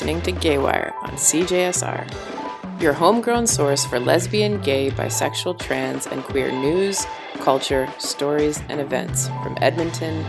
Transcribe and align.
Listening 0.00 0.22
to 0.22 0.32
Gaywire 0.32 0.94
on 1.02 1.10
CJSR, 1.10 2.80
your 2.80 2.94
homegrown 2.94 3.46
source 3.46 3.84
for 3.84 4.00
lesbian, 4.00 4.58
gay, 4.62 4.90
bisexual, 4.90 5.58
trans, 5.58 6.06
and 6.06 6.24
queer 6.24 6.50
news, 6.50 7.04
culture, 7.40 7.86
stories, 7.98 8.62
and 8.70 8.80
events 8.80 9.28
from 9.42 9.58
Edmonton 9.60 10.24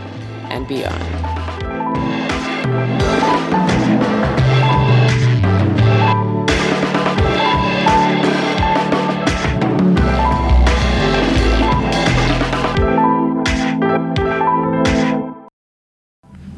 and 0.50 0.68
beyond. 0.68 1.02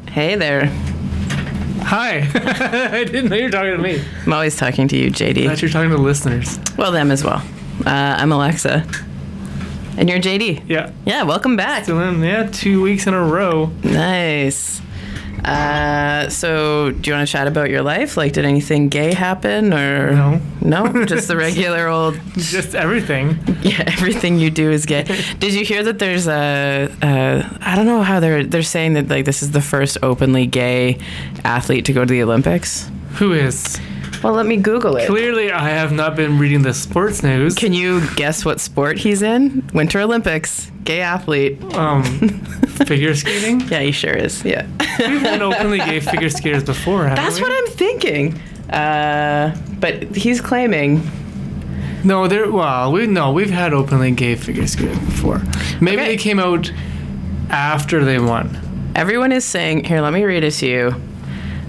Hey 0.09 0.35
there. 0.35 0.69
Hi. 1.87 2.27
I 2.93 3.03
didn't 3.03 3.29
know 3.29 3.35
you 3.35 3.43
were 3.45 3.49
talking 3.51 3.71
to 3.71 3.77
me. 3.77 4.03
I'm 4.25 4.33
always 4.33 4.55
talking 4.55 4.87
to 4.87 4.97
you, 4.97 5.07
I 5.07 5.11
JD. 5.11 5.45
thought 5.47 5.61
you 5.61 5.67
were 5.67 5.71
talking 5.71 5.91
to 5.91 5.97
listeners. 5.97 6.59
Well, 6.77 6.91
them 6.91 7.11
as 7.11 7.23
well. 7.23 7.43
Uh, 7.85 7.89
I'm 7.89 8.31
Alexa. 8.31 8.85
And 9.97 10.09
you're 10.09 10.19
JD. 10.19 10.63
Yeah. 10.67 10.91
Yeah, 11.05 11.23
welcome 11.23 11.55
back. 11.55 11.83
Still 11.83 12.01
in, 12.01 12.21
yeah, 12.23 12.49
two 12.51 12.81
weeks 12.81 13.05
in 13.07 13.13
a 13.13 13.23
row. 13.23 13.67
Nice. 13.83 14.81
Uh, 15.43 16.29
so, 16.29 16.91
do 16.91 17.09
you 17.09 17.15
want 17.15 17.27
to 17.27 17.31
chat 17.31 17.47
about 17.47 17.69
your 17.69 17.81
life? 17.81 18.17
Like, 18.17 18.33
did 18.33 18.45
anything 18.45 18.89
gay 18.89 19.13
happen 19.13 19.73
or 19.73 20.11
No. 20.11 20.41
No, 20.61 21.05
just 21.05 21.27
the 21.27 21.37
regular 21.37 21.87
old. 21.87 22.19
Just 22.35 22.75
everything. 22.75 23.37
Yeah, 23.65 23.83
everything 23.87 24.37
you 24.37 24.51
do 24.51 24.69
is 24.69 24.85
gay. 24.85 25.03
Did 25.39 25.55
you 25.55 25.65
hear 25.65 25.81
that 25.83 25.97
there's 25.97 26.27
a? 26.27 26.87
Uh, 27.01 27.57
I 27.61 27.75
don't 27.75 27.87
know 27.87 28.03
how 28.03 28.19
they're 28.19 28.43
they're 28.43 28.61
saying 28.61 28.93
that 28.93 29.07
like 29.07 29.25
this 29.25 29.41
is 29.41 29.51
the 29.51 29.61
first 29.61 29.97
openly 30.03 30.45
gay 30.45 30.99
athlete 31.43 31.85
to 31.85 31.93
go 31.93 32.05
to 32.05 32.11
the 32.11 32.21
Olympics. 32.21 32.87
Who 33.13 33.33
is? 33.33 33.79
Well, 34.21 34.33
let 34.33 34.45
me 34.45 34.57
Google 34.57 34.97
it. 34.97 35.07
Clearly, 35.07 35.51
I 35.51 35.69
have 35.69 35.91
not 35.91 36.15
been 36.15 36.37
reading 36.37 36.61
the 36.61 36.75
sports 36.75 37.23
news. 37.23 37.55
Can 37.55 37.73
you 37.73 38.01
guess 38.15 38.45
what 38.45 38.59
sport 38.59 38.99
he's 38.99 39.23
in? 39.23 39.67
Winter 39.73 39.99
Olympics. 39.99 40.71
Gay 40.85 41.01
athlete. 41.01 41.61
Um, 41.75 42.03
figure 42.85 43.13
skating? 43.15 43.61
Yeah, 43.61 43.79
he 43.81 43.91
sure 43.91 44.13
is. 44.13 44.43
Yeah. 44.45 44.65
We've 44.99 45.21
had 45.21 45.41
openly 45.41 45.79
gay 45.79 45.99
figure 46.11 46.29
skaters 46.29 46.63
before, 46.63 47.03
haven't 47.07 47.23
That's 47.23 47.37
we? 47.37 47.41
what 47.43 47.51
I'm 47.51 47.73
thinking. 47.73 48.39
Uh, 48.69 49.55
but 49.79 50.03
he's 50.15 50.39
claiming. 50.41 51.01
No, 52.03 52.27
there. 52.27 52.51
Well, 52.51 52.91
we 52.91 53.07
no, 53.07 53.31
we've 53.33 53.49
had 53.49 53.73
openly 53.73 54.11
gay 54.11 54.35
figure 54.35 54.67
skaters 54.67 54.99
before. 54.99 55.41
Maybe 55.81 56.01
Okay. 56.01 56.07
they 56.15 56.17
came 56.17 56.39
out 56.39 56.71
after 57.49 58.05
they 58.05 58.19
won. 58.19 58.91
Everyone 58.95 59.31
is 59.31 59.43
saying. 59.43 59.85
Here, 59.85 60.01
let 60.01 60.13
me 60.13 60.23
read 60.23 60.43
it 60.43 60.51
to 60.51 60.67
you. 60.67 60.95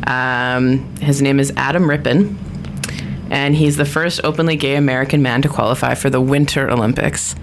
Um, 0.06 0.94
his 0.96 1.22
name 1.22 1.40
is 1.40 1.52
Adam 1.56 1.88
Rippon, 1.88 2.38
and 3.30 3.56
he's 3.56 3.76
the 3.78 3.84
first 3.86 4.20
openly 4.24 4.56
gay 4.56 4.76
American 4.76 5.22
man 5.22 5.40
to 5.42 5.48
qualify 5.48 5.94
for 5.94 6.10
the 6.10 6.20
Winter 6.20 6.70
Olympics. 6.70 7.34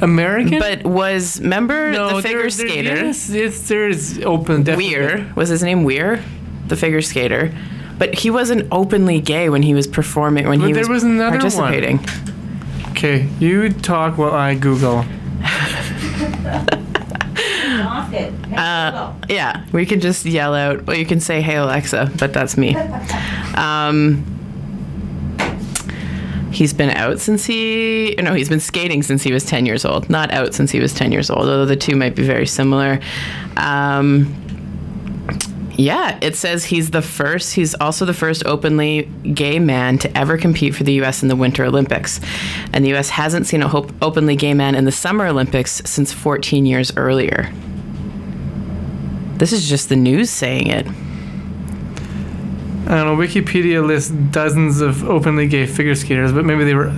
American? 0.00 0.58
But 0.58 0.84
was 0.84 1.40
member 1.40 1.92
no, 1.92 2.16
the 2.16 2.22
figure 2.22 2.50
there- 2.50 2.50
there- 2.50 2.68
skater 2.68 3.04
Yes, 3.06 3.68
there's 3.68 4.18
open. 4.20 4.62
definitely. 4.62 4.94
Weir 4.96 5.26
was 5.36 5.48
his 5.48 5.62
name 5.62 5.84
Weir, 5.84 6.20
the 6.68 6.76
figure 6.76 7.02
skater. 7.02 7.52
But 7.98 8.14
he 8.14 8.30
wasn't 8.30 8.66
openly 8.72 9.20
gay 9.20 9.48
when 9.50 9.62
he 9.62 9.74
was 9.74 9.86
performing 9.86 10.48
when 10.48 10.60
But 10.60 10.68
he 10.68 10.72
there 10.72 10.80
was, 10.82 10.88
was 10.88 11.02
another 11.04 11.32
one. 11.38 11.40
participating. 11.40 12.00
Okay, 12.90 13.28
you 13.38 13.68
talk 13.70 14.16
while 14.18 14.32
I 14.32 14.54
Google. 14.54 15.04
Uh, 18.56 19.12
yeah, 19.28 19.64
we 19.72 19.86
can 19.86 20.00
just 20.00 20.26
yell 20.26 20.54
out. 20.54 20.84
Well, 20.86 20.96
you 20.96 21.06
can 21.06 21.20
say, 21.20 21.40
"Hey 21.40 21.56
Alexa," 21.56 22.10
but 22.18 22.32
that's 22.32 22.56
me. 22.56 22.76
Um, 23.54 24.24
he's 26.50 26.72
been 26.72 26.90
out 26.90 27.20
since 27.20 27.44
he. 27.44 28.14
No, 28.18 28.34
he's 28.34 28.48
been 28.48 28.60
skating 28.60 29.02
since 29.02 29.22
he 29.22 29.32
was 29.32 29.44
ten 29.44 29.66
years 29.66 29.84
old. 29.84 30.10
Not 30.10 30.32
out 30.32 30.54
since 30.54 30.70
he 30.70 30.80
was 30.80 30.92
ten 30.92 31.12
years 31.12 31.30
old. 31.30 31.40
Although 31.40 31.66
the 31.66 31.76
two 31.76 31.96
might 31.96 32.14
be 32.14 32.24
very 32.24 32.46
similar. 32.46 33.00
Um, 33.56 34.36
yeah, 35.76 36.18
it 36.20 36.36
says 36.36 36.64
he's 36.64 36.90
the 36.90 37.00
first. 37.00 37.54
He's 37.54 37.74
also 37.74 38.04
the 38.04 38.12
first 38.12 38.44
openly 38.44 39.04
gay 39.32 39.58
man 39.58 39.96
to 39.98 40.18
ever 40.18 40.36
compete 40.36 40.74
for 40.74 40.84
the 40.84 40.92
U.S. 40.94 41.22
in 41.22 41.28
the 41.28 41.36
Winter 41.36 41.64
Olympics, 41.64 42.20
and 42.72 42.84
the 42.84 42.90
U.S. 42.90 43.08
hasn't 43.08 43.46
seen 43.46 43.62
a 43.62 43.68
hope, 43.68 43.90
openly 44.02 44.36
gay 44.36 44.52
man 44.52 44.74
in 44.74 44.84
the 44.84 44.92
Summer 44.92 45.26
Olympics 45.26 45.80
since 45.86 46.12
14 46.12 46.66
years 46.66 46.94
earlier. 46.96 47.50
This 49.36 49.52
is 49.52 49.70
just 49.70 49.88
the 49.88 49.96
news 49.96 50.28
saying 50.28 50.66
it. 50.66 50.86
I 52.90 52.94
don't 52.94 53.06
know. 53.06 53.24
Wikipedia 53.24 53.86
lists 53.86 54.10
dozens 54.10 54.80
of 54.80 55.08
openly 55.08 55.46
gay 55.46 55.64
figure 55.64 55.94
skaters, 55.94 56.32
but 56.32 56.44
maybe 56.44 56.64
they 56.64 56.74
were 56.74 56.92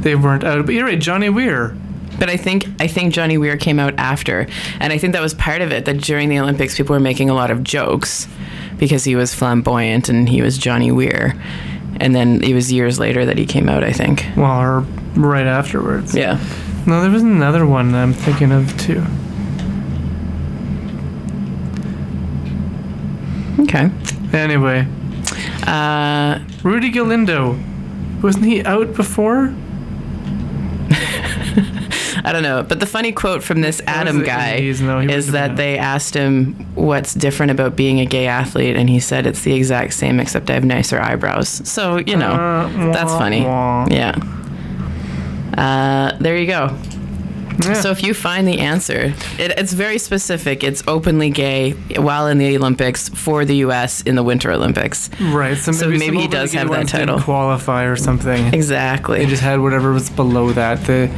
they 0.00 0.14
weren't 0.14 0.42
out. 0.42 0.64
But 0.64 0.74
you're 0.74 0.86
right, 0.86 0.98
Johnny 0.98 1.28
Weir. 1.28 1.76
But 2.18 2.30
I 2.30 2.38
think 2.38 2.66
I 2.80 2.86
think 2.86 3.12
Johnny 3.12 3.36
Weir 3.36 3.58
came 3.58 3.78
out 3.78 3.92
after, 3.98 4.46
and 4.80 4.90
I 4.90 4.96
think 4.96 5.12
that 5.12 5.20
was 5.20 5.34
part 5.34 5.60
of 5.60 5.70
it. 5.70 5.84
That 5.84 5.98
during 5.98 6.30
the 6.30 6.38
Olympics, 6.38 6.78
people 6.78 6.94
were 6.94 7.00
making 7.00 7.28
a 7.28 7.34
lot 7.34 7.50
of 7.50 7.62
jokes 7.62 8.26
because 8.78 9.04
he 9.04 9.16
was 9.16 9.34
flamboyant 9.34 10.08
and 10.08 10.26
he 10.30 10.40
was 10.40 10.56
Johnny 10.56 10.90
Weir, 10.90 11.34
and 12.00 12.14
then 12.14 12.42
it 12.42 12.54
was 12.54 12.72
years 12.72 12.98
later 12.98 13.26
that 13.26 13.36
he 13.36 13.44
came 13.44 13.68
out. 13.68 13.84
I 13.84 13.92
think. 13.92 14.24
Well, 14.34 14.58
or 14.58 14.80
right 15.14 15.46
afterwards. 15.46 16.14
Yeah. 16.16 16.40
No, 16.86 17.02
there 17.02 17.10
was 17.10 17.22
another 17.22 17.66
one 17.66 17.92
that 17.92 18.02
I'm 18.02 18.14
thinking 18.14 18.50
of 18.50 18.74
too. 18.80 19.04
Okay. 23.64 23.90
Anyway, 24.32 24.86
Uh, 25.66 26.40
Rudy 26.62 26.90
Galindo, 26.90 27.58
wasn't 28.22 28.44
he 28.46 28.62
out 28.64 28.94
before? 28.94 29.54
I 32.24 32.32
don't 32.32 32.42
know, 32.42 32.62
but 32.62 32.80
the 32.80 32.86
funny 32.86 33.12
quote 33.12 33.42
from 33.42 33.60
this 33.60 33.80
Adam 33.86 34.22
guy 34.24 34.58
no, 34.80 35.00
is 35.00 35.32
that 35.32 35.56
they 35.56 35.78
asked 35.78 36.14
him 36.14 36.54
what's 36.74 37.14
different 37.14 37.52
about 37.52 37.76
being 37.76 38.00
a 38.00 38.06
gay 38.06 38.26
athlete, 38.26 38.76
and 38.76 38.90
he 38.90 39.00
said 39.00 39.26
it's 39.26 39.42
the 39.42 39.54
exact 39.54 39.94
same 39.94 40.18
except 40.20 40.50
I 40.50 40.54
have 40.54 40.64
nicer 40.64 41.00
eyebrows. 41.00 41.48
So 41.68 41.98
you 41.98 42.16
know, 42.16 42.32
Uh, 42.32 42.92
that's 42.92 43.12
funny. 43.12 43.42
Yeah. 43.42 44.14
Uh, 45.56 46.16
there 46.18 46.36
you 46.36 46.46
go. 46.46 46.76
Yeah. 47.64 47.74
So 47.74 47.90
if 47.90 48.02
you 48.02 48.14
find 48.14 48.46
the 48.46 48.60
answer, 48.60 49.12
it, 49.38 49.58
it's 49.58 49.72
very 49.72 49.98
specific. 49.98 50.62
It's 50.62 50.82
openly 50.86 51.30
gay 51.30 51.72
while 51.96 52.26
in 52.28 52.38
the 52.38 52.56
Olympics 52.56 53.08
for 53.08 53.44
the 53.44 53.56
U.S. 53.56 54.02
in 54.02 54.14
the 54.14 54.22
Winter 54.22 54.52
Olympics. 54.52 55.10
right. 55.20 55.56
So 55.56 55.72
maybe, 55.72 55.80
so 55.82 55.88
maybe 55.88 56.18
he 56.18 56.28
does 56.28 56.52
have 56.52 56.70
that 56.70 56.88
title. 56.88 57.20
Qualify 57.20 57.84
or 57.84 57.96
something. 57.96 58.52
Exactly. 58.54 59.18
They 59.18 59.26
just 59.26 59.42
had 59.42 59.60
whatever 59.60 59.92
was 59.92 60.10
below 60.10 60.52
that. 60.52 60.84
The 60.86 61.10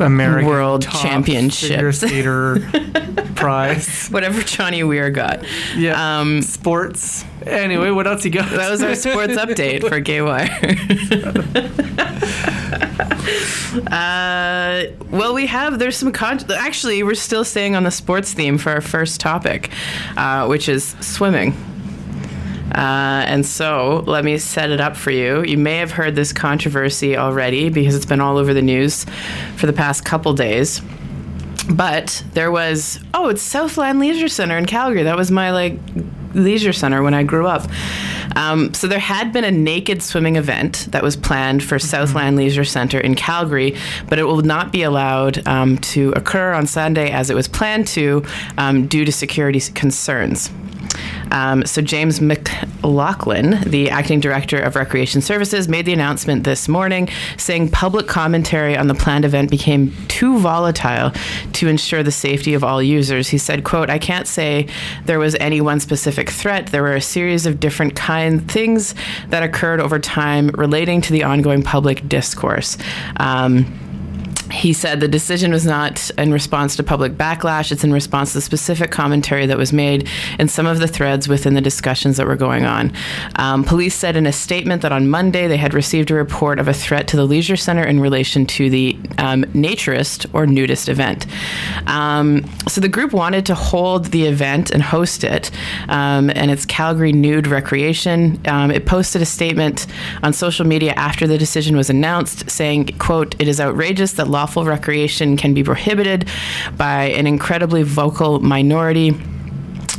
American 0.00 0.48
World 0.48 0.82
Championship. 0.82 1.94
skater 1.94 2.60
prize. 3.34 4.08
Whatever 4.08 4.42
Johnny 4.42 4.82
Weir 4.84 5.10
got. 5.10 5.44
Yeah. 5.76 6.20
Um, 6.20 6.42
Sports. 6.42 7.24
Anyway, 7.46 7.90
what 7.90 8.06
else 8.06 8.24
you 8.24 8.30
got? 8.30 8.50
That 8.50 8.70
was 8.70 8.82
our 8.82 8.94
sports 8.94 9.34
update 9.34 9.88
for 9.88 10.00
Gay 10.00 10.22
Wire. 10.22 10.48
uh, 13.90 14.84
well, 15.10 15.34
we 15.34 15.46
have 15.46 15.78
there's 15.78 15.96
some 15.96 16.12
con- 16.12 16.40
actually 16.52 17.02
we're 17.02 17.14
still 17.14 17.44
staying 17.44 17.76
on 17.76 17.84
the 17.84 17.90
sports 17.90 18.32
theme 18.32 18.58
for 18.58 18.70
our 18.70 18.80
first 18.80 19.20
topic, 19.20 19.70
uh, 20.16 20.46
which 20.46 20.68
is 20.68 20.96
swimming. 21.00 21.54
Uh, 22.74 23.24
and 23.26 23.44
so 23.46 24.04
let 24.06 24.24
me 24.24 24.38
set 24.38 24.70
it 24.70 24.80
up 24.80 24.96
for 24.96 25.10
you. 25.10 25.42
You 25.44 25.58
may 25.58 25.76
have 25.76 25.90
heard 25.90 26.14
this 26.14 26.32
controversy 26.32 27.16
already 27.16 27.68
because 27.70 27.94
it's 27.94 28.06
been 28.06 28.20
all 28.20 28.36
over 28.36 28.52
the 28.52 28.62
news 28.62 29.06
for 29.56 29.66
the 29.66 29.72
past 29.72 30.04
couple 30.04 30.32
days. 30.34 30.80
But 31.70 32.24
there 32.32 32.50
was 32.50 32.98
oh, 33.12 33.28
it's 33.28 33.42
Southland 33.42 34.00
Leisure 34.00 34.28
Center 34.28 34.56
in 34.56 34.64
Calgary. 34.64 35.02
That 35.02 35.16
was 35.16 35.30
my 35.30 35.50
like 35.50 35.78
leisure 36.34 36.72
center 36.72 37.02
when 37.02 37.14
I 37.14 37.22
grew 37.22 37.46
up. 37.46 37.68
Um, 38.36 38.72
so 38.74 38.86
there 38.86 38.98
had 38.98 39.32
been 39.32 39.44
a 39.44 39.50
naked 39.50 40.02
swimming 40.02 40.36
event 40.36 40.88
that 40.90 41.02
was 41.02 41.16
planned 41.16 41.62
for 41.62 41.78
Southland 41.78 42.36
Leisure 42.36 42.64
Center 42.64 43.00
in 43.00 43.14
Calgary, 43.14 43.76
but 44.08 44.18
it 44.18 44.24
will 44.24 44.42
not 44.42 44.72
be 44.72 44.82
allowed 44.82 45.46
um, 45.46 45.78
to 45.78 46.12
occur 46.12 46.52
on 46.52 46.66
Sunday 46.66 47.10
as 47.10 47.30
it 47.30 47.34
was 47.34 47.48
planned 47.48 47.86
to 47.88 48.24
um, 48.58 48.86
due 48.86 49.04
to 49.04 49.12
security 49.12 49.60
concerns. 49.72 50.50
Um, 51.30 51.64
so 51.66 51.82
James 51.82 52.20
McLaughlin, 52.20 53.60
the 53.62 53.90
acting 53.90 54.20
director 54.20 54.58
of 54.58 54.76
Recreation 54.76 55.20
Services, 55.20 55.68
made 55.68 55.86
the 55.86 55.92
announcement 55.92 56.44
this 56.44 56.68
morning, 56.68 57.08
saying 57.36 57.70
public 57.70 58.06
commentary 58.06 58.76
on 58.76 58.88
the 58.88 58.94
planned 58.94 59.24
event 59.24 59.50
became 59.50 59.92
too 60.08 60.38
volatile 60.38 61.12
to 61.52 61.68
ensure 61.68 62.02
the 62.02 62.10
safety 62.10 62.54
of 62.54 62.64
all 62.64 62.82
users. 62.82 63.28
He 63.28 63.38
said, 63.38 63.64
"quote 63.64 63.90
I 63.90 63.98
can't 63.98 64.26
say 64.26 64.66
there 65.06 65.18
was 65.18 65.34
any 65.36 65.60
one 65.60 65.80
specific 65.80 66.30
threat. 66.30 66.66
There 66.68 66.82
were 66.82 66.96
a 66.96 67.00
series 67.00 67.46
of 67.46 67.60
different 67.60 67.94
kind 67.94 68.50
things 68.50 68.94
that 69.28 69.42
occurred 69.42 69.80
over 69.80 69.98
time 69.98 70.48
relating 70.54 71.00
to 71.02 71.12
the 71.12 71.24
ongoing 71.24 71.62
public 71.62 72.08
discourse." 72.08 72.78
Um, 73.18 73.66
he 74.50 74.72
said 74.72 75.00
the 75.00 75.08
decision 75.08 75.52
was 75.52 75.66
not 75.66 76.10
in 76.16 76.32
response 76.32 76.76
to 76.76 76.82
public 76.82 77.12
backlash. 77.12 77.70
It's 77.70 77.84
in 77.84 77.92
response 77.92 78.32
to 78.32 78.40
specific 78.40 78.90
commentary 78.90 79.46
that 79.46 79.58
was 79.58 79.72
made 79.72 80.08
and 80.38 80.50
some 80.50 80.66
of 80.66 80.78
the 80.78 80.88
threads 80.88 81.28
within 81.28 81.54
the 81.54 81.60
discussions 81.60 82.16
that 82.16 82.26
were 82.26 82.36
going 82.36 82.64
on. 82.64 82.92
Um, 83.36 83.64
police 83.64 83.94
said 83.94 84.16
in 84.16 84.26
a 84.26 84.32
statement 84.32 84.82
that 84.82 84.92
on 84.92 85.08
Monday 85.08 85.46
they 85.48 85.56
had 85.56 85.74
received 85.74 86.10
a 86.10 86.14
report 86.14 86.58
of 86.58 86.68
a 86.68 86.72
threat 86.72 87.08
to 87.08 87.16
the 87.16 87.24
leisure 87.24 87.56
center 87.56 87.82
in 87.82 88.00
relation 88.00 88.46
to 88.46 88.70
the 88.70 88.96
um, 89.18 89.44
naturist 89.46 90.26
or 90.32 90.46
nudist 90.46 90.88
event. 90.88 91.26
Um, 91.86 92.44
so 92.68 92.80
the 92.80 92.88
group 92.88 93.12
wanted 93.12 93.44
to 93.46 93.54
hold 93.54 94.06
the 94.06 94.26
event 94.26 94.70
and 94.70 94.82
host 94.82 95.24
it, 95.24 95.50
um, 95.88 96.30
and 96.30 96.50
it's 96.50 96.64
Calgary 96.64 97.12
Nude 97.12 97.46
Recreation. 97.46 98.40
Um, 98.46 98.70
it 98.70 98.86
posted 98.86 99.22
a 99.22 99.26
statement 99.26 99.86
on 100.22 100.32
social 100.32 100.66
media 100.66 100.92
after 100.92 101.26
the 101.26 101.38
decision 101.38 101.76
was 101.76 101.90
announced, 101.90 102.50
saying, 102.50 102.86
"quote 102.98 103.34
It 103.38 103.48
is 103.48 103.60
outrageous 103.60 104.12
that 104.12 104.28
lawful 104.38 104.64
recreation 104.64 105.36
can 105.36 105.52
be 105.52 105.64
prohibited 105.64 106.28
by 106.76 107.00
an 107.18 107.26
incredibly 107.26 107.82
vocal 107.82 108.38
minority." 108.38 109.08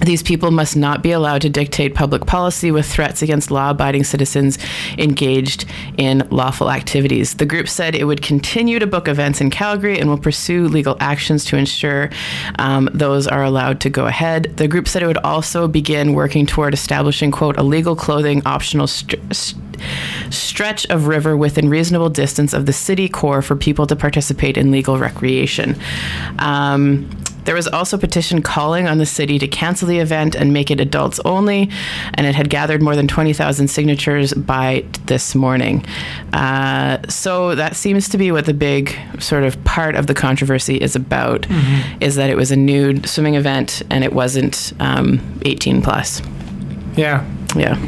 These 0.02 0.24
people 0.24 0.52
must 0.52 0.76
not 0.76 1.04
be 1.04 1.12
allowed 1.12 1.42
to 1.42 1.50
dictate 1.50 1.94
public 1.94 2.26
policy 2.26 2.72
with 2.72 2.86
threats 2.86 3.22
against 3.22 3.52
law 3.52 3.72
abiding 3.72 4.04
citizens 4.04 4.58
engaged 4.98 5.66
in 5.98 6.28
lawful 6.32 6.72
activities. 6.72 7.36
The 7.36 7.46
group 7.46 7.68
said 7.68 7.96
it 7.96 8.06
would 8.06 8.22
continue 8.22 8.80
to 8.80 8.88
book 8.88 9.08
events 9.08 9.42
in 9.42 9.50
Calgary 9.50 10.00
and 10.00 10.10
will 10.10 10.18
pursue 10.18 10.68
legal 10.68 10.96
actions 11.00 11.44
to 11.46 11.58
ensure 11.58 12.10
um, 12.58 12.90
those 12.94 13.28
are 13.28 13.44
allowed 13.44 13.82
to 13.82 13.90
go 13.90 14.06
ahead. 14.06 14.56
The 14.58 14.68
group 14.68 14.88
said 14.88 15.04
it 15.04 15.08
would 15.08 15.18
also 15.18 15.68
begin 15.68 16.14
working 16.14 16.46
toward 16.46 16.74
establishing, 16.74 17.32
quote, 17.32 17.58
a 17.58 17.64
legal 17.64 17.96
clothing 17.96 18.42
optional. 18.46 18.88
St- 18.88 19.36
st- 19.36 19.62
stretch 20.30 20.86
of 20.88 21.08
river 21.08 21.38
within 21.38 21.70
reasonable 21.70 22.10
distance 22.10 22.54
of 22.54 22.66
the 22.66 22.74
city 22.74 23.08
core 23.08 23.42
for 23.42 23.56
people 23.56 23.88
to 23.88 23.96
participate 23.96 24.58
in 24.58 24.72
legal 24.72 24.98
recreation. 24.98 25.80
Um, 26.40 27.10
there 27.50 27.56
was 27.56 27.68
also 27.68 27.98
a 27.98 28.00
petition 28.00 28.44
calling 28.44 28.88
on 28.88 29.00
the 29.00 29.08
city 29.08 29.40
to 29.40 29.48
cancel 29.48 29.88
the 29.88 29.98
event 29.98 30.36
and 30.36 30.54
make 30.54 30.70
it 30.70 30.80
adults 30.80 31.20
only, 31.26 31.68
and 32.14 32.28
it 32.28 32.36
had 32.36 32.48
gathered 32.48 32.80
more 32.80 32.96
than 32.96 33.08
20,000 33.08 33.68
signatures 33.68 34.36
by 34.36 34.86
this 35.08 35.34
morning. 35.34 35.84
Uh, 36.32 37.00
so 37.10 37.56
that 37.56 37.76
seems 37.76 38.08
to 38.08 38.20
be 38.20 38.32
what 38.32 38.46
the 38.46 38.54
big 38.54 38.96
sort 39.18 39.44
of 39.44 39.64
part 39.64 39.96
of 39.96 40.06
the 40.06 40.14
controversy 40.14 40.76
is 40.76 40.96
about, 40.96 41.48
is 42.00 42.18
that 42.18 42.30
it 42.30 42.38
was 42.38 42.52
a 42.52 42.56
nude 42.56 43.10
swimming 43.10 43.34
event 43.34 43.82
and 43.90 44.04
it 44.04 44.14
wasn't 44.14 44.72
um, 44.80 45.20
18 45.44 45.82
plus. 45.82 46.22
Yeah. 46.96 47.26
Yeah. 47.56 47.80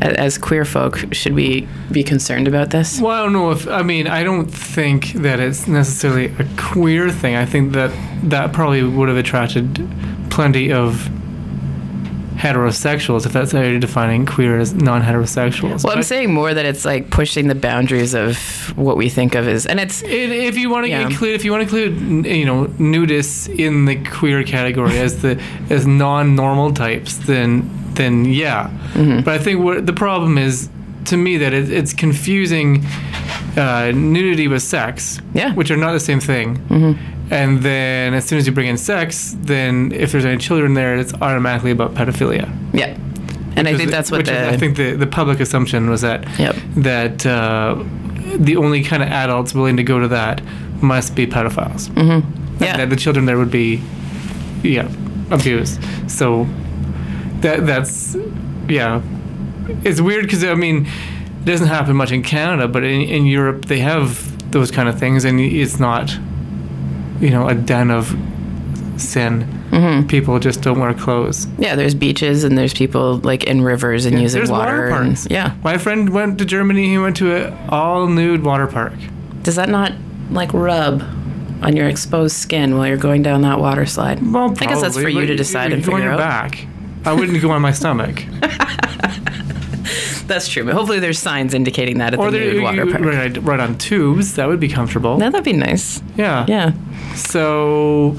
As 0.00 0.38
queer 0.38 0.64
folk, 0.64 1.12
should 1.12 1.34
we 1.34 1.66
be 1.90 2.04
concerned 2.04 2.46
about 2.46 2.70
this? 2.70 3.00
Well, 3.00 3.10
I 3.20 3.22
don't 3.24 3.32
know 3.32 3.50
if 3.50 3.66
I 3.66 3.82
mean 3.82 4.06
I 4.06 4.22
don't 4.22 4.46
think 4.46 5.12
that 5.14 5.40
it's 5.40 5.66
necessarily 5.66 6.26
a 6.26 6.46
queer 6.56 7.10
thing. 7.10 7.34
I 7.34 7.44
think 7.44 7.72
that 7.72 7.90
that 8.30 8.52
probably 8.52 8.82
would 8.82 9.08
have 9.08 9.18
attracted 9.18 9.88
plenty 10.30 10.72
of 10.72 11.10
heterosexuals 12.36 13.26
if 13.26 13.32
that's 13.32 13.50
how 13.50 13.60
you're 13.60 13.80
defining 13.80 14.24
queer 14.24 14.60
as 14.60 14.72
non-heterosexuals. 14.72 15.82
Well, 15.82 15.96
I'm 15.96 16.04
saying 16.04 16.32
more 16.32 16.54
that 16.54 16.64
it's 16.64 16.84
like 16.84 17.10
pushing 17.10 17.48
the 17.48 17.56
boundaries 17.56 18.14
of 18.14 18.36
what 18.78 18.96
we 18.96 19.08
think 19.08 19.34
of 19.34 19.48
as, 19.48 19.66
and 19.66 19.80
it's 19.80 20.02
it, 20.02 20.30
if 20.30 20.56
you 20.56 20.70
want 20.70 20.84
to 20.86 20.90
Yeah. 20.90 21.08
include 21.08 21.34
if 21.34 21.44
you 21.44 21.50
want 21.50 21.68
to 21.68 21.76
include 21.84 22.26
you 22.26 22.44
know 22.44 22.66
nudists 22.78 23.48
in 23.48 23.86
the 23.86 23.96
queer 24.04 24.44
category 24.44 24.98
as 24.98 25.20
the 25.22 25.40
as 25.70 25.86
non-normal 25.86 26.72
types, 26.74 27.16
then 27.16 27.68
then 27.98 28.24
yeah. 28.24 28.70
Mm-hmm. 28.94 29.20
But 29.24 29.34
I 29.34 29.38
think 29.44 29.60
what 29.62 29.84
the 29.86 29.92
problem 29.92 30.38
is 30.38 30.68
to 31.10 31.16
me 31.16 31.36
that 31.38 31.52
it, 31.52 31.70
it's 31.70 31.92
confusing 31.92 32.84
uh, 33.56 33.92
nudity 33.94 34.48
with 34.48 34.62
sex, 34.62 35.20
Yeah. 35.34 35.52
which 35.54 35.70
are 35.70 35.76
not 35.76 35.92
the 35.92 36.00
same 36.00 36.20
thing. 36.20 36.56
Mm-hmm. 36.68 37.32
And 37.32 37.62
then 37.62 38.14
as 38.14 38.24
soon 38.24 38.38
as 38.38 38.46
you 38.46 38.52
bring 38.54 38.68
in 38.68 38.76
sex, 38.78 39.36
then 39.40 39.92
if 39.92 40.12
there's 40.12 40.24
any 40.24 40.38
children 40.38 40.74
there, 40.74 40.96
it's 40.96 41.12
automatically 41.14 41.70
about 41.72 41.94
pedophilia. 41.94 42.46
yeah, 42.72 42.96
and 43.56 43.68
I 43.68 43.76
think 43.76 43.90
that's 43.90 44.10
what 44.10 44.18
which 44.18 44.28
the 44.28 44.48
is, 44.48 44.54
I 44.54 44.56
think 44.56 44.76
the, 44.76 44.92
the 44.96 45.06
public 45.06 45.40
assumption 45.40 45.90
was 45.90 46.00
that 46.00 46.20
Yep. 46.38 46.56
that 46.76 47.26
uh, 47.26 47.74
the 48.36 48.56
only 48.56 48.82
kind 48.84 49.02
of 49.02 49.08
adults 49.10 49.52
willing 49.54 49.76
to 49.76 49.82
go 49.82 49.98
to 50.00 50.08
that 50.08 50.40
must 50.82 51.14
be 51.14 51.26
pedophiles. 51.26 51.88
Mm-hmm. 51.90 52.62
Yeah. 52.64 52.76
that 52.78 52.88
the 52.90 52.96
children 52.96 53.26
there 53.26 53.36
would 53.38 53.50
be, 53.50 53.80
yeah, 54.62 54.88
abused. 55.30 55.78
So 56.10 56.46
that 57.40 57.66
that's 57.66 58.16
yeah, 58.68 59.00
it's 59.84 60.00
weird 60.00 60.24
because 60.24 60.44
I 60.44 60.54
mean, 60.54 60.86
it 60.86 61.44
doesn't 61.44 61.68
happen 61.68 61.96
much 61.96 62.12
in 62.12 62.22
Canada, 62.22 62.68
but 62.68 62.84
in, 62.84 63.02
in 63.02 63.26
Europe 63.26 63.66
they 63.66 63.78
have 63.80 64.50
those 64.50 64.70
kind 64.70 64.88
of 64.88 64.98
things, 64.98 65.24
and 65.24 65.40
it's 65.40 65.78
not, 65.78 66.10
you 67.20 67.30
know, 67.30 67.48
a 67.48 67.54
den 67.54 67.90
of 67.90 68.08
sin. 68.96 69.46
Mm-hmm. 69.70 70.06
People 70.06 70.38
just 70.38 70.62
don't 70.62 70.80
wear 70.80 70.94
clothes. 70.94 71.46
yeah. 71.58 71.76
There's 71.76 71.94
beaches 71.94 72.42
and 72.42 72.56
there's 72.56 72.72
people 72.72 73.18
like 73.18 73.44
in 73.44 73.60
rivers 73.60 74.06
and 74.06 74.18
using 74.20 74.38
There's 74.40 74.50
water, 74.50 74.86
and- 74.86 75.08
parks. 75.08 75.26
yeah, 75.30 75.54
My 75.62 75.76
friend 75.76 76.08
went 76.08 76.38
to 76.38 76.46
Germany. 76.46 76.88
He 76.88 76.96
went 76.98 77.16
to 77.18 77.34
an 77.36 77.68
all 77.68 78.06
nude 78.06 78.44
water 78.44 78.66
park. 78.66 78.94
does 79.42 79.56
that 79.56 79.68
not 79.68 79.92
like 80.30 80.52
rub 80.54 81.02
on 81.62 81.76
your 81.76 81.86
exposed 81.86 82.34
skin 82.36 82.76
while 82.78 82.86
you're 82.86 82.96
going 82.96 83.22
down 83.22 83.42
that 83.42 83.58
water 83.60 83.84
slide? 83.84 84.22
Well, 84.32 84.50
I 84.58 84.64
guess 84.66 84.80
that's 84.80 84.96
for 84.98 85.08
you 85.08 85.26
to 85.26 85.36
decide 85.36 85.72
and 85.74 85.84
figure 85.84 86.00
your 86.00 86.12
out. 86.12 86.18
back. 86.18 86.66
I 87.04 87.12
wouldn't 87.12 87.40
go 87.40 87.50
on 87.50 87.62
my 87.62 87.72
stomach. 87.72 88.24
That's 90.26 90.46
true. 90.48 90.64
But 90.64 90.74
hopefully 90.74 90.98
there's 91.00 91.18
signs 91.18 91.54
indicating 91.54 91.98
that 91.98 92.12
at 92.12 92.18
or 92.18 92.30
the 92.30 92.38
there- 92.38 92.52
nude 92.52 92.62
water 92.62 92.86
park. 92.86 93.00
right, 93.02 93.36
right 93.44 93.60
on 93.60 93.78
tubes. 93.78 94.34
That 94.34 94.46
would 94.48 94.60
be 94.60 94.68
comfortable. 94.68 95.16
No, 95.16 95.30
that'd 95.30 95.44
be 95.44 95.54
nice. 95.54 96.02
Yeah. 96.16 96.44
Yeah. 96.46 96.72
So 97.14 98.14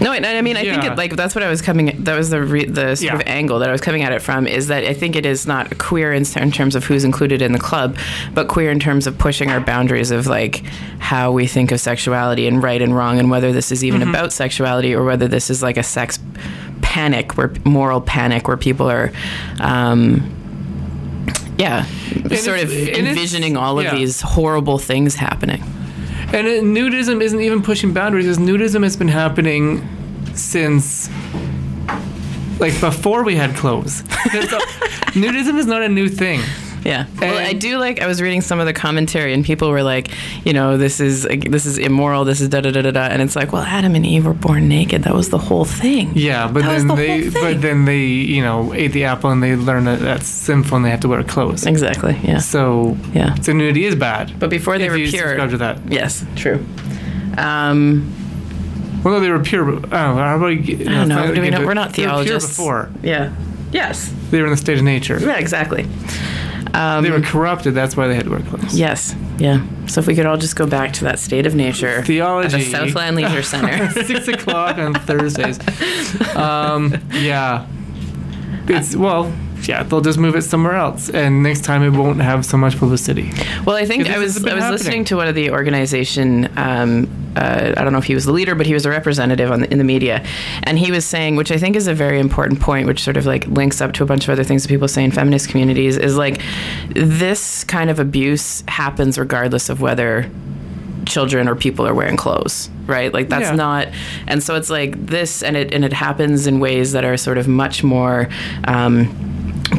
No, 0.00 0.10
and 0.12 0.26
I 0.26 0.40
mean, 0.42 0.56
I 0.56 0.64
think 0.64 0.82
it, 0.82 0.96
like 0.96 1.14
that's 1.14 1.36
what 1.36 1.44
I 1.44 1.48
was 1.48 1.62
coming. 1.62 2.02
That 2.02 2.16
was 2.18 2.30
the 2.30 2.42
re, 2.42 2.64
the 2.64 2.96
sort 2.96 3.00
Yeah. 3.12 3.14
of 3.14 3.22
angle 3.26 3.60
that 3.60 3.68
I 3.68 3.72
was 3.72 3.80
coming 3.80 4.02
at 4.02 4.10
it 4.12 4.22
from. 4.22 4.48
Is 4.48 4.66
that 4.66 4.82
I 4.82 4.92
think 4.92 5.14
it 5.14 5.24
is 5.24 5.46
not 5.46 5.78
queer 5.78 6.12
in, 6.12 6.24
in 6.36 6.50
terms 6.50 6.74
of 6.74 6.84
who's 6.84 7.04
included 7.04 7.40
in 7.40 7.52
the 7.52 7.60
club, 7.60 7.96
but 8.34 8.48
queer 8.48 8.72
in 8.72 8.80
terms 8.80 9.06
of 9.06 9.16
pushing 9.16 9.50
our 9.52 9.60
boundaries 9.60 10.10
of 10.10 10.26
like 10.26 10.64
how 10.98 11.30
we 11.30 11.46
think 11.46 11.70
of 11.70 11.78
sexuality 11.80 12.48
and 12.48 12.60
right 12.60 12.82
and 12.82 12.96
wrong, 12.96 13.20
and 13.20 13.30
whether 13.30 13.52
this 13.52 13.70
is 13.70 13.84
even 13.84 14.00
Mm-hmm. 14.00 14.10
about 14.10 14.32
sexuality 14.32 14.92
or 14.96 15.04
whether 15.04 15.28
this 15.28 15.48
is 15.48 15.62
like 15.62 15.76
a 15.76 15.84
sex 15.84 16.18
panic, 16.94 17.36
where 17.36 17.52
moral 17.64 18.00
panic, 18.00 18.46
where 18.46 18.56
people 18.56 18.88
are. 18.88 19.10
Um, 19.58 20.30
yeah, 21.58 21.86
sort 22.36 22.60
of 22.60 22.72
envisioning 22.72 23.56
all 23.56 23.80
of 23.80 23.84
yeah. 23.84 23.96
these 23.96 24.20
horrible 24.20 24.78
things 24.78 25.16
happening. 25.16 25.60
And 26.32 26.46
it, 26.46 26.62
nudism 26.62 27.20
isn't 27.20 27.40
even 27.40 27.62
pushing 27.62 27.92
boundaries, 27.92 28.26
because 28.26 28.38
nudism 28.38 28.84
has 28.84 28.96
been 28.96 29.08
happening 29.08 29.82
since, 30.34 31.10
like, 32.60 32.78
before 32.80 33.24
we 33.24 33.34
had 33.34 33.56
clothes. 33.56 34.02
Nudism 35.14 35.58
is 35.58 35.66
not 35.66 35.82
a 35.82 35.88
new 35.88 36.08
thing. 36.08 36.40
Yeah. 36.84 37.06
Well, 37.20 37.38
I 37.38 37.52
do 37.54 37.78
like. 37.78 38.00
I 38.02 38.06
was 38.06 38.20
reading 38.20 38.40
some 38.42 38.60
of 38.60 38.66
the 38.66 38.72
commentary, 38.74 39.32
and 39.32 39.44
people 39.44 39.70
were 39.70 39.82
like, 39.82 40.10
you 40.44 40.52
know, 40.52 40.76
this 40.76 41.00
is 41.00 41.22
this 41.48 41.64
is 41.66 41.78
immoral. 41.78 42.24
This 42.24 42.40
is 42.40 42.48
da 42.50 42.60
da 42.60 42.70
da 42.70 42.82
da 42.82 42.90
da. 42.90 43.04
And 43.06 43.22
it's 43.22 43.34
like, 43.34 43.52
well, 43.52 43.62
Adam 43.62 43.94
and 43.94 44.04
Eve 44.04 44.26
were 44.26 44.34
born 44.34 44.68
naked. 44.68 45.04
That 45.04 45.14
was 45.14 45.30
the 45.30 45.38
whole 45.38 45.64
thing. 45.64 46.12
Yeah, 46.14 46.46
but 46.46 46.62
That 46.62 46.74
was 46.74 46.84
then 46.86 46.88
the 46.88 46.94
they, 46.94 47.28
but 47.30 47.62
then 47.62 47.84
they, 47.86 48.04
you 48.04 48.42
know, 48.42 48.74
ate 48.74 48.92
the 48.92 49.04
apple 49.04 49.30
and 49.30 49.42
they 49.42 49.56
learned 49.56 49.86
that 49.86 50.00
that's 50.00 50.26
sinful 50.26 50.76
and 50.76 50.84
they 50.84 50.90
have 50.90 51.00
to 51.00 51.08
wear 51.08 51.22
clothes. 51.24 51.64
Exactly. 51.66 52.18
Yeah. 52.22 52.38
So, 52.38 52.96
Yeah. 53.14 53.34
so 53.36 53.52
nudity 53.54 53.86
is 53.86 53.94
bad. 53.96 54.38
But 54.38 54.50
before 54.50 54.76
they 54.78 54.84
if 54.86 54.92
were 54.92 54.98
you 54.98 55.08
pure. 55.10 55.28
subscribe 55.28 55.50
to 55.50 55.56
that. 55.58 55.78
Yes. 55.90 56.24
True. 56.36 56.64
Um, 57.38 58.12
Well, 59.02 59.14
no, 59.14 59.20
they 59.20 59.30
were 59.30 59.40
pure. 59.40 59.64
But, 59.64 59.92
I 59.92 60.04
don't 60.06 60.16
know. 60.16 60.22
How 60.22 60.36
about 60.36 60.46
you, 60.48 60.80
I 60.80 60.84
don't 60.94 61.08
know. 61.08 61.34
Do 61.34 61.40
we 61.40 61.50
know? 61.50 61.64
We're 61.64 61.74
not 61.74 61.92
They 61.94 62.06
were 62.06 62.24
pure 62.24 62.40
before. 62.40 62.90
Yeah. 63.02 63.32
Yes. 63.72 64.12
They 64.30 64.38
were 64.40 64.46
in 64.46 64.50
the 64.52 64.56
state 64.56 64.78
of 64.78 64.84
nature. 64.84 65.18
Yeah. 65.20 65.36
Exactly. 65.36 65.86
Um, 66.74 67.04
They 67.04 67.10
were 67.10 67.20
corrupted. 67.20 67.74
That's 67.74 67.96
why 67.96 68.08
they 68.08 68.14
had 68.14 68.24
to 68.24 68.30
wear 68.30 68.40
clothes. 68.40 68.76
Yes. 68.78 69.14
Yeah. 69.38 69.64
So 69.86 70.00
if 70.00 70.06
we 70.06 70.14
could 70.14 70.26
all 70.26 70.36
just 70.36 70.56
go 70.56 70.66
back 70.66 70.92
to 70.94 71.04
that 71.04 71.18
state 71.18 71.46
of 71.46 71.54
nature. 71.54 72.02
Theology. 72.02 72.56
At 72.56 72.60
the 72.64 72.70
Southland 72.70 73.16
Leisure 73.16 73.42
Center. 73.42 73.90
Six 74.04 74.28
o'clock 74.28 74.78
on 74.78 74.94
Thursdays. 74.94 75.58
Um, 76.36 76.94
yeah. 77.12 77.66
It's 78.68 78.96
well, 78.96 79.32
yeah. 79.62 79.82
They'll 79.82 80.00
just 80.00 80.18
move 80.18 80.34
it 80.36 80.42
somewhere 80.42 80.74
else, 80.74 81.10
and 81.10 81.42
next 81.42 81.62
time 81.64 81.82
it 81.82 81.90
won't 81.90 82.20
have 82.22 82.44
so 82.46 82.56
much 82.56 82.78
publicity. 82.78 83.30
Well, 83.66 83.76
I 83.76 83.84
think 83.84 84.08
I 84.08 84.18
was 84.18 84.36
I 84.44 84.54
was 84.54 84.62
happening. 84.62 84.70
listening 84.70 85.04
to 85.06 85.16
one 85.16 85.28
of 85.28 85.34
the 85.34 85.50
organization. 85.50 86.48
Um, 86.56 87.08
uh, 87.36 87.74
I 87.76 87.82
don't 87.84 87.92
know 87.92 87.98
if 87.98 88.04
he 88.04 88.14
was 88.14 88.24
the 88.24 88.32
leader, 88.32 88.54
but 88.54 88.66
he 88.66 88.74
was 88.74 88.86
a 88.86 88.90
representative 88.90 89.50
on 89.50 89.60
the, 89.60 89.70
in 89.72 89.78
the 89.78 89.84
media, 89.84 90.24
and 90.64 90.78
he 90.78 90.90
was 90.90 91.04
saying, 91.04 91.36
which 91.36 91.50
I 91.50 91.58
think 91.58 91.76
is 91.76 91.86
a 91.86 91.94
very 91.94 92.18
important 92.20 92.60
point, 92.60 92.86
which 92.86 93.02
sort 93.02 93.16
of 93.16 93.26
like 93.26 93.46
links 93.46 93.80
up 93.80 93.92
to 93.94 94.02
a 94.02 94.06
bunch 94.06 94.24
of 94.24 94.30
other 94.30 94.44
things 94.44 94.62
that 94.62 94.68
people 94.68 94.88
say 94.88 95.04
in 95.04 95.10
feminist 95.10 95.48
communities, 95.48 95.96
is 95.96 96.16
like 96.16 96.40
this 96.90 97.64
kind 97.64 97.90
of 97.90 97.98
abuse 97.98 98.62
happens 98.68 99.18
regardless 99.18 99.68
of 99.68 99.80
whether 99.80 100.30
children 101.06 101.48
or 101.48 101.54
people 101.54 101.86
are 101.86 101.92
wearing 101.92 102.16
clothes 102.16 102.70
right 102.86 103.12
like 103.12 103.28
that's 103.28 103.42
Yeah. 103.50 103.54
not 103.54 103.88
and 104.26 104.42
so 104.42 104.54
it's 104.54 104.70
like 104.70 105.04
this 105.04 105.42
and 105.42 105.54
it 105.54 105.70
and 105.74 105.84
it 105.84 105.92
happens 105.92 106.46
in 106.46 106.60
ways 106.60 106.92
that 106.92 107.04
are 107.04 107.18
sort 107.18 107.36
of 107.36 107.46
much 107.46 107.84
more 107.84 108.26
um, 108.64 109.04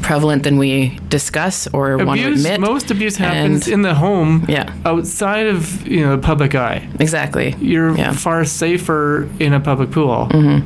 prevalent 0.02 0.44
than 0.44 0.58
we 0.58 1.00
discuss 1.10 1.68
or 1.74 1.98
want 1.98 2.20
to 2.22 2.32
admit. 2.34 2.60
most 2.60 2.92
abuse 2.92 3.18
happens 3.18 3.66
And- 3.68 3.74
in 3.74 3.82
the 3.82 3.94
home, 3.94 4.46
Yeah. 4.48 4.70
outside 4.86 5.48
of 5.48 5.88
you 5.88 6.02
know 6.02 6.16
the 6.16 6.22
public 6.22 6.56
eye. 6.56 6.88
exactly. 7.00 7.56
You're 7.60 7.96
Yeah. 7.98 8.12
far 8.14 8.46
safer 8.46 9.28
in 9.40 9.54
a 9.54 9.60
public 9.60 9.92
pool 9.92 10.28
mm-hmm. 10.32 10.60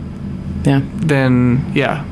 Yeah. 0.69 0.81
than 1.05 1.65
yeah. 1.73 2.03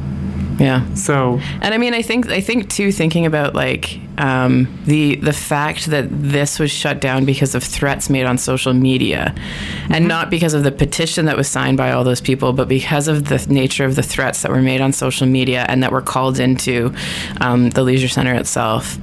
Yeah. 0.59 0.81
So 0.95 1.39
And 1.61 1.73
I 1.73 1.77
mean, 1.77 1.93
I 1.93 2.01
think 2.01 2.29
I 2.31 2.41
think 2.41 2.69
too, 2.69 2.91
thinking 2.91 3.25
about 3.25 3.53
like 3.55 3.99
um, 4.17 4.67
the 4.85 5.15
the 5.17 5.33
fact 5.33 5.87
that 5.87 6.07
this 6.09 6.59
was 6.59 6.71
shut 6.71 6.99
down 6.99 7.25
because 7.25 7.53
of 7.55 7.63
threats 7.63 8.09
made 8.09 8.25
on 8.25 8.37
social 8.37 8.73
media, 8.73 9.33
and 9.89 10.07
not 10.07 10.29
because 10.29 10.53
of 10.53 10.63
the 10.63 10.71
petition 10.71 11.25
that 11.25 11.37
was 11.37 11.47
signed 11.47 11.77
by 11.77 11.91
all 11.91 12.03
those 12.03 12.21
people, 12.21 12.53
but 12.53 12.67
because 12.67 13.07
of 13.07 13.25
the 13.29 13.45
nature 13.49 13.85
of 13.85 13.95
the 13.95 14.03
threats 14.03 14.41
that 14.41 14.51
were 14.51 14.61
made 14.61 14.81
on 14.81 14.91
social 14.93 15.27
media 15.27 15.65
and 15.69 15.83
that 15.83 15.91
were 15.91 16.01
called 16.01 16.39
into 16.39 16.93
um, 17.41 17.69
the 17.71 17.83
leisure 17.83 18.07
center 18.07 18.33
itself. 18.33 18.97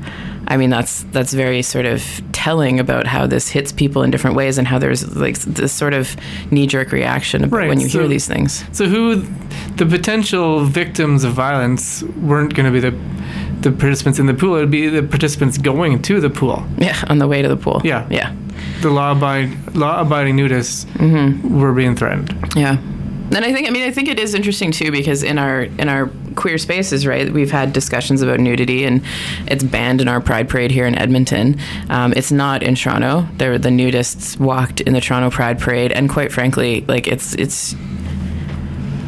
I 0.46 0.58
mean, 0.58 0.68
that's 0.68 1.04
that's 1.04 1.32
very 1.32 1.62
sort 1.62 1.86
of 1.86 2.04
telling 2.32 2.78
about 2.78 3.06
how 3.06 3.26
this 3.26 3.48
hits 3.48 3.72
people 3.72 4.02
in 4.02 4.10
different 4.10 4.36
ways 4.36 4.58
and 4.58 4.68
how 4.68 4.78
there's 4.78 5.16
like 5.16 5.38
this 5.38 5.72
sort 5.72 5.94
of 5.94 6.14
knee 6.52 6.66
jerk 6.66 6.92
reaction 6.92 7.44
about 7.44 7.56
Right, 7.56 7.68
when 7.68 7.80
you 7.80 7.88
hear 7.88 8.06
these 8.06 8.26
things. 8.26 8.62
so 8.72 8.86
who 8.86 9.24
the 9.76 9.86
potential 9.86 10.64
victims 10.66 11.24
of 11.24 11.32
violence 11.32 12.02
weren't 12.20 12.54
going 12.54 12.66
to 12.66 12.72
be 12.72 12.80
the 12.80 12.94
the 13.64 13.72
participants 13.72 14.18
in 14.20 14.26
the 14.26 14.34
pool. 14.34 14.54
It 14.56 14.60
would 14.60 14.70
be 14.70 14.88
the 14.88 15.02
participants 15.02 15.58
going 15.58 16.00
to 16.02 16.20
the 16.20 16.30
pool. 16.30 16.64
Yeah, 16.78 16.96
on 17.08 17.18
the 17.18 17.26
way 17.26 17.42
to 17.42 17.48
the 17.48 17.56
pool. 17.56 17.80
Yeah. 17.84 18.06
Yeah. 18.10 18.34
The 18.82 18.90
law 18.90 19.12
abiding 19.12 19.58
law 19.74 20.00
abiding 20.00 20.36
nudists 20.36 20.84
Mm-hmm. 20.98 21.58
were 21.60 21.72
being 21.72 21.96
threatened. 21.96 22.32
Yeah. 22.54 22.78
And 23.34 23.44
I 23.44 23.52
think 23.52 23.66
I 23.66 23.70
mean 23.70 23.82
I 23.82 23.90
think 23.90 24.08
it 24.08 24.18
is 24.20 24.34
interesting 24.34 24.70
too 24.70 24.92
because 24.92 25.22
in 25.22 25.38
our 25.38 25.62
in 25.62 25.88
our 25.88 26.10
queer 26.36 26.58
spaces, 26.58 27.06
right, 27.06 27.32
we've 27.32 27.50
had 27.50 27.72
discussions 27.72 28.22
about 28.22 28.38
nudity 28.38 28.84
and 28.84 29.02
it's 29.46 29.64
banned 29.64 30.00
in 30.00 30.08
our 30.08 30.20
Pride 30.20 30.48
Parade 30.48 30.70
here 30.70 30.86
in 30.86 30.94
Edmonton. 30.96 31.58
Um, 31.88 32.12
it's 32.16 32.30
not 32.30 32.62
in 32.62 32.74
Toronto. 32.74 33.26
There 33.38 33.58
the 33.58 33.70
nudists 33.70 34.38
walked 34.38 34.80
in 34.82 34.92
the 34.92 35.00
Toronto 35.00 35.30
Pride 35.30 35.58
Parade 35.58 35.90
and 35.90 36.08
quite 36.10 36.32
frankly, 36.32 36.84
like 36.86 37.08
it's 37.08 37.34
it's 37.36 37.74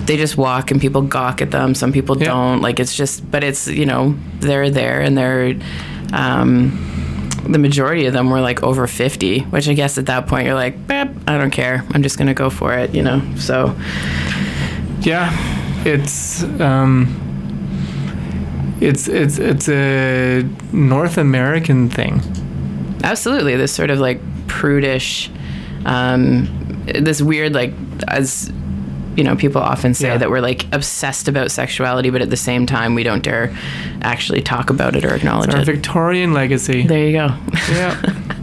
they 0.06 0.16
just 0.16 0.36
walk 0.36 0.70
and 0.70 0.80
people 0.80 1.02
gawk 1.02 1.42
at 1.42 1.50
them. 1.50 1.74
Some 1.74 1.92
people 1.92 2.16
Yeah. 2.18 2.26
don't. 2.28 2.60
Like 2.62 2.78
it's 2.80 2.94
just 2.96 3.28
but 3.30 3.42
it's, 3.44 3.66
you 3.68 3.86
know, 3.86 4.14
they're 4.40 4.70
there 4.70 5.00
and 5.00 5.16
they're 5.18 5.54
um 6.12 6.82
the 7.48 7.58
majority 7.60 8.06
of 8.06 8.12
them 8.12 8.28
were 8.30 8.40
like 8.40 8.62
over 8.64 8.86
50, 8.88 9.40
which 9.50 9.68
I 9.68 9.74
guess 9.74 9.98
at 9.98 10.06
that 10.06 10.26
point 10.26 10.46
you're 10.46 10.54
like, 10.56 10.74
I 10.90 11.04
don't 11.38 11.52
care. 11.52 11.84
I'm 11.94 12.02
just 12.02 12.18
going 12.18 12.26
to 12.26 12.34
go 12.34 12.50
for 12.50 12.72
it, 12.76 12.92
you 12.92 13.02
know? 13.02 13.22
So, 13.36 13.72
Yeah, 15.02 15.30
it's 15.84 16.42
um, 16.60 17.06
it's 18.80 19.06
it's 19.06 19.38
it's 19.38 19.68
a 19.68 20.42
North 20.72 21.18
American 21.18 21.88
thing. 21.88 22.20
absolutely. 23.04 23.54
This 23.56 23.70
sort 23.72 23.90
of 23.90 24.00
like 24.00 24.20
prudish, 24.48 25.30
um, 25.84 26.48
this 26.86 27.22
weird, 27.22 27.54
like, 27.54 27.72
as 28.08 28.50
you 29.16 29.24
know, 29.24 29.34
people 29.36 29.60
often 29.62 29.94
say 29.94 30.08
Yeah. 30.08 30.18
that 30.18 30.30
we're 30.30 30.40
like 30.40 30.66
obsessed 30.72 31.28
about 31.28 31.50
sexuality, 31.50 32.10
but 32.10 32.22
at 32.22 32.30
the 32.30 32.36
same 32.36 32.66
time, 32.66 32.94
we 32.94 33.02
don't 33.02 33.22
dare 33.22 33.54
actually 34.02 34.42
talk 34.42 34.70
about 34.70 34.94
it 34.96 35.04
or 35.04 35.14
acknowledge 35.14 35.54
Our 35.54 35.60
it. 35.60 35.64
Victorian 35.66 36.32
legacy. 36.34 36.86
there 36.86 37.06
you 37.06 37.12
go. 37.12 37.34
Yeah. 37.70 38.00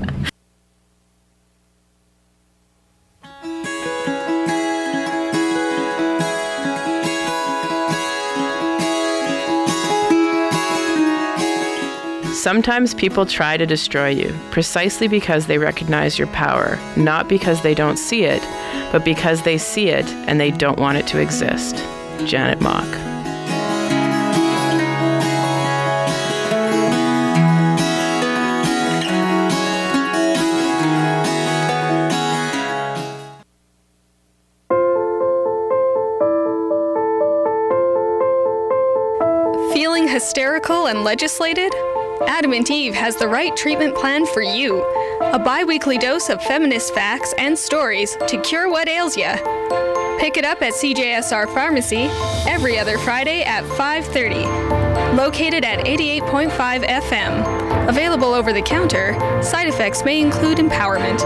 Sometimes 12.43 12.93
people 12.93 13.25
try 13.25 13.55
to 13.55 13.65
destroy 13.65 14.09
you 14.09 14.38
precisely 14.51 15.07
because 15.07 15.47
they 15.47 15.57
recognize 15.57 16.19
your 16.19 16.27
power, 16.27 16.77
not 16.97 17.29
because 17.29 17.62
they 17.62 17.73
don't 17.73 17.95
see 17.95 18.25
it, 18.25 18.41
but 18.91 19.05
because 19.05 19.43
they 19.43 19.57
see 19.57 19.88
it 19.88 20.05
and 20.27 20.41
they 20.41 20.51
don't 20.51 20.77
want 20.77 20.97
it 20.97 21.07
to 21.07 21.21
exist. 21.21 21.77
Janet 22.25 22.59
Mock. 22.59 22.83
Feeling 39.73 40.09
hysterical 40.09 40.88
and 40.88 41.05
legislated? 41.05 41.73
Adamant 42.27 42.70
Eve 42.72 42.93
has 42.93 43.15
the 43.15 43.27
right 43.27 43.55
treatment 43.55 43.96
plan 43.96 44.25
for 44.27 44.41
you. 44.41 44.84
A 45.22 45.39
bi 45.39 45.63
weekly 45.63 45.98
dose 45.98 46.29
of 46.29 46.41
feminist 46.43 46.93
facts 46.93 47.34
and 47.38 47.58
stories 47.58 48.15
to 48.27 48.41
cure 48.41 48.70
what 48.70 48.88
ails 48.88 49.17
ya. 49.17 49.38
Pick 50.20 50.38
it 50.38 50.46
up 50.46 50.62
at 50.62 50.74
CJSR 50.74 51.53
Pharmacy 51.53 52.08
every 52.48 52.79
other 52.79 52.98
Friday 52.98 53.43
at 53.43 53.63
5:30. 53.65 55.15
Located 55.15 55.65
at 55.65 55.86
88.5 55.86 56.84
FM. 56.84 57.88
Available 57.89 58.34
over 58.34 58.53
the 58.53 58.62
counter. 58.62 59.13
Side 59.43 59.67
effects 59.67 60.03
may 60.03 60.22
include 60.22 60.58
empowerment. 60.58 61.22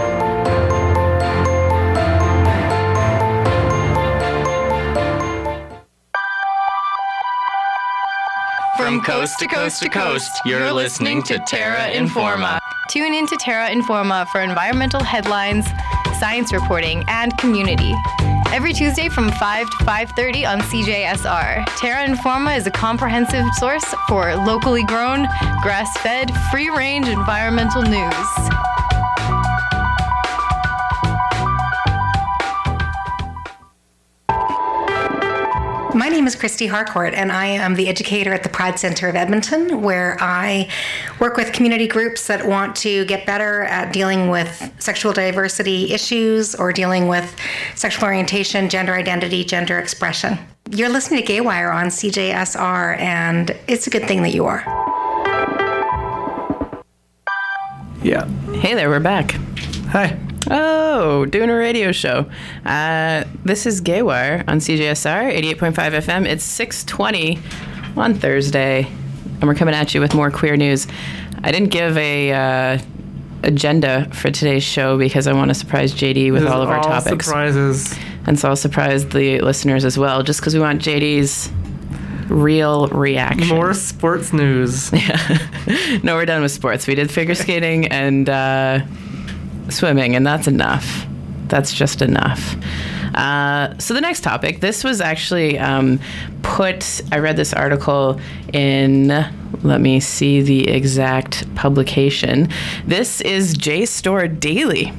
From 8.88 9.02
coast 9.02 9.38
to 9.40 9.46
coast 9.46 9.82
to 9.82 9.90
coast, 9.90 10.40
you're 10.46 10.72
listening 10.72 11.22
to 11.24 11.38
Terra 11.40 11.90
Informa. 11.90 12.58
Tune 12.88 13.12
in 13.12 13.26
to 13.26 13.36
Terra 13.36 13.68
Informa 13.68 14.26
for 14.28 14.40
environmental 14.40 15.02
headlines, 15.04 15.66
science 16.18 16.54
reporting, 16.54 17.04
and 17.06 17.36
community. 17.36 17.94
Every 18.50 18.72
Tuesday 18.72 19.10
from 19.10 19.30
5 19.32 19.68
to 19.68 19.84
5:30 19.84 20.46
on 20.46 20.62
CJSR. 20.62 21.66
Terra 21.76 22.08
Informa 22.08 22.56
is 22.56 22.66
a 22.66 22.70
comprehensive 22.70 23.44
source 23.58 23.84
for 24.08 24.34
locally 24.34 24.84
grown, 24.84 25.28
grass-fed, 25.60 26.34
free-range 26.50 27.08
environmental 27.08 27.82
news. 27.82 28.28
My 35.98 36.08
name 36.08 36.28
is 36.28 36.36
Christy 36.36 36.68
Harcourt, 36.68 37.12
and 37.12 37.32
I 37.32 37.46
am 37.46 37.74
the 37.74 37.88
educator 37.88 38.32
at 38.32 38.44
the 38.44 38.48
Pride 38.48 38.78
Center 38.78 39.08
of 39.08 39.16
Edmonton, 39.16 39.82
where 39.82 40.16
I 40.20 40.68
work 41.18 41.36
with 41.36 41.52
community 41.52 41.88
groups 41.88 42.28
that 42.28 42.46
want 42.46 42.76
to 42.76 43.04
get 43.06 43.26
better 43.26 43.64
at 43.64 43.92
dealing 43.92 44.28
with 44.28 44.72
sexual 44.78 45.12
diversity 45.12 45.92
issues 45.92 46.54
or 46.54 46.72
dealing 46.72 47.08
with 47.08 47.34
sexual 47.74 48.04
orientation, 48.04 48.68
gender 48.68 48.94
identity, 48.94 49.42
gender 49.42 49.76
expression. 49.80 50.38
You're 50.70 50.88
listening 50.88 51.22
to 51.22 51.26
Gay 51.26 51.40
Wire 51.40 51.72
on 51.72 51.86
CJSR, 51.86 52.96
and 53.00 53.56
it's 53.66 53.88
a 53.88 53.90
good 53.90 54.06
thing 54.06 54.22
that 54.22 54.32
you 54.32 54.46
are. 54.46 54.62
Yeah. 58.04 58.24
Hey 58.60 58.74
there, 58.74 58.88
we're 58.88 59.00
back. 59.00 59.32
Hi. 59.88 60.16
Oh, 60.50 61.26
doing 61.26 61.50
a 61.50 61.54
radio 61.54 61.92
show. 61.92 62.30
Uh, 62.64 63.24
this 63.44 63.66
is 63.66 63.80
Gaywire 63.80 64.44
on 64.48 64.58
CJSR 64.60 65.30
88.5 65.56 65.74
FM. 66.04 66.26
It's 66.26 66.44
6:20 66.44 67.38
on 67.96 68.14
Thursday, 68.14 68.86
and 69.40 69.44
we're 69.44 69.54
coming 69.54 69.74
at 69.74 69.94
you 69.94 70.00
with 70.00 70.14
more 70.14 70.30
queer 70.30 70.56
news. 70.56 70.86
I 71.42 71.52
didn't 71.52 71.68
give 71.70 71.96
a 71.98 72.32
uh, 72.32 72.78
agenda 73.42 74.08
for 74.12 74.30
today's 74.30 74.62
show 74.64 74.96
because 74.98 75.26
I 75.26 75.32
want 75.34 75.50
to 75.50 75.54
surprise 75.54 75.92
JD 75.94 76.32
with 76.32 76.46
all 76.46 76.62
of 76.62 76.70
our 76.70 76.82
topics, 76.82 77.26
surprises. 77.26 77.94
and 78.26 78.38
so 78.38 78.48
I'll 78.48 78.56
surprise 78.56 79.06
the 79.08 79.40
listeners 79.40 79.84
as 79.84 79.98
well, 79.98 80.22
just 80.22 80.40
because 80.40 80.54
we 80.54 80.60
want 80.60 80.80
JD's 80.80 81.50
real 82.28 82.88
reaction. 82.88 83.48
More 83.48 83.74
sports 83.74 84.32
news. 84.32 84.90
Yeah. 85.68 86.00
no, 86.02 86.14
we're 86.16 86.24
done 86.24 86.40
with 86.40 86.52
sports. 86.52 86.86
We 86.86 86.94
did 86.94 87.10
figure 87.10 87.34
skating 87.34 87.86
and 87.88 88.28
uh, 88.28 88.80
swimming, 89.68 90.16
and 90.16 90.26
that's 90.26 90.46
enough. 90.46 91.06
That's 91.48 91.72
just 91.72 92.02
enough. 92.02 92.56
Uh, 93.14 93.76
so 93.78 93.94
the 93.94 94.00
next 94.00 94.20
topic, 94.20 94.60
this 94.60 94.84
was 94.84 95.00
actually 95.00 95.58
um, 95.58 95.98
put. 96.42 97.00
I 97.10 97.18
read 97.18 97.36
this 97.36 97.52
article 97.52 98.20
in. 98.52 99.08
Let 99.62 99.80
me 99.80 99.98
see 99.98 100.40
the 100.40 100.68
exact 100.68 101.52
publication. 101.54 102.48
This 102.86 103.20
is 103.22 103.54
JSTOR 103.54 104.38
Daily. 104.38 104.92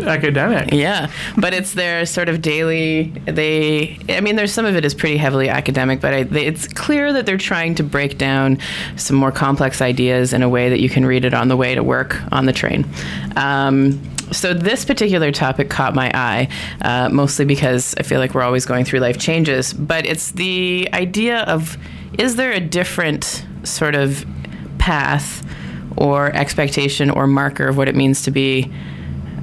Academic. 0.00 0.72
Yeah, 0.72 1.10
but 1.36 1.54
it's 1.54 1.74
their 1.74 2.06
sort 2.06 2.28
of 2.28 2.42
daily. 2.42 3.12
They, 3.26 3.98
I 4.08 4.20
mean, 4.20 4.36
there's 4.36 4.52
some 4.52 4.64
of 4.64 4.76
it 4.76 4.84
is 4.84 4.94
pretty 4.94 5.16
heavily 5.16 5.48
academic, 5.48 6.00
but 6.00 6.14
I, 6.14 6.22
they, 6.24 6.46
it's 6.46 6.66
clear 6.66 7.12
that 7.12 7.26
they're 7.26 7.36
trying 7.36 7.74
to 7.76 7.82
break 7.82 8.18
down 8.18 8.58
some 8.96 9.16
more 9.16 9.32
complex 9.32 9.80
ideas 9.80 10.32
in 10.32 10.42
a 10.42 10.48
way 10.48 10.68
that 10.68 10.80
you 10.80 10.88
can 10.88 11.04
read 11.04 11.24
it 11.24 11.34
on 11.34 11.48
the 11.48 11.56
way 11.56 11.74
to 11.74 11.82
work 11.82 12.20
on 12.32 12.46
the 12.46 12.52
train. 12.52 12.86
Um, 13.36 14.00
so 14.32 14.54
this 14.54 14.84
particular 14.84 15.30
topic 15.30 15.68
caught 15.68 15.94
my 15.94 16.10
eye, 16.14 16.48
uh, 16.80 17.08
mostly 17.10 17.44
because 17.44 17.94
I 17.98 18.02
feel 18.02 18.18
like 18.18 18.34
we're 18.34 18.42
always 18.42 18.64
going 18.64 18.84
through 18.84 19.00
life 19.00 19.18
changes. 19.18 19.72
But 19.72 20.06
it's 20.06 20.32
the 20.32 20.88
idea 20.92 21.40
of 21.42 21.76
is 22.18 22.36
there 22.36 22.52
a 22.52 22.60
different 22.60 23.44
sort 23.64 23.94
of 23.94 24.24
path 24.78 25.46
or 25.96 26.32
expectation 26.34 27.10
or 27.10 27.26
marker 27.26 27.68
of 27.68 27.76
what 27.76 27.88
it 27.88 27.94
means 27.94 28.22
to 28.22 28.30
be? 28.30 28.72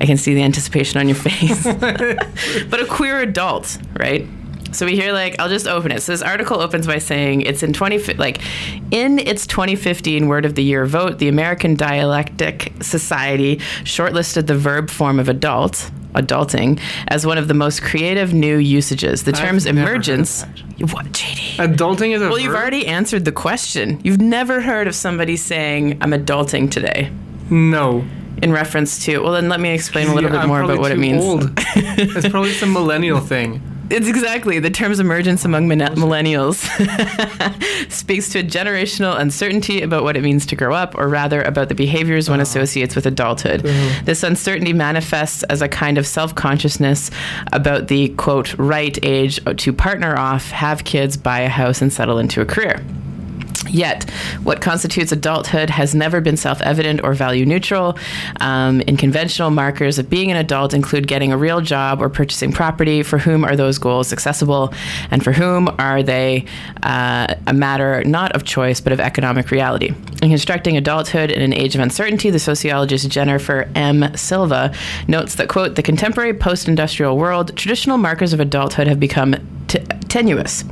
I 0.01 0.05
can 0.05 0.17
see 0.17 0.33
the 0.33 0.43
anticipation 0.43 0.99
on 0.99 1.07
your 1.07 1.15
face. 1.29 1.63
but 2.69 2.79
a 2.79 2.85
queer 2.85 3.19
adult, 3.19 3.77
right? 3.99 4.27
So 4.71 4.85
we 4.85 4.95
hear 4.95 5.13
like 5.13 5.39
I'll 5.39 5.49
just 5.49 5.67
open 5.67 5.91
it. 5.91 6.01
So 6.03 6.11
this 6.11 6.21
article 6.21 6.61
opens 6.61 6.85
by 6.85 6.99
saying 6.99 7.41
it's 7.41 7.63
in 7.63 7.73
20 7.73 8.13
like 8.15 8.41
in 8.91 9.17
its 9.19 9.47
2015 9.47 10.27
Word 10.27 10.45
of 10.45 10.55
the 10.55 10.63
Year 10.63 10.85
vote, 10.85 11.17
the 11.17 11.27
American 11.27 11.75
Dialectic 11.75 12.71
Society 12.81 13.57
shortlisted 13.83 14.45
the 14.47 14.55
verb 14.55 14.89
form 14.91 15.19
of 15.19 15.27
adult, 15.27 15.89
adulting, 16.13 16.79
as 17.07 17.25
one 17.25 17.39
of 17.39 17.47
the 17.47 17.53
most 17.55 17.81
creative 17.81 18.31
new 18.33 18.57
usages. 18.57 19.23
The 19.23 19.31
terms 19.31 19.65
never 19.65 19.79
heard 19.79 19.87
of 19.87 19.91
emergence. 19.93 20.43
What, 20.91 21.07
JD? 21.07 21.55
Adulting 21.75 22.15
is 22.15 22.21
a 22.21 22.29
Well, 22.29 22.39
you've 22.39 22.55
already 22.55 22.85
answered 22.85 23.25
the 23.25 23.31
question. 23.31 23.99
You've 24.03 24.21
never 24.21 24.61
heard 24.61 24.87
of 24.87 24.95
somebody 24.95 25.35
saying 25.35 25.97
I'm 26.01 26.11
adulting 26.11 26.69
today 26.69 27.11
No. 27.49 28.05
In 28.41 28.51
reference 28.51 29.03
to. 29.05 29.19
Well, 29.19 29.33
then 29.33 29.49
let 29.49 29.59
me 29.59 29.69
explain 29.69 30.07
a 30.07 30.15
little 30.15 30.31
Yeah, 30.31 30.41
bit 30.41 30.47
more 30.47 30.61
about 30.61 30.79
what 30.79 30.91
it 30.91 30.99
means. 30.99 31.23
Old. 31.23 31.51
it's 31.57 32.27
probably 32.29 32.53
some 32.53 32.73
millennial 32.73 33.19
thing. 33.19 33.61
It's 33.89 34.07
exactly 34.07 34.59
the 34.59 34.69
term's 34.69 34.99
emergence 34.99 35.45
among 35.45 35.67
min- 35.67 35.79
millennials 35.79 36.57
speaks 37.91 38.29
to 38.29 38.39
a 38.39 38.43
generational 38.43 39.19
uncertainty 39.19 39.81
about 39.81 40.03
what 40.03 40.15
it 40.15 40.21
means 40.21 40.45
to 40.47 40.55
grow 40.55 40.75
up, 40.75 40.93
or 40.95 41.07
rather 41.09 41.41
about 41.41 41.69
the 41.69 41.75
behaviors 41.75 42.29
one 42.29 42.39
uh-huh. 42.39 42.43
associates 42.43 42.95
with 42.95 43.07
adulthood. 43.07 43.65
Uh-huh. 43.65 44.01
This 44.05 44.21
uncertainty 44.21 44.73
manifests 44.73 45.41
as 45.43 45.63
a 45.63 45.67
kind 45.67 45.97
of 45.97 46.05
self 46.05 46.35
consciousness 46.35 47.09
about 47.51 47.87
the 47.87 48.09
quote 48.09 48.53
right 48.59 48.97
age 49.01 49.39
to 49.57 49.73
partner 49.73 50.15
off, 50.15 50.51
have 50.51 50.83
kids, 50.83 51.17
buy 51.17 51.39
a 51.39 51.49
house, 51.49 51.81
and 51.81 51.91
settle 51.91 52.19
into 52.19 52.41
a 52.41 52.45
career. 52.45 52.83
Yet, 53.69 54.09
what 54.43 54.61
constitutes 54.61 55.11
adulthood 55.11 55.69
has 55.69 55.93
never 55.95 56.21
been 56.21 56.37
self 56.37 56.61
evident 56.61 57.01
or 57.03 57.13
value 57.13 57.45
neutral. 57.45 57.97
Um, 58.39 58.81
in 58.81 58.97
conventional 58.97 59.51
markers 59.51 59.99
of 59.99 60.09
being 60.09 60.31
an 60.31 60.37
adult 60.37 60.73
include 60.73 61.07
getting 61.07 61.31
a 61.31 61.37
real 61.37 61.61
job 61.61 62.01
or 62.01 62.09
purchasing 62.09 62.51
property. 62.51 63.03
For 63.03 63.17
whom 63.17 63.43
are 63.43 63.55
those 63.55 63.77
goals 63.77 64.11
accessible? 64.11 64.73
And 65.11 65.23
for 65.23 65.31
whom 65.31 65.69
are 65.79 66.03
they 66.03 66.45
uh, 66.83 67.35
a 67.47 67.53
matter 67.53 68.03
not 68.03 68.31
of 68.33 68.43
choice 68.43 68.81
but 68.81 68.93
of 68.93 68.99
economic 68.99 69.51
reality? 69.51 69.93
In 70.21 70.29
constructing 70.29 70.77
adulthood 70.77 71.31
in 71.31 71.41
an 71.41 71.53
age 71.53 71.75
of 71.75 71.81
uncertainty, 71.81 72.29
the 72.29 72.39
sociologist 72.39 73.09
Jennifer 73.09 73.69
M. 73.75 74.15
Silva 74.15 74.73
notes 75.07 75.35
that, 75.35 75.47
quote, 75.49 75.75
the 75.75 75.83
contemporary 75.83 76.33
post 76.33 76.67
industrial 76.67 77.17
world, 77.17 77.55
traditional 77.55 77.97
markers 77.97 78.33
of 78.33 78.39
adulthood 78.39 78.87
have 78.87 78.99
become 78.99 79.35
t- 79.69 79.79
tenuous. 80.09 80.65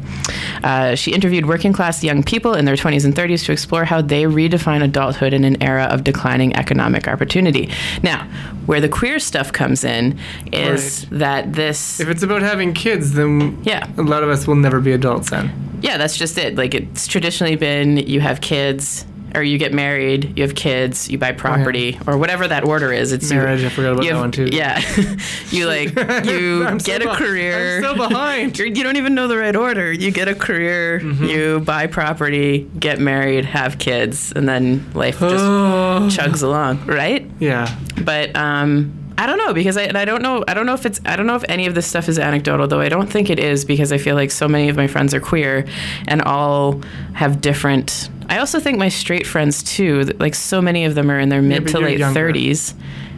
Uh, 0.63 0.95
she 0.95 1.11
interviewed 1.13 1.45
working 1.45 1.71
class 1.71 2.03
young 2.03 2.23
people 2.23 2.53
in 2.53 2.65
their 2.65 2.75
20s 2.75 3.05
and 3.05 3.15
30s 3.15 3.45
to 3.45 3.51
explore 3.53 3.85
how 3.85 4.01
they 4.01 4.23
redefine 4.23 4.83
adulthood 4.83 5.31
in 5.33 5.43
an 5.45 5.61
era 5.63 5.83
of 5.85 6.03
declining 6.03 6.55
economic 6.57 7.07
opportunity. 7.07 7.69
Now, 8.03 8.27
where 8.65 8.81
the 8.81 8.89
queer 8.89 9.19
stuff 9.19 9.53
comes 9.53 9.83
in 9.85 10.19
is 10.51 11.05
that 11.09 11.53
this. 11.53 11.99
If 12.01 12.09
it's 12.09 12.23
about 12.23 12.41
having 12.41 12.73
kids, 12.73 13.13
then 13.13 13.57
Yeah. 13.63 13.87
a 13.97 14.01
lot 14.01 14.23
of 14.23 14.29
us 14.29 14.45
will 14.47 14.55
never 14.55 14.81
be 14.81 14.91
adults 14.91 15.29
then. 15.29 15.51
Yeah, 15.81 15.97
that's 15.97 16.17
just 16.17 16.37
it. 16.37 16.55
Like 16.57 16.73
it's 16.73 17.07
traditionally 17.07 17.55
been 17.55 17.97
you 17.97 18.19
have 18.19 18.41
kids 18.41 19.05
or 19.35 19.43
you 19.43 19.57
get 19.57 19.73
married, 19.73 20.37
you 20.37 20.43
have 20.43 20.55
kids, 20.55 21.09
you 21.09 21.17
buy 21.17 21.31
property 21.31 21.97
or 22.07 22.17
whatever 22.17 22.47
that 22.47 22.63
order 22.63 22.91
is. 22.93 23.11
It's 23.11 23.29
you- 23.29 23.37
Marriage, 23.37 23.63
I 23.63 23.69
forgot 23.69 23.93
about 23.93 24.05
you 24.05 24.13
that 24.13 24.19
one 24.19 24.31
too. 24.31 24.49
Yeah. 24.51 24.81
you 25.51 25.67
like 25.67 25.89
you 26.25 26.65
I'm 26.65 26.79
so 26.79 26.85
get 26.85 27.01
a 27.05 27.13
career. 27.15 27.77
I'm 27.77 27.83
so 27.83 27.95
behind. 27.95 28.57
You're, 28.59 28.67
you 28.67 28.83
don't 28.83 28.97
even 28.97 29.13
know 29.15 29.27
the 29.27 29.37
right 29.37 29.55
order. 29.55 29.91
You 29.91 30.11
get 30.11 30.27
a 30.27 30.35
career, 30.35 30.99
Mm-hmm. 30.99 31.23
you 31.25 31.59
buy 31.59 31.87
property, 31.87 32.69
get 32.79 32.99
married, 32.99 33.45
have 33.45 33.77
kids, 33.79 34.31
and 34.35 34.47
then 34.47 34.91
life 34.93 35.19
just 35.19 35.35
Oh. 35.43 36.07
chugs 36.11 36.43
along, 36.43 36.85
right? 36.85 37.29
Yeah. 37.39 37.73
But 38.03 38.35
um, 38.35 38.93
I 39.17 39.25
don't 39.25 39.37
know 39.37 39.53
because 39.53 39.77
I 39.77 39.83
and 39.83 39.97
I 39.97 40.05
don't 40.05 40.21
know 40.21 40.43
I 40.47 40.53
don't 40.53 40.65
know 40.65 40.73
if 40.75 40.85
it's 40.85 40.99
I 41.05 41.15
don't 41.15 41.25
know 41.27 41.35
if 41.35 41.43
any 41.49 41.65
of 41.67 41.73
this 41.75 41.87
stuff 41.87 42.07
is 42.09 42.19
anecdotal 42.19 42.67
though 42.67 42.79
I 42.81 42.89
don't 42.89 43.07
think 43.11 43.29
it 43.31 43.39
is 43.39 43.65
because 43.65 43.91
I 43.91 43.97
feel 43.97 44.15
like 44.15 44.29
so 44.31 44.47
many 44.47 44.69
of 44.69 44.75
my 44.77 44.85
friends 44.87 45.13
are 45.13 45.19
queer 45.19 45.65
and 46.07 46.21
all 46.21 46.81
have 47.13 47.41
different. 47.41 48.09
I 48.29 48.39
also 48.39 48.59
think 48.59 48.77
my 48.77 48.89
straight 48.89 49.25
friends 49.25 49.63
too. 49.63 50.03
Like 50.19 50.35
so 50.35 50.61
many 50.61 50.85
of 50.85 50.95
them 50.95 51.09
are 51.09 51.19
in 51.19 51.29
their 51.29 51.41
mid 51.41 51.63
but 51.63 51.71
to 51.71 51.79
late 51.79 51.99
younger. 51.99 52.13
thirties 52.19 52.73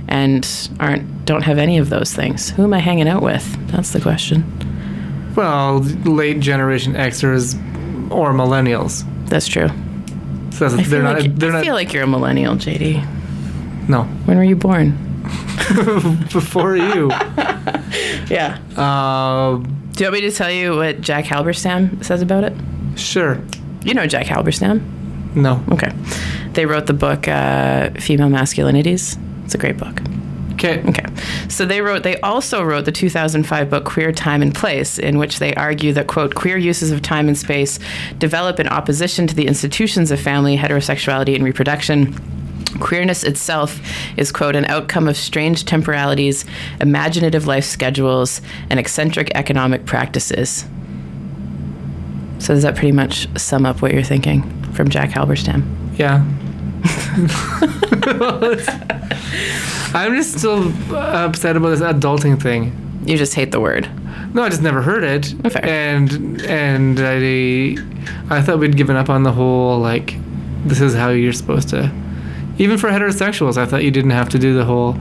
and 0.08 0.48
aren't 0.80 1.26
don't 1.26 1.44
have 1.44 1.58
any 1.58 1.78
of 1.78 1.90
those 1.90 2.14
things. 2.14 2.50
Who 2.52 2.64
am 2.64 2.74
I 2.74 2.80
hanging 2.80 3.08
out 3.08 3.22
with? 3.22 3.44
That's 3.72 3.92
the 3.92 4.00
question. 4.02 4.44
Well, 5.36 5.80
late 6.06 6.40
generation 6.40 6.94
Xers 6.94 7.56
or 8.12 8.34
millennials. 8.34 9.04
That's 9.30 9.48
true. 9.48 9.70
So 10.52 10.68
that's, 10.68 10.74
I 10.74 10.76
they're 10.78 10.86
feel, 10.86 11.02
not. 11.04 11.20
like, 11.22 11.36
they're 11.36 11.50
I 11.52 11.54
not. 11.54 11.64
feel 11.64 11.74
like 11.76 11.94
you're 11.94 12.04
a 12.04 12.08
millennial, 12.08 12.56
JD. 12.56 13.88
no. 13.90 14.04
When 14.26 14.38
were 14.38 14.44
you 14.44 14.56
born? 14.56 14.92
Before 16.32 16.76
you. 16.76 17.12
Yeah. 18.30 18.60
Uh, 18.78 19.58
Do 19.58 20.04
you 20.04 20.06
want 20.12 20.14
me 20.14 20.22
to 20.22 20.32
tell 20.32 20.52
you 20.52 20.76
what 20.76 21.02
Jack 21.02 21.26
Halberstam 21.26 22.04
says 22.06 22.22
about 22.22 22.44
it? 22.44 22.54
sure. 22.96 23.40
You 23.84 23.94
know 23.96 24.06
Jack 24.06 24.28
Halberstam. 24.28 24.84
No. 25.36 25.64
Okay. 25.72 25.92
They 26.54 26.66
wrote 26.66 26.88
the 26.88 26.94
book 26.94 27.28
uh, 27.28 27.92
Female 27.92 28.30
Masculinities. 28.30 29.18
It's 29.46 29.56
a 29.56 29.58
great 29.58 29.78
book. 29.78 30.02
Okay. 30.54 30.84
Okay. 30.90 31.06
So 31.48 31.66
they 31.66 31.82
wrote 31.82 32.04
they 32.04 32.20
also 32.20 32.62
wrote 32.62 32.86
the 32.86 32.92
2005 32.92 33.70
book 33.70 33.86
Queer 33.86 34.12
Time 34.12 34.42
and 34.42 34.54
Place 34.54 35.00
in 35.00 35.18
which 35.18 35.40
they 35.40 35.54
argue 35.56 35.94
that 35.94 36.08
quote 36.08 36.36
queer 36.36 36.58
uses 36.58 36.92
of 36.92 37.02
time 37.02 37.28
and 37.28 37.38
space 37.38 37.80
develop 38.18 38.60
in 38.60 38.68
opposition 38.68 39.26
to 39.28 39.36
the 39.36 39.48
institutions 39.48 40.12
of 40.12 40.20
family, 40.20 40.58
heterosexuality 40.58 41.36
and 41.36 41.44
reproduction. 41.44 42.14
Queerness 42.82 43.24
itself 43.24 43.80
is, 44.16 44.32
quote, 44.32 44.56
an 44.56 44.66
outcome 44.66 45.08
of 45.08 45.18
strange 45.18 45.66
temporalities, 45.66 46.46
imaginative 46.80 47.48
life 47.48 47.66
schedules, 47.66 48.42
and 48.70 48.80
eccentric 48.80 49.32
economic 49.34 49.86
practices. 49.88 50.66
So, 52.38 52.54
does 52.54 52.62
that 52.62 52.76
pretty 52.76 52.92
much 52.92 53.28
sum 53.40 53.66
up 53.66 53.82
what 53.82 53.92
you're 53.92 54.04
thinking 54.04 54.59
from 54.74 54.90
Jack 54.90 55.10
Halberstam? 55.10 55.64
Yeah. 55.98 56.24
I'm 59.94 60.16
just 60.16 60.38
still 60.38 60.72
upset 60.96 61.58
about 61.58 61.70
this 61.70 61.82
adulting 61.82 62.42
thing. 62.42 63.02
You 63.06 63.18
just 63.18 63.34
hate 63.34 63.52
the 63.52 63.60
word. 63.60 63.90
No, 64.34 64.44
I 64.44 64.50
just 64.50 64.62
never 64.62 64.82
heard 64.82 65.04
it. 65.04 65.34
Oh, 65.44 65.50
fair. 65.50 65.66
And 65.66 66.42
and 66.44 67.00
I 67.00 67.76
I 68.30 68.42
thought 68.42 68.60
we'd 68.60 68.78
given 68.78 68.96
up 68.96 69.10
on 69.10 69.24
the 69.24 69.32
whole 69.32 69.80
like 69.80 70.16
this 70.66 70.82
is 70.82 70.94
how 70.94 71.10
you're 71.10 71.34
supposed 71.34 71.70
to. 71.70 71.92
Even 72.58 72.78
for 72.78 72.90
heterosexuals, 72.90 73.58
I 73.58 73.66
thought 73.66 73.84
you 73.84 73.92
didn't 73.92 74.12
have 74.12 74.30
to 74.30 74.40
do 74.40 74.54
the 74.54 74.66
whole 74.66 74.98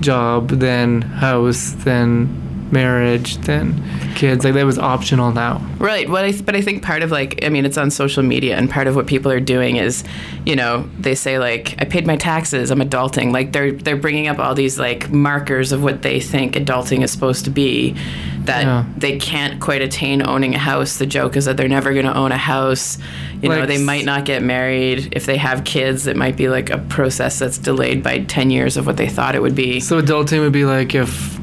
job, 0.00 0.48
then 0.48 1.02
house, 1.02 1.70
then 1.78 2.26
marriage, 2.72 3.36
then 3.38 3.82
kids. 4.14 4.44
Like 4.44 4.54
that 4.54 4.64
was 4.64 4.78
optional 4.78 5.32
now. 5.32 5.64
Right. 5.78 6.08
What 6.08 6.24
I 6.24 6.32
but 6.32 6.56
I 6.56 6.60
think 6.62 6.82
part 6.82 7.02
of 7.02 7.10
like 7.10 7.44
I 7.44 7.48
mean 7.48 7.64
it's 7.64 7.78
on 7.78 7.90
social 7.90 8.22
media 8.22 8.56
and 8.56 8.70
part 8.70 8.86
of 8.86 8.96
what 8.96 9.06
people 9.06 9.30
are 9.30 9.40
doing 9.40 9.76
is, 9.76 10.04
you 10.44 10.56
know, 10.56 10.88
they 10.98 11.14
say 11.14 11.38
like 11.38 11.74
I 11.80 11.84
paid 11.84 12.06
my 12.06 12.16
taxes, 12.16 12.70
I'm 12.70 12.80
adulting. 12.80 13.32
Like 13.32 13.52
they're 13.52 13.72
they're 13.72 13.96
bringing 13.96 14.26
up 14.28 14.38
all 14.38 14.54
these 14.54 14.78
like 14.78 15.10
markers 15.10 15.72
of 15.72 15.82
what 15.82 16.02
they 16.02 16.20
think 16.20 16.54
adulting 16.54 17.02
is 17.02 17.10
supposed 17.10 17.44
to 17.44 17.50
be 17.50 17.96
that 18.44 18.62
Yeah. 18.62 18.84
they 18.96 19.18
can't 19.18 19.60
quite 19.60 19.82
attain 19.82 20.26
owning 20.26 20.54
a 20.54 20.58
house. 20.58 20.98
The 20.98 21.06
joke 21.06 21.36
is 21.36 21.46
that 21.46 21.56
they're 21.56 21.68
never 21.68 21.92
going 21.92 22.06
to 22.06 22.16
own 22.16 22.30
a 22.32 22.36
house. 22.36 22.96
You 23.42 23.48
know, 23.48 23.66
they 23.66 23.78
might 23.78 24.04
not 24.04 24.24
get 24.24 24.42
married. 24.42 25.08
If 25.12 25.26
they 25.26 25.36
have 25.36 25.64
kids, 25.64 26.06
it 26.06 26.16
might 26.16 26.36
be 26.36 26.48
like 26.48 26.70
a 26.70 26.78
process 26.78 27.38
that's 27.40 27.58
delayed 27.58 28.02
by 28.02 28.20
10 28.20 28.50
years 28.50 28.76
of 28.76 28.86
what 28.86 28.96
they 28.96 29.08
thought 29.08 29.34
it 29.34 29.42
would 29.42 29.54
be. 29.56 29.80
So 29.80 30.00
adulting 30.00 30.40
would 30.40 30.52
be 30.52 30.64
like 30.64 30.94
if 30.94 31.38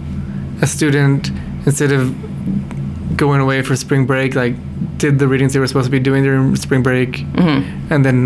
a 0.63 0.67
student 0.67 1.29
instead 1.67 1.91
of 1.91 2.03
going 3.17 3.41
away 3.41 3.61
for 3.61 3.75
spring 3.75 4.05
break, 4.05 4.33
like 4.35 4.55
did 4.97 5.19
the 5.19 5.27
readings 5.27 5.53
they 5.53 5.59
were 5.59 5.67
supposed 5.67 5.85
to 5.87 5.91
be 5.91 5.99
doing 5.99 6.23
during 6.23 6.55
spring 6.55 6.81
break, 6.83 7.11
Mm-hmm. 7.11 7.93
and 7.93 8.03
then 8.05 8.19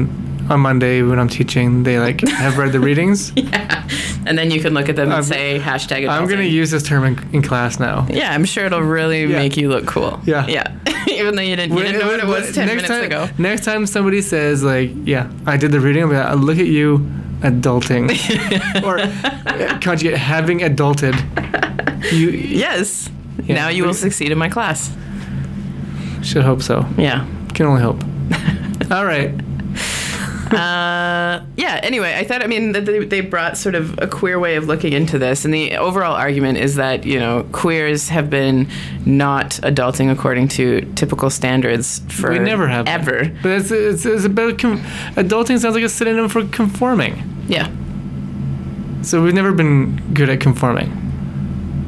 on 0.50 0.62
Monday 0.62 1.02
when 1.02 1.20
I'm 1.20 1.28
teaching, 1.28 1.84
they 1.84 2.00
like 2.00 2.22
have 2.30 2.58
read 2.58 2.72
the 2.72 2.80
readings. 2.80 3.34
yeah, 3.36 3.84
And 4.26 4.38
then 4.38 4.50
you 4.50 4.62
can 4.62 4.74
look 4.74 4.88
at 4.88 4.96
them 4.96 5.06
and 5.08 5.14
I'm- 5.16 5.24
say 5.24 5.60
hashtag 5.60 6.04
adulting. 6.06 6.10
I'm 6.22 6.28
gonna 6.28 6.44
use 6.62 6.72
this 6.72 6.84
term 6.84 7.04
in, 7.04 7.16
in 7.34 7.42
class 7.42 7.80
now. 7.80 8.08
Yeah, 8.10 8.34
I'm 8.34 8.46
sure 8.46 8.66
it'll 8.66 8.80
really 9.00 9.22
Yeah. 9.26 9.40
make 9.40 9.58
you 9.58 9.68
look 9.70 9.86
cool. 9.88 10.22
Yeah. 10.26 10.48
Yeah. 10.48 10.68
Even 11.10 11.36
though 11.36 11.42
you 11.42 11.56
didn't, 11.56 11.76
you 11.78 11.84
didn't 11.84 12.00
know 12.00 12.08
what 12.08 12.20
it 12.22 12.28
was 12.28 12.54
10 12.56 12.66
next 12.68 12.84
minutes 12.84 12.88
time, 12.88 13.04
ago. 13.06 13.30
Next 13.38 13.66
time 13.66 13.86
somebody 13.88 14.22
says 14.22 14.64
like, 14.64 14.92
"Yeah, 15.06 15.30
I 15.46 15.58
did 15.58 15.72
the 15.72 15.80
reading," 15.80 16.04
I'll 16.04 16.10
be 16.10 16.16
like, 16.16 16.36
look 16.38 16.60
at 16.60 16.68
you, 16.68 17.00
adulting, 17.42 18.10
or 18.84 19.00
uh, 19.00 19.80
conjugate 19.80 20.18
having 20.18 20.60
adulted. 20.60 21.16
You 22.12 22.30
Yes. 22.30 23.10
Yeah. 23.44 23.56
Now 23.56 23.70
you 23.70 23.84
will 23.86 23.94
succeed 23.94 24.32
in 24.32 24.38
my 24.38 24.50
class. 24.50 24.96
should 26.24 26.44
hope 26.44 26.62
so. 26.62 26.86
Yeah. 26.98 27.26
Can 27.54 27.66
only 27.68 27.82
hope. 27.82 28.04
All 28.92 29.06
right. 29.06 29.32
Uh, 30.54 31.44
yeah. 31.56 31.80
Anyway, 31.84 32.14
I 32.16 32.24
thought. 32.24 32.44
I 32.44 32.48
mean, 32.48 32.72
that 32.74 32.86
they, 32.86 33.06
they 33.06 33.22
brought 33.22 33.58
sort 33.58 33.76
of 33.76 33.98
a 34.00 34.08
queer 34.08 34.40
way 34.40 34.56
of 34.56 34.68
looking 34.68 34.94
into 34.94 35.18
this, 35.18 35.46
and 35.46 35.54
the 35.54 35.78
overall 35.78 36.16
argument 36.16 36.58
is 36.58 36.76
that 36.76 37.06
you 37.06 37.20
know 37.20 37.48
queers 37.52 38.10
have 38.10 38.30
been 38.30 38.68
not 39.06 39.52
adulting 39.64 40.12
according 40.12 40.48
to 40.50 40.82
typical 40.96 41.30
standards 41.30 42.02
for 42.10 42.32
we 42.32 42.40
never 42.40 42.68
have 42.68 42.88
ever. 42.88 43.32
But 43.44 43.52
it's, 43.52 43.72
it's, 43.72 44.06
it's 44.06 44.26
about 44.26 44.60
com- 44.60 44.80
adulting 45.16 45.60
sounds 45.60 45.76
like 45.76 45.84
a 45.84 45.90
synonym 45.90 46.30
for 46.30 46.46
conforming. 46.48 47.46
Yeah. 47.48 47.72
So 49.04 49.24
we've 49.24 49.34
never 49.34 49.54
been 49.54 50.14
good 50.14 50.30
at 50.30 50.42
conforming. 50.42 51.08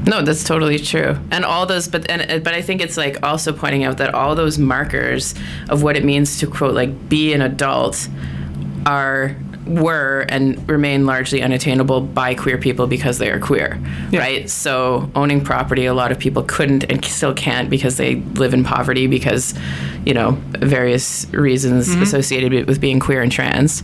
No, 0.05 0.21
that's 0.21 0.43
totally 0.43 0.79
true. 0.79 1.17
And 1.29 1.45
all 1.45 1.65
those, 1.65 1.87
but 1.87 2.09
and 2.09 2.43
but 2.43 2.53
I 2.53 2.61
think 2.61 2.81
it's 2.81 2.97
like 2.97 3.21
also 3.23 3.53
pointing 3.53 3.83
out 3.83 3.97
that 3.97 4.13
all 4.13 4.33
those 4.33 4.57
markers 4.57 5.35
of 5.69 5.83
what 5.83 5.95
it 5.97 6.03
means 6.03 6.39
to 6.39 6.47
quote 6.47 6.73
like 6.73 7.09
be 7.09 7.33
an 7.33 7.41
adult 7.41 8.07
are 8.85 9.35
were 9.65 10.25
and 10.29 10.67
remain 10.67 11.05
largely 11.05 11.41
unattainable 11.43 12.01
by 12.01 12.33
queer 12.33 12.57
people 12.57 12.87
because 12.87 13.19
they 13.19 13.29
are 13.29 13.39
queer, 13.39 13.79
Yeah. 14.11 14.19
right? 14.19 14.49
So 14.49 15.09
owning 15.15 15.41
property, 15.41 15.85
a 15.85 15.93
lot 15.93 16.11
of 16.11 16.17
people 16.17 16.43
couldn't 16.43 16.85
and 16.89 17.03
still 17.05 17.33
can't 17.33 17.69
because 17.69 17.97
they 17.97 18.15
live 18.15 18.53
in 18.53 18.63
poverty 18.63 19.05
because, 19.05 19.53
you 20.05 20.13
know, 20.13 20.31
various 20.57 21.27
reasons 21.31 21.89
mm-hmm. 21.89 22.01
associated 22.01 22.67
with 22.67 22.81
being 22.81 22.99
queer 22.99 23.21
and 23.21 23.31
trans. 23.31 23.83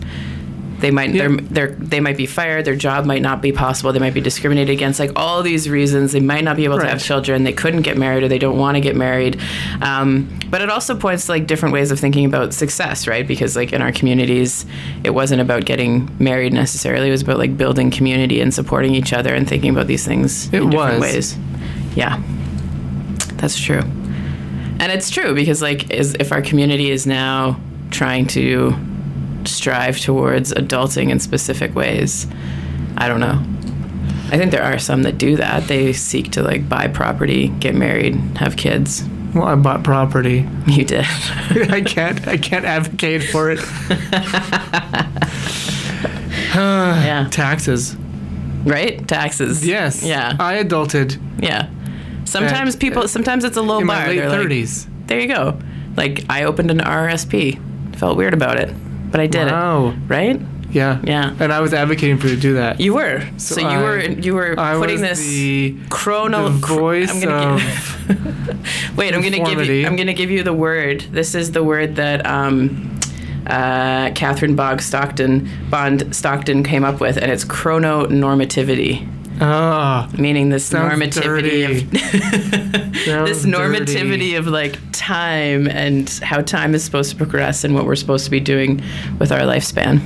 They 0.80 0.92
might 0.92 1.12
Yeah. 1.12 1.28
they're, 1.30 1.38
they're 1.38 1.68
they 1.78 2.00
might 2.02 2.18
be 2.18 2.26
fired. 2.26 2.66
Their 2.66 2.76
job 2.76 3.06
might 3.06 3.22
not 3.22 3.42
be 3.42 3.52
possible. 3.52 3.94
They 3.94 4.00
might 4.00 4.14
be 4.14 4.22
discriminated 4.22 4.72
against. 4.74 5.00
Like 5.00 5.12
all 5.16 5.42
these 5.42 5.70
reasons, 5.70 6.12
they 6.12 6.20
might 6.20 6.44
not 6.44 6.58
be 6.58 6.66
able 6.66 6.80
to 6.80 6.86
have 6.88 7.02
children. 7.02 7.44
They 7.44 7.54
couldn't 7.54 7.84
get 7.84 7.98
married, 7.98 8.24
or 8.24 8.28
they 8.28 8.38
don't 8.40 8.58
want 8.58 8.76
to 8.76 8.82
get 8.82 8.96
married. 8.96 9.40
Um, 9.82 10.38
but 10.50 10.62
it 10.62 10.70
also 10.70 10.96
points 10.96 11.26
to 11.28 11.32
like 11.32 11.48
different 11.48 11.74
ways 11.74 11.92
of 11.92 12.00
thinking 12.00 12.26
about 12.26 12.54
success, 12.54 13.08
right? 13.08 13.26
Because 13.26 13.56
like 13.56 13.72
in 13.74 13.82
our 13.82 13.92
communities, 13.92 14.66
it 15.04 15.12
wasn't 15.12 15.42
about 15.42 15.64
getting 15.66 16.14
married 16.20 16.52
necessarily. 16.54 17.08
It 17.08 17.12
was 17.12 17.22
about 17.22 17.38
like 17.38 17.58
building 17.58 17.90
community 17.90 18.42
and 18.42 18.54
supporting 18.54 18.94
each 18.96 19.14
other 19.14 19.34
and 19.34 19.48
thinking 19.48 19.70
about 19.72 19.88
these 19.88 20.06
things 20.06 20.48
It 20.54 20.62
in 20.62 20.70
different 20.72 21.00
was. 21.00 21.14
ways. 21.14 21.38
Yeah, 21.96 22.22
that's 23.36 23.58
true. 23.60 23.82
And 24.80 24.92
it's 24.92 25.10
true 25.10 25.34
because 25.34 25.62
like 25.62 25.90
is 25.92 26.16
if 26.20 26.32
our 26.34 26.42
community 26.42 26.92
is 26.92 27.08
now 27.08 27.60
trying 27.92 28.28
to 28.28 28.76
strive 29.48 30.00
towards 30.00 30.54
adulting 30.54 31.10
in 31.10 31.20
specific 31.20 31.76
ways, 31.76 32.28
I 32.98 33.08
don't 33.08 33.20
know. 33.20 33.42
I 34.32 34.38
think 34.38 34.52
there 34.52 34.64
are 34.64 34.80
some 34.80 35.04
that 35.04 35.18
do 35.18 35.36
that. 35.38 35.68
They 35.68 35.94
seek 35.94 36.32
to 36.32 36.42
like 36.44 36.68
buy 36.68 36.88
property, 36.88 37.50
get 37.50 37.76
married, 37.76 38.16
have 38.38 38.58
kids. 38.58 39.04
Well, 39.36 39.46
I 39.46 39.56
bought 39.56 39.84
property. 39.84 40.48
You 40.68 40.84
did. 40.84 41.06
I 41.72 41.82
can't. 41.86 42.28
I 42.28 42.38
can't 42.38 42.66
advocate 42.66 43.24
for 43.26 43.52
it. 43.52 43.60
yeah. 46.56 47.28
Taxes. 47.32 47.96
Right? 48.64 49.06
Taxes. 49.08 49.66
Yes. 49.66 50.04
Yeah. 50.04 50.36
I 50.40 50.64
adulted 50.64 51.20
yeah. 51.40 51.70
Sometimes 52.26 52.76
At- 52.76 52.82
people 52.82 53.04
uh, 53.04 53.08
sometimes 53.08 53.44
it's 53.44 53.58
a 53.58 53.62
low 53.62 53.80
in 53.80 53.88
bar. 53.88 54.00
my 54.00 54.08
late 54.08 54.16
They're 54.18 54.30
like, 54.30 54.40
thirties. 54.40 54.88
there 55.06 55.20
you 55.20 55.28
go. 55.28 55.60
Like 55.96 56.26
I 56.30 56.44
opened 56.46 56.72
an 56.72 56.80
RSP. 56.80 57.62
Felt 57.98 58.18
weird 58.18 58.34
about 58.34 58.58
it. 58.58 58.74
But 59.12 59.20
I 59.22 59.28
did 59.28 59.48
Wow. 59.48 59.90
it. 59.90 59.96
Right? 60.08 60.42
Yeah. 60.72 61.00
Yeah. 61.04 61.34
And 61.40 61.54
I 61.54 61.62
was 61.62 61.74
advocating 61.74 62.18
for 62.18 62.28
you 62.28 62.36
to 62.36 62.42
do 62.42 62.54
that. 62.56 62.82
You 62.82 62.96
were. 62.96 63.24
So, 63.38 63.62
you 63.62 63.68
I- 63.68 63.82
were 63.82 64.00
you 64.02 64.34
were 64.36 64.60
I 64.60 64.76
putting 64.76 65.00
this 65.02 65.20
the, 65.26 65.76
chrono 65.90 66.50
the 66.50 66.68
voice 66.68 67.10
I'm 67.14 67.22
gonna 67.22 67.54
of 67.56 67.62
give, 67.62 68.98
Wait, 68.98 69.14
I'm 69.16 69.22
gonna 69.22 69.44
give 69.46 69.66
you 69.66 69.86
I'm 69.88 69.96
gonna 69.96 70.14
give 70.14 70.32
you 70.32 70.44
the 70.44 70.54
word. 70.54 71.02
This 71.12 71.34
is 71.36 71.52
the 71.54 71.64
word 71.64 71.96
that 71.96 72.26
um, 72.26 72.92
uh, 73.48 74.10
Kathryn 74.10 74.56
Bogg 74.58 74.82
Stockton 74.82 75.48
Bond 75.70 76.14
Stockton 76.14 76.64
came 76.64 76.84
up 76.84 77.00
with, 77.00 77.16
and 77.18 77.32
it's 77.32 77.46
chrononormativity, 77.46 79.08
ah. 79.42 80.10
meaning 80.18 80.50
this 80.50 80.72
normativity 80.72 81.66
of 81.66 81.92
this 83.26 83.46
normativity 83.46 84.10
dirty. 84.10 84.36
of 84.36 84.48
like 84.48 84.78
time 84.92 85.68
and 85.68 86.10
how 86.24 86.42
time 86.42 86.74
is 86.76 86.84
supposed 86.84 87.12
to 87.12 87.16
progress 87.18 87.64
and 87.64 87.74
what 87.76 87.86
we're 87.86 87.96
supposed 87.96 88.26
to 88.26 88.32
be 88.32 88.40
doing 88.40 88.82
with 89.20 89.32
our 89.32 89.40
lifespan. 89.42 90.02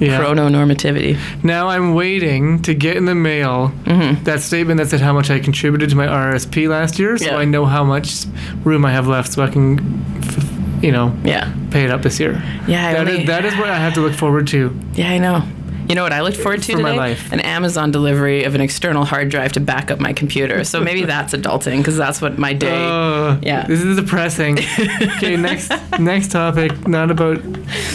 Yeah. 0.00 0.20
Chrononormativity. 0.20 1.16
Now 1.44 1.68
I'm 1.68 1.94
waiting 1.94 2.60
to 2.62 2.74
get 2.74 2.96
in 2.96 3.04
the 3.04 3.14
mail 3.14 3.68
Mm-hmm. 3.84 4.24
that 4.24 4.40
statement 4.40 4.78
that 4.80 4.88
said 4.88 5.00
how 5.00 5.12
much 5.12 5.30
I 5.30 5.38
contributed 5.38 5.90
to 5.90 5.96
my 5.96 6.06
RSP 6.06 6.68
last 6.68 6.98
year, 6.98 7.16
so 7.16 7.26
Yeah. 7.26 7.36
I 7.36 7.44
know 7.44 7.64
how 7.64 7.84
much 7.84 8.24
room 8.64 8.84
I 8.84 8.90
have 8.90 9.06
left, 9.06 9.32
so 9.34 9.44
I 9.44 9.50
can, 9.50 9.78
f- 10.24 10.82
you 10.82 10.90
know, 10.90 11.14
Yeah. 11.24 11.52
pay 11.70 11.84
it 11.84 11.90
up 11.92 12.02
this 12.02 12.18
year. 12.18 12.42
Yeah. 12.66 12.88
I 12.88 12.92
That 12.94 13.06
only- 13.08 13.20
is, 13.20 13.26
that 13.28 13.44
is 13.44 13.54
what 13.56 13.68
I 13.70 13.76
have 13.78 13.94
to 13.94 14.00
look 14.00 14.14
forward 14.14 14.48
to. 14.48 14.76
Yeah, 14.94 15.10
I 15.10 15.18
know. 15.18 15.44
You 15.88 15.94
know 15.94 16.02
what 16.02 16.12
I 16.12 16.22
looked 16.22 16.36
forward 16.38 16.62
to 16.62 16.72
For 16.72 16.78
my 16.82 16.90
today? 16.90 16.98
life. 16.98 17.32
An 17.32 17.40
Amazon 17.40 17.90
delivery 17.90 18.44
of 18.44 18.54
an 18.54 18.60
external 18.60 19.04
hard 19.04 19.28
drive 19.28 19.52
to 19.52 19.60
back 19.60 19.90
up 19.90 20.00
my 20.00 20.12
computer. 20.12 20.64
So 20.64 20.80
maybe 20.80 21.04
that's 21.14 21.34
adulting 21.34 21.78
because 21.78 21.96
that's 21.96 22.20
what 22.22 22.38
my 22.38 22.52
day. 22.54 22.74
Uh, 22.84 23.36
Yeah. 23.42 23.66
This 23.66 23.82
is 23.82 23.96
depressing. 23.96 24.58
okay, 25.16 25.36
next 25.36 25.70
next 25.98 26.30
topic. 26.30 26.86
Not 26.88 27.10
about 27.10 27.42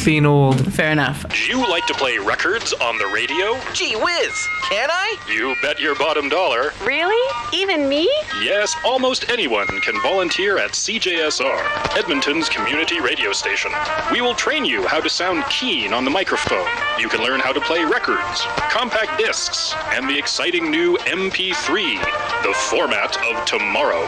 being 0.05 0.25
old. 0.25 0.73
Fair 0.73 0.91
enough. 0.91 1.27
Do 1.29 1.37
you 1.45 1.57
like 1.69 1.85
to 1.87 1.93
play 1.93 2.17
records 2.19 2.73
on 2.73 2.97
the 2.97 3.07
radio? 3.07 3.59
Gee 3.73 3.95
whiz, 3.95 4.47
can 4.69 4.89
I? 4.91 5.17
You 5.31 5.55
bet 5.61 5.79
your 5.79 5.95
bottom 5.95 6.29
dollar. 6.29 6.71
Really? 6.83 7.17
Even 7.53 7.89
me? 7.89 8.09
Yes, 8.41 8.75
almost 8.85 9.29
anyone 9.29 9.67
can 9.81 9.99
volunteer 10.01 10.57
at 10.57 10.71
CJSR, 10.71 11.97
Edmonton's 11.97 12.49
community 12.49 12.99
radio 12.99 13.31
station. 13.33 13.71
We 14.11 14.21
will 14.21 14.35
train 14.35 14.63
you 14.65 14.85
how 14.87 14.99
to 14.99 15.09
sound 15.09 15.43
keen 15.49 15.93
on 15.93 16.03
the 16.05 16.11
microphone. 16.11 16.67
You 16.99 17.09
can 17.09 17.21
learn 17.23 17.39
how 17.39 17.51
to 17.51 17.61
play 17.61 17.78
records, 17.85 18.41
compact 18.69 19.17
discs, 19.17 19.73
and 19.93 20.09
the 20.09 20.17
exciting 20.17 20.71
new 20.71 20.97
MP3, 20.99 22.01
the 22.43 22.53
format 22.69 23.17
of 23.25 23.43
tomorrow. 23.45 24.07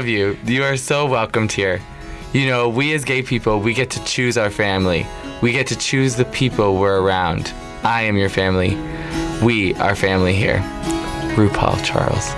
Love 0.00 0.08
you. 0.08 0.34
You 0.46 0.62
are 0.62 0.78
so 0.78 1.04
welcomed 1.04 1.52
here. 1.52 1.78
You 2.32 2.46
know, 2.46 2.70
we 2.70 2.94
as 2.94 3.04
gay 3.04 3.20
people, 3.22 3.60
we 3.60 3.74
get 3.74 3.90
to 3.90 4.04
choose 4.04 4.38
our 4.38 4.48
family. 4.48 5.06
We 5.42 5.52
get 5.52 5.66
to 5.66 5.76
choose 5.76 6.16
the 6.16 6.24
people 6.24 6.78
we're 6.78 7.02
around. 7.02 7.52
I 7.82 8.04
am 8.04 8.16
your 8.16 8.30
family. 8.30 8.76
We 9.44 9.74
are 9.74 9.94
family 9.94 10.32
here. 10.32 10.60
RuPaul 11.36 11.84
Charles. 11.84 12.30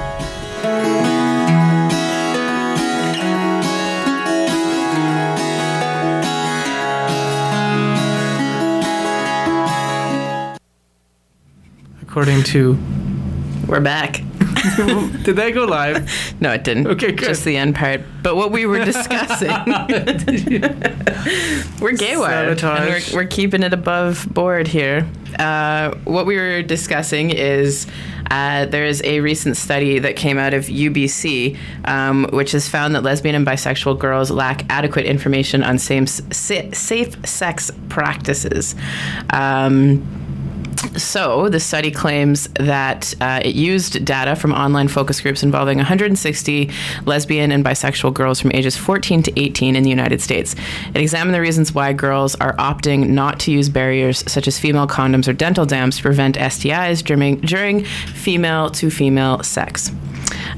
According 12.03 12.43
to 12.43 12.77
We're 13.69 13.81
back. 13.81 14.21
Did 15.25 15.37
that 15.37 15.53
go 15.55 15.65
live? 15.65 16.11
No, 16.41 16.53
it 16.53 16.65
didn't. 16.65 16.87
Okay, 16.87 17.13
good. 17.13 17.29
Just 17.29 17.45
the 17.45 17.57
end 17.57 17.75
part. 17.75 18.01
But 18.23 18.37
what 18.37 18.53
we 18.53 18.67
were 18.67 18.85
discussing, 18.85 19.49
we're 21.81 21.93
gay 21.93 22.17
wire, 22.17 22.51
and 22.51 22.63
we're, 22.63 23.01
we're 23.13 23.27
keeping 23.27 23.63
it 23.63 23.73
above 23.73 24.27
board 24.33 24.69
here. 24.69 25.09
Uh, 25.39 25.95
what 26.05 26.27
we 26.27 26.37
were 26.37 26.63
discussing 26.63 27.31
is 27.31 27.87
uh, 28.31 28.67
there 28.67 28.85
is 28.85 29.03
a 29.05 29.21
recent 29.21 29.57
study 29.57 29.99
that 29.99 30.17
came 30.17 30.39
out 30.39 30.55
of 30.55 30.67
UBC, 30.67 31.57
um, 31.85 32.27
which 32.33 32.53
has 32.53 32.69
found 32.69 32.95
that 32.95 33.03
lesbian 33.03 33.35
and 33.35 33.47
bisexual 33.47 33.99
girls 33.99 34.31
lack 34.31 34.65
adequate 34.71 35.07
information 35.07 35.63
on 35.63 35.79
same 35.79 36.07
sa- 36.07 36.71
safe 36.73 37.27
sex 37.27 37.71
practices. 37.89 38.75
Um, 39.31 40.22
so, 40.97 41.49
the 41.49 41.61
study 41.61 41.91
claims 41.91 42.49
that 42.55 43.15
uh, 43.21 43.41
it 43.45 43.55
used 43.55 44.05
data 44.05 44.37
from 44.37 44.53
online 44.53 44.89
focus 44.89 45.21
groups 45.21 45.43
involving 45.43 45.79
160 45.79 46.71
lesbian 47.07 47.53
and 47.53 47.65
bisexual 47.65 48.13
girls 48.13 48.41
from 48.41 48.53
ages 48.53 48.77
14 48.77 49.23
to 49.25 49.41
18 49.41 49.77
in 49.77 49.83
the 49.83 49.91
United 49.91 50.21
States. 50.21 50.55
It 50.95 51.01
examined 51.01 51.35
the 51.35 51.41
reasons 51.41 51.75
why 51.75 51.93
girls 51.93 52.35
are 52.37 52.55
opting 52.57 53.09
not 53.09 53.41
to 53.41 53.53
use 53.53 53.69
barriers 53.69 54.25
such 54.31 54.47
as 54.47 54.59
female 54.59 54.87
condoms 54.87 55.29
or 55.29 55.33
dental 55.33 55.67
dams 55.67 55.97
to 55.97 56.03
prevent 56.03 56.37
STIs 56.37 57.03
during, 57.05 57.41
during 57.41 57.85
female 57.85 58.71
to 58.71 58.91
female 58.91 59.43
sex. 59.43 59.91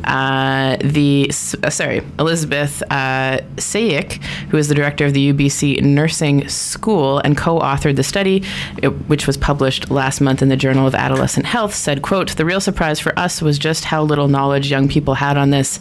Uh, 0.04 0.76
the 0.82 1.30
uh, 1.62 1.70
sorry 1.70 2.02
Elizabeth 2.18 2.82
uh, 2.90 3.38
Saewyc, 3.56 4.22
who 4.50 4.56
is 4.56 4.68
the 4.68 4.74
director 4.74 5.06
of 5.06 5.12
the 5.14 5.32
UBC 5.32 5.82
Nursing 5.82 6.48
School 6.48 7.18
and 7.18 7.36
co-authored 7.36 7.96
the 7.96 8.02
study, 8.02 8.42
it- 8.82 8.88
which 9.08 9.26
was 9.26 9.36
published 9.36 9.90
last 9.90 10.20
month 10.20 10.42
in 10.42 10.48
the 10.48 10.56
Journal 10.56 10.86
of 10.86 10.94
Adolescent 10.94 11.46
Health, 11.46 11.74
said, 11.74 12.02
"quote 12.02 12.36
The 12.36 12.44
real 12.44 12.60
surprise 12.60 13.00
for 13.00 13.18
us 13.18 13.40
was 13.42 13.58
just 13.58 13.84
how 13.86 14.02
little 14.02 14.28
knowledge 14.28 14.70
young 14.70 14.88
people 14.88 15.14
had 15.14 15.36
on 15.36 15.50
this. 15.50 15.80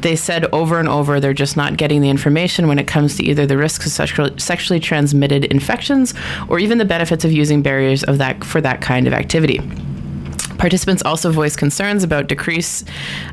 They 0.00 0.16
said 0.16 0.46
over 0.52 0.78
and 0.78 0.88
over 0.88 1.20
they're 1.20 1.32
just 1.34 1.56
not 1.56 1.76
getting 1.76 2.00
the 2.00 2.10
information 2.10 2.68
when 2.68 2.78
it 2.78 2.86
comes 2.86 3.16
to 3.16 3.24
either 3.24 3.46
the 3.46 3.56
risks 3.58 3.86
of 3.86 3.92
sexual, 3.92 4.30
sexually 4.38 4.80
transmitted 4.80 5.44
infections 5.46 6.14
or 6.48 6.58
even 6.58 6.78
the 6.78 6.84
benefits 6.84 7.24
of 7.24 7.32
using 7.32 7.62
barriers 7.62 8.02
of 8.04 8.18
that 8.18 8.44
for 8.44 8.60
that 8.60 8.80
kind 8.80 9.06
of 9.06 9.12
activity." 9.12 9.60
Participants 10.58 11.02
also 11.04 11.30
voiced 11.30 11.56
concerns 11.56 12.02
about 12.02 12.26
decrease, 12.26 12.84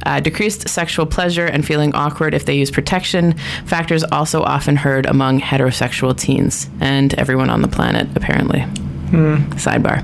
uh, 0.06 0.20
decreased 0.20 0.70
sexual 0.70 1.06
pleasure 1.06 1.46
and 1.46 1.66
feeling 1.66 1.94
awkward 1.96 2.34
if 2.34 2.46
they 2.46 2.56
use 2.56 2.72
protection, 2.72 3.34
factors 3.66 4.04
also 4.04 4.42
often 4.44 4.76
heard 4.76 5.06
among 5.06 5.42
heterosexual 5.42 6.18
teens 6.18 6.70
and 6.80 7.14
everyone 7.16 7.50
on 7.50 7.62
the 7.62 7.68
planet, 7.68 8.08
apparently. 8.16 8.66
Sidebar. 9.56 10.04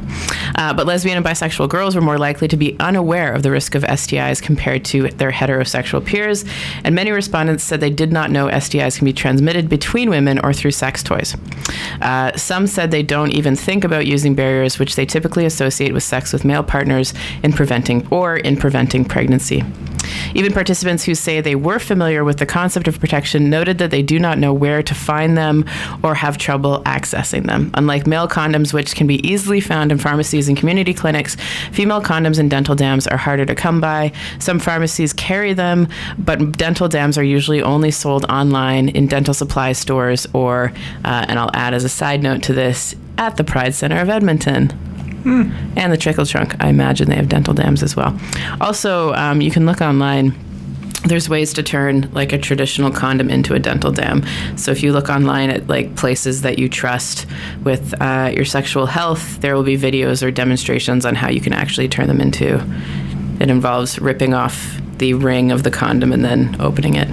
Uh, 0.55 0.73
but 0.73 0.85
lesbian 0.85 1.17
and 1.17 1.25
bisexual 1.25 1.69
girls 1.69 1.95
were 1.95 2.01
more 2.01 2.17
likely 2.17 2.47
to 2.47 2.57
be 2.57 2.75
unaware 2.79 3.33
of 3.33 3.43
the 3.43 3.51
risk 3.51 3.75
of 3.75 3.83
STIs 3.83 4.41
compared 4.41 4.85
to 4.85 5.09
their 5.09 5.31
heterosexual 5.31 6.03
peers, 6.05 6.45
and 6.83 6.95
many 6.95 7.11
respondents 7.11 7.63
said 7.63 7.79
they 7.79 7.89
did 7.89 8.11
not 8.11 8.31
know 8.31 8.47
STIs 8.47 8.97
can 8.97 9.05
be 9.05 9.13
transmitted 9.13 9.69
between 9.69 10.09
women 10.09 10.39
or 10.39 10.53
through 10.53 10.71
sex 10.71 11.03
toys. 11.03 11.35
Uh, 12.01 12.35
some 12.35 12.67
said 12.67 12.91
they 12.91 13.03
don't 13.03 13.31
even 13.31 13.55
think 13.55 13.83
about 13.83 14.05
using 14.05 14.35
barriers, 14.35 14.79
which 14.79 14.95
they 14.95 15.05
typically 15.05 15.45
associate 15.45 15.93
with 15.93 16.03
sex 16.03 16.33
with 16.33 16.45
male 16.45 16.63
partners 16.63 17.13
in 17.43 17.53
preventing 17.53 18.07
or 18.09 18.37
in 18.37 18.57
preventing 18.57 19.05
pregnancy. 19.05 19.63
Even 20.33 20.53
participants 20.53 21.03
who 21.03 21.15
say 21.15 21.41
they 21.41 21.55
were 21.55 21.79
familiar 21.79 22.23
with 22.23 22.37
the 22.37 22.45
concept 22.45 22.87
of 22.87 22.99
protection 22.99 23.49
noted 23.49 23.77
that 23.77 23.91
they 23.91 24.01
do 24.01 24.19
not 24.19 24.37
know 24.37 24.53
where 24.53 24.81
to 24.83 24.93
find 24.93 25.37
them 25.37 25.65
or 26.03 26.15
have 26.15 26.37
trouble 26.37 26.81
accessing 26.83 27.45
them. 27.45 27.71
Unlike 27.73 28.07
male 28.07 28.27
condoms, 28.27 28.73
which 28.73 28.95
can 28.95 29.07
be 29.07 29.25
easily 29.27 29.59
found 29.59 29.91
in 29.91 29.97
pharmacies 29.97 30.47
and 30.47 30.57
community 30.57 30.93
clinics, 30.93 31.35
female 31.71 32.01
condoms 32.01 32.39
and 32.39 32.49
dental 32.49 32.75
dams 32.75 33.07
are 33.07 33.17
harder 33.17 33.45
to 33.45 33.55
come 33.55 33.81
by. 33.81 34.11
Some 34.39 34.59
pharmacies 34.59 35.13
carry 35.13 35.53
them, 35.53 35.87
but 36.17 36.57
dental 36.57 36.87
dams 36.87 37.17
are 37.17 37.23
usually 37.23 37.61
only 37.61 37.91
sold 37.91 38.25
online 38.25 38.89
in 38.89 39.07
dental 39.07 39.33
supply 39.33 39.73
stores 39.73 40.27
or, 40.33 40.73
uh, 41.05 41.25
and 41.27 41.39
I'll 41.39 41.51
add 41.53 41.73
as 41.73 41.83
a 41.83 41.89
side 41.89 42.23
note 42.23 42.43
to 42.43 42.53
this, 42.53 42.95
at 43.17 43.37
the 43.37 43.43
Pride 43.43 43.75
Center 43.75 43.99
of 43.99 44.09
Edmonton 44.09 44.71
and 45.25 45.93
the 45.93 45.97
Tickle 45.97 46.25
Trunk. 46.25 46.55
I 46.59 46.69
imagine 46.69 47.09
they 47.09 47.15
have 47.15 47.29
dental 47.29 47.53
dams 47.53 47.83
as 47.83 47.95
well. 47.95 48.19
Also, 48.59 49.13
um, 49.13 49.41
you 49.41 49.51
can 49.51 49.65
look 49.65 49.81
online. 49.81 50.33
There's 51.03 51.27
ways 51.27 51.51
to 51.53 51.63
turn 51.63 52.11
like 52.13 52.31
a 52.31 52.37
traditional 52.37 52.91
condom 52.91 53.29
into 53.29 53.55
a 53.55 53.59
dental 53.59 53.91
dam. 53.91 54.23
So 54.55 54.71
if 54.71 54.83
you 54.83 54.93
look 54.93 55.09
online 55.09 55.49
at 55.49 55.67
like 55.67 55.95
places 55.95 56.43
that 56.43 56.59
you 56.59 56.69
trust 56.69 57.25
with 57.63 57.99
uh, 57.99 58.31
your 58.35 58.45
sexual 58.45 58.85
health, 58.85 59.41
there 59.41 59.55
will 59.55 59.63
be 59.63 59.77
videos 59.77 60.21
or 60.21 60.29
demonstrations 60.29 61.03
on 61.05 61.15
how 61.15 61.29
you 61.29 61.41
can 61.41 61.53
actually 61.53 61.89
turn 61.89 62.07
them 62.07 62.21
into. 62.21 62.63
It 63.39 63.49
involves 63.49 63.97
ripping 63.97 64.35
off 64.35 64.79
the 64.97 65.15
ring 65.15 65.51
of 65.51 65.63
the 65.63 65.71
condom 65.71 66.13
and 66.13 66.23
then 66.23 66.55
opening 66.59 66.93
it, 66.93 67.07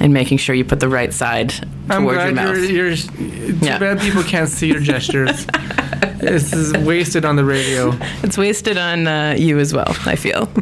and 0.00 0.12
making 0.12 0.38
sure 0.38 0.56
you 0.56 0.64
put 0.64 0.80
the 0.80 0.88
right 0.88 1.14
side 1.14 1.54
I'm 1.88 2.02
towards 2.02 2.16
your 2.16 2.32
glad 2.32 2.34
mouth. 2.34 2.56
you're, 2.70 2.88
you're. 2.88 2.96
Too 2.96 3.58
Yeah. 3.62 3.78
bad 3.78 4.00
people 4.00 4.22
can't 4.22 4.48
see 4.48 4.68
your 4.68 4.80
gestures. 4.80 5.46
this 6.18 6.52
is 6.52 6.72
wasted 6.78 7.24
on 7.24 7.36
the 7.36 7.44
radio. 7.44 7.92
It's 8.22 8.38
wasted 8.38 8.76
on 8.78 9.06
uh, 9.06 9.36
you 9.38 9.58
as 9.58 9.72
well, 9.72 9.94
I 10.06 10.16
feel. 10.16 10.48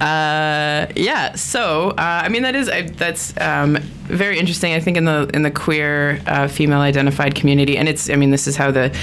uh, 0.00 0.86
yeah. 0.96 1.34
So, 1.34 1.90
uh, 1.90 1.94
I 2.24 2.28
mean, 2.28 2.42
that 2.42 2.54
is 2.54 2.68
I, 2.68 2.82
that's 2.82 3.34
um, 3.40 3.76
very 4.04 4.38
interesting. 4.38 4.74
I 4.74 4.80
think 4.80 4.96
in 4.96 5.04
the 5.04 5.30
in 5.34 5.42
the 5.42 5.50
queer 5.50 6.20
uh, 6.26 6.48
female 6.48 6.80
identified 6.80 7.34
community, 7.34 7.76
and 7.76 7.88
it's. 7.88 8.08
I 8.10 8.16
mean, 8.16 8.30
this 8.30 8.46
is 8.46 8.56
how 8.56 8.70
the. 8.70 8.96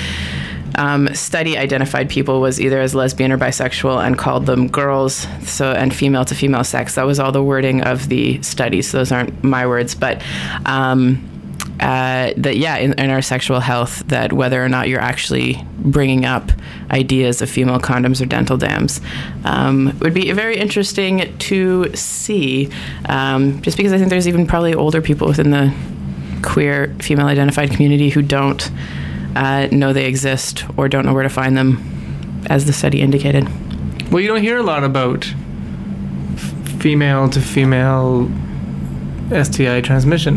Um, 0.75 1.13
study 1.13 1.57
identified 1.57 2.09
people 2.09 2.41
was 2.41 2.59
either 2.59 2.79
as 2.79 2.95
lesbian 2.95 3.31
or 3.31 3.37
bisexual 3.37 4.05
and 4.05 4.17
called 4.17 4.45
them 4.45 4.67
girls 4.67 5.27
so 5.41 5.71
and 5.71 5.93
female 5.93 6.25
to 6.25 6.35
female 6.35 6.63
sex. 6.63 6.95
That 6.95 7.05
was 7.05 7.19
all 7.19 7.31
the 7.31 7.43
wording 7.43 7.81
of 7.81 8.09
the 8.09 8.41
study 8.41 8.81
so 8.81 8.97
those 8.97 9.11
aren't 9.11 9.43
my 9.43 9.65
words 9.65 9.95
but 9.95 10.23
um, 10.65 11.25
uh, 11.79 12.33
that 12.35 12.57
yeah 12.57 12.77
in, 12.77 12.93
in 12.99 13.09
our 13.09 13.21
sexual 13.21 13.59
health 13.59 14.03
that 14.07 14.33
whether 14.33 14.63
or 14.63 14.67
not 14.67 14.89
you're 14.89 14.99
actually 14.99 15.65
bringing 15.77 16.25
up 16.25 16.51
ideas 16.91 17.41
of 17.41 17.49
female 17.49 17.79
condoms 17.79 18.21
or 18.21 18.25
dental 18.25 18.57
dams 18.57 18.99
um, 19.45 19.97
would 19.99 20.13
be 20.13 20.31
very 20.33 20.57
interesting 20.57 21.35
to 21.37 21.89
see 21.95 22.69
um, 23.05 23.61
just 23.61 23.77
because 23.77 23.93
I 23.93 23.97
think 23.97 24.09
there's 24.09 24.27
even 24.27 24.45
probably 24.45 24.73
older 24.73 25.01
people 25.01 25.27
within 25.27 25.51
the 25.51 25.73
queer 26.41 26.93
female 26.99 27.27
identified 27.27 27.71
community 27.71 28.09
who 28.09 28.21
don't 28.21 28.69
uh, 29.43 29.67
know 29.71 29.93
they 29.93 30.05
exist 30.05 30.65
or 30.77 30.87
don't 30.89 31.05
know 31.05 31.13
where 31.13 31.23
to 31.23 31.35
find 31.41 31.55
them 31.57 31.69
as 32.49 32.65
the 32.65 32.73
study 32.73 32.99
indicated 33.01 33.43
Well, 34.11 34.21
you 34.21 34.27
don't 34.31 34.41
hear 34.49 34.57
a 34.57 34.63
lot 34.63 34.83
about 34.83 35.21
f- 36.35 36.53
female 36.81 37.29
to 37.29 37.39
female 37.41 38.29
STI 39.31 39.81
transmission. 39.81 40.35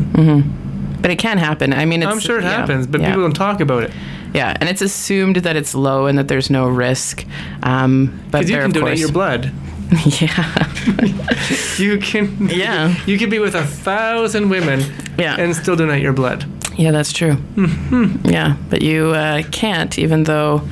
but 1.03 1.11
it 1.11 1.19
can 1.19 1.39
happen 1.39 1.73
I 1.73 1.85
mean 1.85 2.03
it's, 2.03 2.13
I'm 2.13 2.21
sure 2.21 2.39
it 2.39 2.45
yeah, 2.45 2.57
happens, 2.59 2.87
but 2.87 3.01
yeah. 3.01 3.09
people 3.09 3.23
don't 3.23 3.33
talk 3.47 3.61
about 3.61 3.83
it. 3.85 3.91
yeah 4.35 4.57
and 4.61 4.69
it's 4.69 4.83
assumed 4.83 5.37
that 5.47 5.57
it's 5.57 5.75
low 5.75 6.07
and 6.09 6.17
that 6.19 6.29
there's 6.29 6.51
no 6.51 6.69
risk 6.69 7.25
um, 7.63 8.21
but 8.31 8.43
you 8.43 8.49
there 8.53 8.63
can 8.63 8.71
of 8.71 8.75
donate 8.75 8.89
course 8.91 9.01
your 9.01 9.13
blood. 9.13 9.51
yeah 10.21 10.69
You 11.79 11.99
can. 11.99 12.49
Yeah. 12.49 12.95
You 13.07 13.19
can 13.19 13.29
be 13.31 13.39
with 13.39 13.55
a 13.55 13.65
thousand 13.65 14.49
women. 14.49 14.81
Yeah. 15.19 15.37
And 15.39 15.55
still 15.57 15.77
donate 15.77 16.03
your 16.03 16.13
blood. 16.13 16.45
Yeah, 16.77 16.91
that's 16.91 17.13
true. 17.13 17.35
Mm-hmm. 17.35 18.29
Yeah, 18.29 18.57
but 18.71 18.83
you 18.83 19.09
uh, 19.09 19.43
can't, 19.51 19.99
even 19.99 20.25
though 20.25 20.63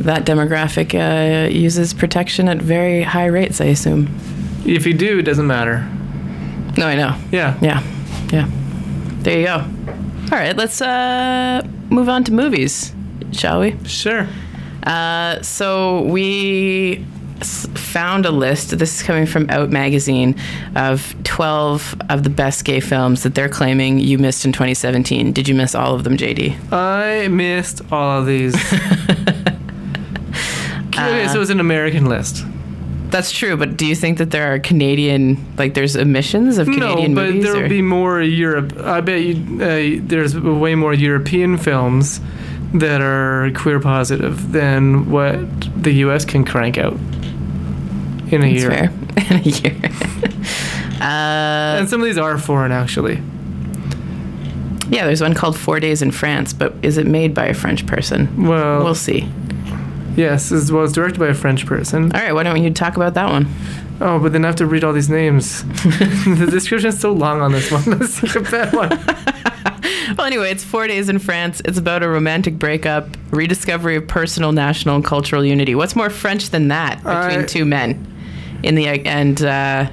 that 0.00 0.24
demographic 0.24 0.94
uh, 0.94 1.48
uses 1.48 1.92
protection 1.92 2.48
at 2.48 2.58
very 2.58 3.02
high 3.02 3.26
rates, 3.26 3.60
I 3.60 3.66
assume. 3.66 4.08
If 4.64 4.86
you 4.86 4.94
do, 4.94 5.18
it 5.18 5.22
doesn't 5.22 5.46
matter. 5.46 5.88
No, 6.76 6.86
I 6.86 6.94
know. 6.94 7.16
Yeah. 7.32 7.58
Yeah, 7.60 7.82
yeah. 8.32 8.48
There 9.22 9.38
you 9.38 9.46
go. 9.46 9.56
All 10.30 10.38
right, 10.38 10.56
let's 10.56 10.80
uh, 10.80 11.66
move 11.90 12.08
on 12.08 12.22
to 12.24 12.32
movies, 12.32 12.94
shall 13.32 13.60
we? 13.60 13.76
Sure. 13.84 14.28
Uh, 14.84 15.42
so 15.42 16.02
we 16.02 17.04
found 17.44 18.26
a 18.26 18.30
list. 18.30 18.78
This 18.78 18.96
is 18.96 19.02
coming 19.02 19.26
from 19.26 19.48
Out 19.50 19.70
Magazine 19.70 20.34
of 20.76 21.14
12 21.24 21.94
of 22.10 22.24
the 22.24 22.30
best 22.30 22.64
gay 22.64 22.80
films 22.80 23.22
that 23.22 23.34
they're 23.34 23.48
claiming 23.48 23.98
you 23.98 24.18
missed 24.18 24.44
in 24.44 24.52
2017. 24.52 25.32
Did 25.32 25.48
you 25.48 25.54
miss 25.54 25.74
all 25.74 25.94
of 25.94 26.04
them, 26.04 26.16
JD? 26.16 26.72
I 26.72 27.28
missed 27.28 27.82
all 27.92 28.20
of 28.20 28.26
these. 28.26 28.54
okay, 30.88 31.24
Uh, 31.24 31.28
so 31.28 31.40
it's 31.40 31.50
an 31.50 31.60
American 31.60 32.06
list. 32.06 32.44
That's 33.10 33.32
true, 33.32 33.56
but 33.56 33.76
do 33.76 33.86
you 33.86 33.94
think 33.94 34.18
that 34.18 34.32
there 34.32 34.52
are 34.52 34.58
Canadian, 34.58 35.38
like 35.56 35.72
there's 35.72 35.96
emissions 35.96 36.58
of 36.58 36.66
Canadian 36.66 37.14
movies? 37.14 37.14
no, 37.14 37.14
but 37.14 37.26
movies? 37.28 37.44
there 37.44 37.62
will 37.62 37.68
be 37.68 37.82
more 37.82 38.20
Europe. 38.20 38.76
I 38.80 39.00
bet 39.00 39.22
you 39.22 39.62
uh, 39.62 40.02
there's 40.06 40.38
way 40.38 40.74
more 40.74 40.92
European 40.92 41.56
films 41.56 42.20
that 42.74 43.00
are 43.00 43.50
queer 43.54 43.80
positive 43.80 44.52
than 44.52 45.10
what 45.10 45.38
the 45.82 45.92
U.S. 46.04 46.26
can 46.26 46.44
crank 46.44 46.76
out 46.76 46.98
in 48.32 48.42
a 48.44 48.52
That's 48.52 48.62
year. 48.62 48.70
fair. 48.70 48.92
In 49.30 49.36
a 49.36 49.42
year. 49.42 49.76
uh, 51.00 51.78
And 51.78 51.88
some 51.88 52.00
of 52.00 52.06
these 52.06 52.18
are 52.18 52.38
foreign, 52.38 52.72
actually. 52.72 53.20
yeah, 54.90 55.04
there's 55.04 55.20
one 55.20 55.34
called 55.34 55.56
Four 55.58 55.80
Days 55.80 56.00
in 56.02 56.10
France, 56.12 56.52
but 56.52 56.74
is 56.82 56.96
it 56.98 57.06
made 57.06 57.34
by 57.34 57.46
a 57.46 57.54
French 57.54 57.86
person? 57.86 58.46
Well, 58.46 58.84
We'll 58.84 58.94
see. 58.94 59.28
Yes, 60.16 60.50
as 60.50 60.72
well 60.72 60.82
as 60.82 60.92
directed 60.92 61.20
by 61.20 61.28
a 61.28 61.34
French 61.34 61.66
person. 61.66 62.10
All 62.14 62.20
right, 62.20 62.32
why 62.32 62.42
don't 62.42 62.62
you 62.62 62.70
talk 62.72 62.96
about 62.96 63.14
that 63.14 63.28
one? 63.30 63.46
Oh, 64.00 64.18
but 64.18 64.32
then 64.32 64.44
I 64.44 64.48
have 64.48 64.56
to 64.56 64.66
read 64.66 64.82
all 64.84 64.92
these 64.92 65.08
names. 65.10 65.62
the 65.64 66.48
description 66.50 66.88
is 66.88 66.98
so 67.00 67.12
long 67.12 67.40
on 67.40 67.52
this 67.52 67.70
one. 67.70 67.84
Let's 67.84 68.14
skip 68.14 68.44
that 68.48 68.72
one. 68.72 68.88
Well, 70.16 70.26
anyway, 70.26 70.50
it's 70.50 70.64
four 70.64 70.86
days 70.88 71.08
in 71.08 71.18
France. 71.18 71.60
It's 71.64 71.78
about 71.78 72.02
a 72.02 72.08
romantic 72.08 72.58
breakup, 72.58 73.08
rediscovery 73.30 73.94
of 73.96 74.08
personal, 74.08 74.52
national, 74.52 74.96
and 74.96 75.04
cultural 75.04 75.44
unity. 75.44 75.74
What's 75.74 75.94
more 75.94 76.10
French 76.10 76.50
than 76.50 76.68
that 76.68 77.02
between 77.04 77.46
two 77.46 77.64
men? 77.64 78.04
In 78.68 78.74
the 78.74 78.86
and 78.86 79.40
uh, 79.42 79.88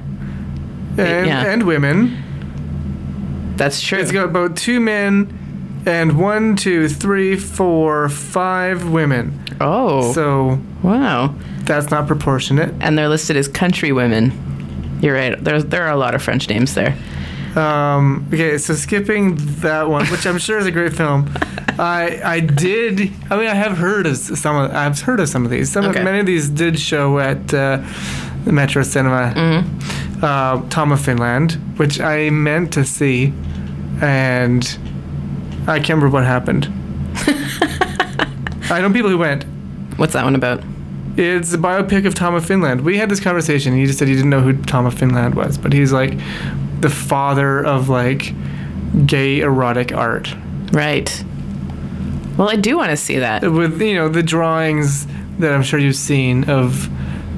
And, 0.97 1.27
Yeah. 1.27 1.45
and 1.51 1.63
women. 1.63 3.53
that's 3.55 3.79
true. 3.81 3.99
It's 3.99 4.11
got 4.11 4.25
about 4.25 4.57
two 4.57 4.79
men 4.81 5.81
and 5.85 6.19
one, 6.19 6.55
two, 6.57 6.89
three, 6.89 7.37
four, 7.37 8.09
five 8.09 8.89
women. 8.89 9.39
oh, 9.61 10.11
So 10.11 10.59
wow! 10.83 11.33
that's 11.63 11.89
not 11.89 12.05
proportionate. 12.07 12.73
And 12.81 12.97
they're 12.97 13.07
listed 13.07 13.37
as 13.37 13.47
country 13.47 13.91
women. 13.93 14.33
You're 15.01 15.15
right. 15.15 15.41
There's 15.41 15.65
there 15.65 15.83
are 15.83 15.91
a 15.91 15.97
lot 15.97 16.13
of 16.15 16.21
French 16.21 16.49
names 16.49 16.73
there. 16.75 16.93
Um, 17.55 18.25
okay, 18.33 18.57
so 18.57 18.73
skipping 18.73 19.35
that 19.61 19.87
one, 19.87 20.05
which 20.07 20.25
I'm 20.27 20.37
sure 20.37 20.57
is 20.57 20.65
a 20.65 20.71
great 20.71 20.93
film. 20.93 21.29
I 21.79 22.19
I 22.23 22.39
did. 22.41 23.11
I 23.31 23.37
mean, 23.37 23.47
I 23.47 23.53
have 23.55 23.77
heard 23.77 24.05
of 24.07 24.17
some. 24.17 24.55
Of, 24.57 24.71
I've 24.71 24.99
heard 24.99 25.19
of 25.21 25.29
some 25.29 25.45
of 25.45 25.51
these. 25.51 25.71
Some 25.71 25.85
Okay. 25.85 25.99
of, 25.99 26.05
many 26.05 26.19
of 26.19 26.25
these 26.25 26.49
did 26.49 26.77
show 26.79 27.19
at 27.19 27.53
uh, 27.53 27.79
the 28.45 28.51
Metro 28.51 28.83
Cinema, 28.83 29.33
Mm-hmm. 29.35 30.23
uh, 30.23 30.69
Tom 30.69 30.91
of 30.91 31.01
Finland, 31.01 31.53
which 31.77 31.99
I 31.99 32.29
meant 32.29 32.71
to 32.73 32.85
see, 32.85 33.33
and 34.01 34.63
I 35.67 35.77
can't 35.79 35.89
remember 36.01 36.09
what 36.09 36.23
happened. 36.25 36.71
I 38.69 38.81
know 38.81 38.91
people 38.91 39.09
who 39.09 39.17
went. 39.17 39.43
What's 39.97 40.13
that 40.13 40.23
one 40.23 40.35
about? 40.35 40.63
It's 41.17 41.53
a 41.53 41.57
biopic 41.57 42.05
of 42.05 42.13
Tom 42.13 42.35
of 42.35 42.45
Finland. 42.45 42.81
We 42.81 42.97
had 42.97 43.09
this 43.09 43.19
conversation. 43.21 43.73
He 43.75 43.85
just 43.85 43.99
said 43.99 44.07
he 44.07 44.15
didn't 44.15 44.29
know 44.31 44.41
who 44.41 44.53
Tom 44.63 44.85
of 44.85 44.93
Finland 44.95 45.35
was, 45.35 45.57
but 45.57 45.71
he's 45.71 45.93
like 45.93 46.17
the 46.81 46.89
father 46.89 47.63
of 47.65 47.87
like 47.89 48.33
gay 49.05 49.39
erotic 49.39 49.93
art. 49.93 50.35
Right. 50.73 51.23
Well, 52.37 52.49
I 52.49 52.57
do 52.57 52.75
want 52.75 52.89
to 52.89 52.97
see 52.97 53.19
that. 53.19 53.49
With 53.49 53.81
you 53.81 53.95
know 53.95 54.09
the 54.09 54.23
drawings 54.23 55.07
that 55.39 55.53
I'm 55.53 55.63
sure 55.63 55.79
you've 55.79 55.95
seen 55.95 56.49
of 56.49 56.89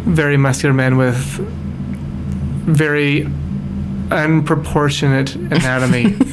very 0.08 0.38
muscular 0.38 0.74
men 0.74 0.98
with 0.98 1.17
very 2.65 3.24
unproportionate 4.10 5.36
anatomy. 5.36 6.15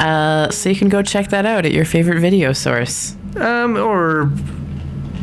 Uh, 0.00 0.48
so 0.50 0.68
you 0.68 0.76
can 0.76 0.88
go 0.88 1.02
check 1.02 1.28
that 1.30 1.44
out 1.44 1.66
at 1.66 1.72
your 1.72 1.84
favorite 1.84 2.20
video 2.20 2.52
source. 2.52 3.16
um, 3.36 3.76
or 3.76 4.30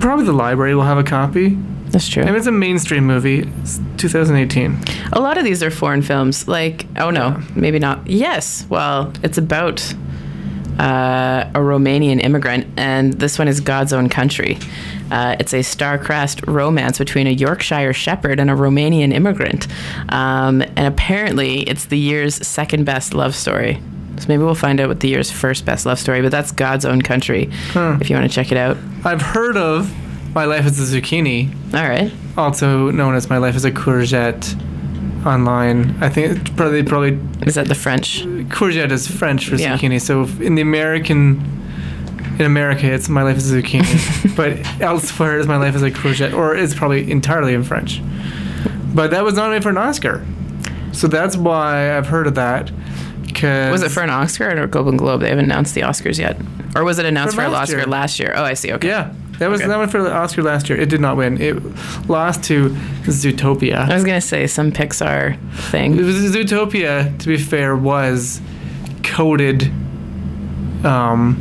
probably 0.01 0.25
the 0.25 0.33
library 0.33 0.75
will 0.75 0.83
have 0.83 0.97
a 0.97 1.03
copy. 1.03 1.57
That's 1.87 2.09
true. 2.09 2.23
And 2.23 2.35
it's 2.35 2.45
a 2.45 2.51
mainstream 2.51 3.05
movie. 3.05 3.49
It's 3.61 3.79
2018. 3.97 4.77
A 5.13 5.21
lot 5.21 5.37
of 5.37 5.45
these 5.45 5.63
are 5.63 5.71
foreign 5.71 6.01
films. 6.01 6.47
Like, 6.49 6.87
oh 6.97 7.09
no, 7.09 7.41
maybe 7.55 7.79
not. 7.79 8.05
Yes. 8.05 8.65
Well, 8.69 9.13
it's 9.23 9.37
about 9.37 9.93
uh, 10.79 11.49
a 11.53 11.59
Romanian 11.59 12.21
immigrant, 12.23 12.67
and 12.77 13.13
this 13.13 13.37
one 13.39 13.47
is 13.47 13.59
God's 13.59 13.93
Own 13.93 14.09
Country. 14.09 14.57
Uh, 15.11 15.35
it's 15.39 15.53
a 15.53 15.61
star-crossed 15.61 16.45
romance 16.47 16.97
between 16.97 17.27
a 17.27 17.31
Yorkshire 17.31 17.93
shepherd 17.93 18.39
and 18.39 18.49
a 18.49 18.53
Romanian 18.53 19.13
immigrant, 19.13 19.67
um, 20.09 20.61
and 20.61 20.87
apparently 20.87 21.61
it's 21.61 21.85
the 21.85 21.97
year's 21.97 22.35
second 22.47 22.85
best 22.85 23.13
love 23.13 23.35
story. 23.35 23.79
So 24.17 24.25
maybe 24.29 24.43
we'll 24.43 24.55
find 24.55 24.79
out 24.79 24.87
what 24.87 25.01
the 25.01 25.09
year's 25.09 25.29
first 25.29 25.65
best 25.65 25.85
love 25.85 25.99
story. 25.99 26.21
But 26.21 26.31
that's 26.31 26.51
God's 26.53 26.85
Own 26.85 27.01
Country. 27.01 27.49
If 27.75 28.09
you 28.09 28.15
want 28.15 28.29
to 28.29 28.33
check 28.33 28.49
it 28.51 28.57
out. 28.57 28.77
I've 29.03 29.21
heard 29.21 29.57
of 29.57 29.93
My 30.33 30.45
Life 30.45 30.65
as 30.65 30.79
a 30.79 31.01
Zucchini, 31.01 31.53
All 31.73 31.87
right. 31.87 32.11
also 32.37 32.91
known 32.91 33.15
as 33.15 33.29
My 33.29 33.37
Life 33.37 33.55
as 33.55 33.65
a 33.65 33.71
Courgette 33.71 34.55
online. 35.25 35.95
I 36.01 36.09
think 36.09 36.37
it's 36.39 36.49
probably 36.51 36.81
probably 36.83 37.19
Is 37.45 37.55
that 37.55 37.67
the 37.67 37.75
French? 37.75 38.23
Courgette 38.49 38.91
is 38.91 39.07
French 39.07 39.47
for 39.49 39.55
Yeah. 39.55 39.77
zucchini. 39.77 39.99
So 40.01 40.23
in 40.43 40.55
the 40.55 40.61
American 40.61 41.51
in 42.39 42.45
America 42.45 42.91
it's 42.91 43.07
My 43.07 43.23
Life 43.23 43.37
is 43.37 43.51
a 43.53 43.61
Zucchini, 43.61 44.35
but 44.35 44.81
elsewhere 44.81 45.39
it's 45.39 45.47
My 45.47 45.57
Life 45.57 45.75
is 45.75 45.83
a 45.83 45.91
Courgette 45.91 46.33
or 46.33 46.55
it's 46.55 46.73
probably 46.75 47.09
entirely 47.09 47.53
in 47.53 47.63
French. 47.63 48.01
But 48.93 49.11
that 49.11 49.23
was 49.23 49.35
nominated 49.35 49.63
for 49.63 49.69
an 49.69 49.77
Oscar. 49.77 50.25
So 50.91 51.07
that's 51.07 51.35
why 51.37 51.95
I've 51.97 52.07
heard 52.07 52.27
of 52.27 52.35
that. 52.35 52.71
Cause 53.33 53.71
Was 53.71 53.83
it 53.83 53.91
for 53.91 54.01
an 54.01 54.09
Oscar 54.09 54.49
or 54.57 54.63
a 54.63 54.67
Golden 54.67 54.95
Globe? 54.97 55.21
They 55.21 55.29
haven't 55.29 55.45
announced 55.45 55.75
the 55.75 55.81
Oscars 55.81 56.17
yet. 56.17 56.37
Or 56.75 56.83
was 56.85 56.99
it 56.99 57.05
announced 57.05 57.35
For 57.35 57.41
for, 57.41 57.47
a 57.47 57.51
Oscar 57.53 57.77
year. 57.77 57.85
last 57.85 58.19
year? 58.19 58.33
Oh, 58.35 58.43
I 58.43 58.53
see. 58.53 58.71
Okay. 58.73 58.87
Yeah. 58.87 59.11
That 59.39 59.49
was 59.49 59.61
Okay. 59.61 59.67
that 59.69 59.77
one 59.77 59.89
for 59.89 60.01
the 60.01 60.13
Oscar 60.13 60.43
last 60.43 60.69
year. 60.69 60.79
It 60.79 60.89
did 60.89 61.01
not 61.01 61.17
win. 61.17 61.39
It 61.41 61.55
lost 62.07 62.43
to 62.45 62.69
Zootopia. 63.03 63.75
I 63.89 63.93
was 63.93 64.03
gonna 64.03 64.21
say 64.21 64.47
some 64.47 64.71
Pixar 64.71 65.37
thing. 65.71 65.95
Zootopia, 65.97 67.17
to 67.19 67.27
be 67.27 67.37
fair, 67.37 67.75
was 67.75 68.41
coded. 69.03 69.71
Um, 70.83 71.37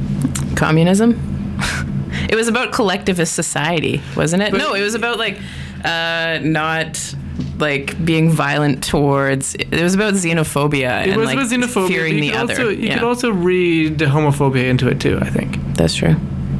Communism. 0.57 1.20
it 2.30 2.35
was 2.35 2.48
about 2.48 2.72
collectivist 2.72 3.35
society, 3.35 4.00
wasn't 4.16 4.42
it? 4.42 4.50
But- 4.52 4.59
no, 4.59 4.74
it 4.74 4.83
was 4.83 4.94
about 4.94 5.18
like 5.18 5.38
uh, 5.85 6.38
not 6.42 7.14
like 7.59 8.02
being 8.04 8.30
violent 8.30 8.83
towards. 8.83 9.54
It 9.54 9.83
was 9.83 9.94
about 9.94 10.14
xenophobia 10.14 11.07
it 11.07 11.11
and 11.11 11.16
was 11.16 11.26
like 11.26 11.37
with 11.38 11.50
xenophobia. 11.52 11.88
fearing 11.88 12.16
the 12.20 12.26
you 12.26 12.33
could 12.33 12.40
other. 12.40 12.52
Also, 12.54 12.68
you 12.70 12.88
yeah, 12.88 12.94
could 12.94 13.04
also 13.04 13.30
read 13.30 13.98
homophobia 13.98 14.64
into 14.68 14.88
it 14.88 15.00
too. 15.00 15.18
I 15.20 15.28
think 15.30 15.59
that's 15.74 15.94
true. 15.94 16.16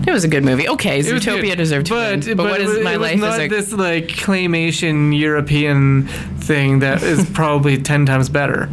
It 0.07 0.13
was 0.13 0.25
a 0.25 0.29
good 0.29 0.45
movie. 0.45 0.69
Okay, 0.69 0.99
It 1.01 1.07
Zootopia 1.07 1.43
good. 1.51 1.57
deserved 1.57 1.87
to 1.87 1.95
but, 1.95 2.27
win. 2.27 2.37
But, 2.37 2.45
what 2.51 2.61
it 2.61 2.69
is 2.69 2.85
my 2.85 2.97
life 2.97 3.19
not 3.19 3.41
as 3.41 3.47
a 3.47 3.49
this 3.49 3.73
like 3.73 4.09
claymation 4.09 5.19
European 5.19 6.07
thing 6.39 6.81
that 6.81 7.03
is 7.03 7.29
probably 7.35 7.81
ten 7.83 8.05
times 8.07 8.29
better, 8.29 8.69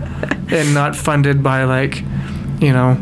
and 0.52 0.74
not 0.74 0.96
funded 0.96 1.41
by 1.41 1.63
like, 1.63 2.02
you 2.60 2.74
know, 2.74 2.96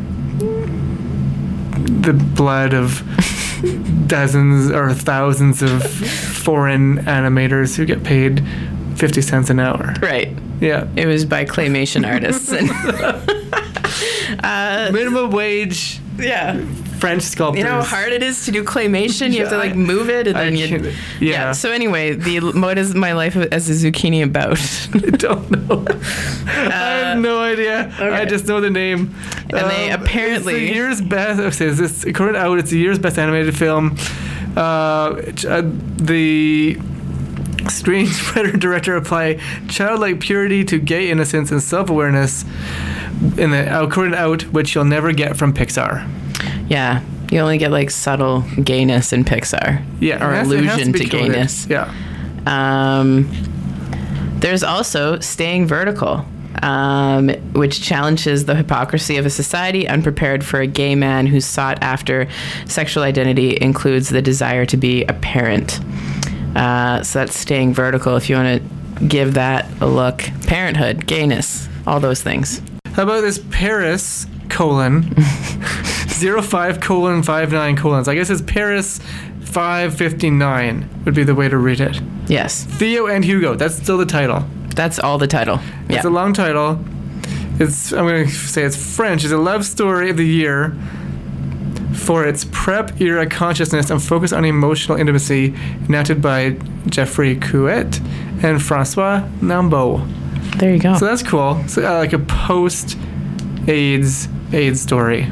the 2.02 2.13
blood 2.13 2.74
of 2.74 3.02
dozens 4.08 4.72
or 4.72 4.94
thousands 4.94 5.62
of 5.62 5.84
foreign 5.84 6.98
animators 7.06 7.76
who 7.76 7.86
get 7.86 8.04
paid 8.04 8.44
fifty 8.96 9.22
cents 9.22 9.50
an 9.50 9.60
hour. 9.60 9.96
right? 10.02 10.30
Yeah, 10.62 10.88
It 10.98 11.06
was 11.06 11.24
by 11.24 11.46
claymation 11.46 12.06
artists. 12.06 12.52
And, 12.52 12.70
uh, 14.44 14.92
minimum 14.92 15.32
wage 15.32 16.00
yeah. 16.18 16.60
French 17.00 17.24
sculptors. 17.24 17.60
You 17.60 17.64
know 17.64 17.82
how 17.82 17.84
hard 17.84 18.12
it 18.14 18.22
is 18.24 18.46
to 18.46 18.52
do 18.52 18.64
claymation? 18.64 19.32
You 19.32 19.42
have 19.42 19.50
to 19.50 19.58
like 19.58 19.76
move 19.76 20.10
it 20.10 20.28
and 20.28 20.36
then 20.36 20.56
you. 20.56 20.68
Yeah. 21.20 21.32
yeah. 21.32 21.52
So 21.54 21.72
anyway, 21.72 22.14
the 22.14 22.40
what 22.40 22.78
is 22.78 22.94
my 22.96 23.14
life 23.14 23.36
as 23.36 23.70
a 23.70 23.74
zucchini 23.74 24.24
about? 24.24 24.58
I 25.06 25.10
don't 25.18 25.50
know. 25.68 25.86
I 26.48 27.00
have 27.04 27.20
no 27.20 27.40
idea. 27.42 27.94
I 28.00 28.26
just 28.26 28.48
know 28.48 28.60
the 28.62 28.70
name. 28.70 29.16
Um, 29.54 29.60
And 29.60 29.72
they 29.72 29.92
apparently- 29.92 30.54
it's 30.56 30.72
the 30.72 30.76
year's 30.76 31.02
best. 31.02 31.40
Okay, 31.40 31.66
is 31.66 31.78
this 31.78 32.04
according 32.06 32.36
to 32.36 32.42
out? 32.42 32.60
It's 32.60 32.72
the 32.72 32.78
year's 32.80 33.00
best 33.00 33.18
animated 33.18 33.58
film. 33.58 33.96
Uh, 34.58 35.22
uh, 35.48 35.62
the 35.98 36.78
screen 37.69 38.08
spreader 38.08 38.51
director 38.58 38.95
apply 38.95 39.39
childlike 39.67 40.19
purity 40.19 40.63
to 40.65 40.79
gay 40.79 41.10
innocence 41.10 41.51
and 41.51 41.62
self-awareness 41.62 42.43
in 43.38 43.51
the 43.51 43.67
to 43.69 44.13
out, 44.15 44.43
which 44.53 44.75
you'll 44.75 44.86
never 44.86 45.12
get 45.12 45.38
from 45.38 45.53
Pixar. 45.53 46.08
yeah. 46.69 47.01
You 47.32 47.38
only 47.41 47.60
get 47.60 47.69
like 47.69 47.91
subtle 47.91 48.41
gayness 48.63 49.13
in 49.13 49.23
Pixar. 49.23 49.86
Yeah, 49.99 50.25
Or 50.27 50.34
it 50.34 50.38
has- 50.38 50.51
it 50.51 50.63
has 50.63 50.73
allusion 50.77 50.91
be 50.91 50.99
to 50.99 51.05
gayness. 51.05 51.67
Yeah. 51.69 51.93
Um, 52.47 53.29
there's 54.39 54.63
also 54.63 55.19
Staying 55.19 55.67
Vertical, 55.67 56.25
um, 56.63 57.29
which 57.53 57.82
challenges 57.84 58.45
the 58.45 58.55
hypocrisy 58.55 59.17
of 59.17 59.27
a 59.27 59.29
society 59.29 59.88
unprepared 59.88 60.43
for 60.43 60.60
a 60.60 60.65
gay 60.65 60.95
man 60.95 61.27
whose 61.27 61.45
sought 61.45 61.77
after 61.84 62.27
sexual 62.65 63.03
identity 63.03 63.55
includes 63.62 64.10
the 64.10 64.23
desire 64.23 64.65
to 64.65 64.75
be 64.77 65.03
a 65.05 65.13
parent. 65.13 65.79
Uh, 66.56 67.04
so 67.04 67.20
that's 67.20 67.38
Staying 67.38 67.74
Vertical 67.74 68.16
if 68.18 68.30
you 68.30 68.36
want 68.36 68.62
to 68.62 69.06
give 69.06 69.36
that 69.36 69.66
a 69.82 69.88
look. 69.88 70.20
Parenthood, 70.48 71.06
gayness, 71.08 71.68
all 71.88 72.00
those 72.00 72.22
things. 72.22 72.62
How 72.94 73.04
about 73.04 73.22
this 73.22 73.40
Paris 73.52 74.26
colon 74.50 75.14
zero 76.10 76.42
five 76.42 76.80
colon 76.82 77.24
five 77.24 77.52
nine 77.52 77.76
colons? 77.76 78.08
I 78.08 78.16
guess 78.16 78.30
it's 78.30 78.41
Paris 78.41 79.00
five 79.41 79.95
fifty 79.95 80.30
nine 80.30 80.89
would 81.06 81.16
be 81.16 81.24
the 81.24 81.36
way 81.36 81.47
to 81.50 81.58
read 81.58 81.80
it. 81.80 82.00
Yes, 82.28 82.66
Theo 82.66 83.08
and 83.08 83.24
Hugo. 83.24 83.56
That's 83.56 83.76
still 83.76 83.97
the 83.97 84.06
title. 84.06 84.43
that's 84.76 85.00
all 85.00 85.18
the 85.18 85.28
title. 85.28 85.60
It's 85.88 86.06
a 86.06 86.10
long 86.10 86.34
title. 86.34 86.80
It's 87.60 87.91
I'm 87.93 88.06
going 88.06 88.26
to 88.28 88.32
say 88.32 88.64
it's 88.64 88.95
French. 88.95 89.24
It's 89.24 89.34
a 89.34 89.38
love 89.38 89.66
story 89.66 90.10
of 90.10 90.18
the 90.18 90.26
year 90.28 90.76
for 92.00 92.26
its 92.26 92.45
PrEP 92.52 93.00
era 93.02 93.28
consciousness 93.28 93.89
and 93.89 94.02
focus 94.02 94.32
on 94.34 94.45
emotional 94.45 94.97
intimacy, 94.97 95.54
enacted 95.88 96.22
by 96.22 96.52
Geoffrey 96.88 97.36
Couët 97.36 98.00
and 98.43 98.62
Francois 98.62 99.22
Nambot. 99.41 100.08
There 100.60 100.74
you 100.74 100.80
go. 100.80 100.95
So 100.97 101.06
that's 101.06 101.24
cool. 101.24 101.62
So 101.68 101.86
uh, 101.86 101.97
like 102.00 102.14
a 102.14 102.20
post 102.20 102.97
AIDS 103.68 104.28
AIDS 104.54 104.82
story. 104.82 105.24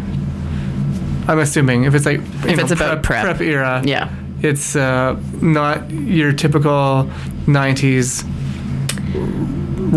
I'm 1.28 1.39
assuming 1.39 1.84
if 1.86 1.95
it's 1.95 2.05
like 2.05 2.20
If 2.20 2.57
know, 2.57 2.63
it's 2.63 2.72
about 2.72 3.03
PrEP. 3.03 3.24
PrEP 3.24 3.41
era, 3.41 3.82
Yeah. 3.84 4.09
it's 4.41 4.76
uh, 4.76 5.20
not 5.41 5.89
your 5.91 6.32
typical 6.34 7.09
'90s 7.47 8.24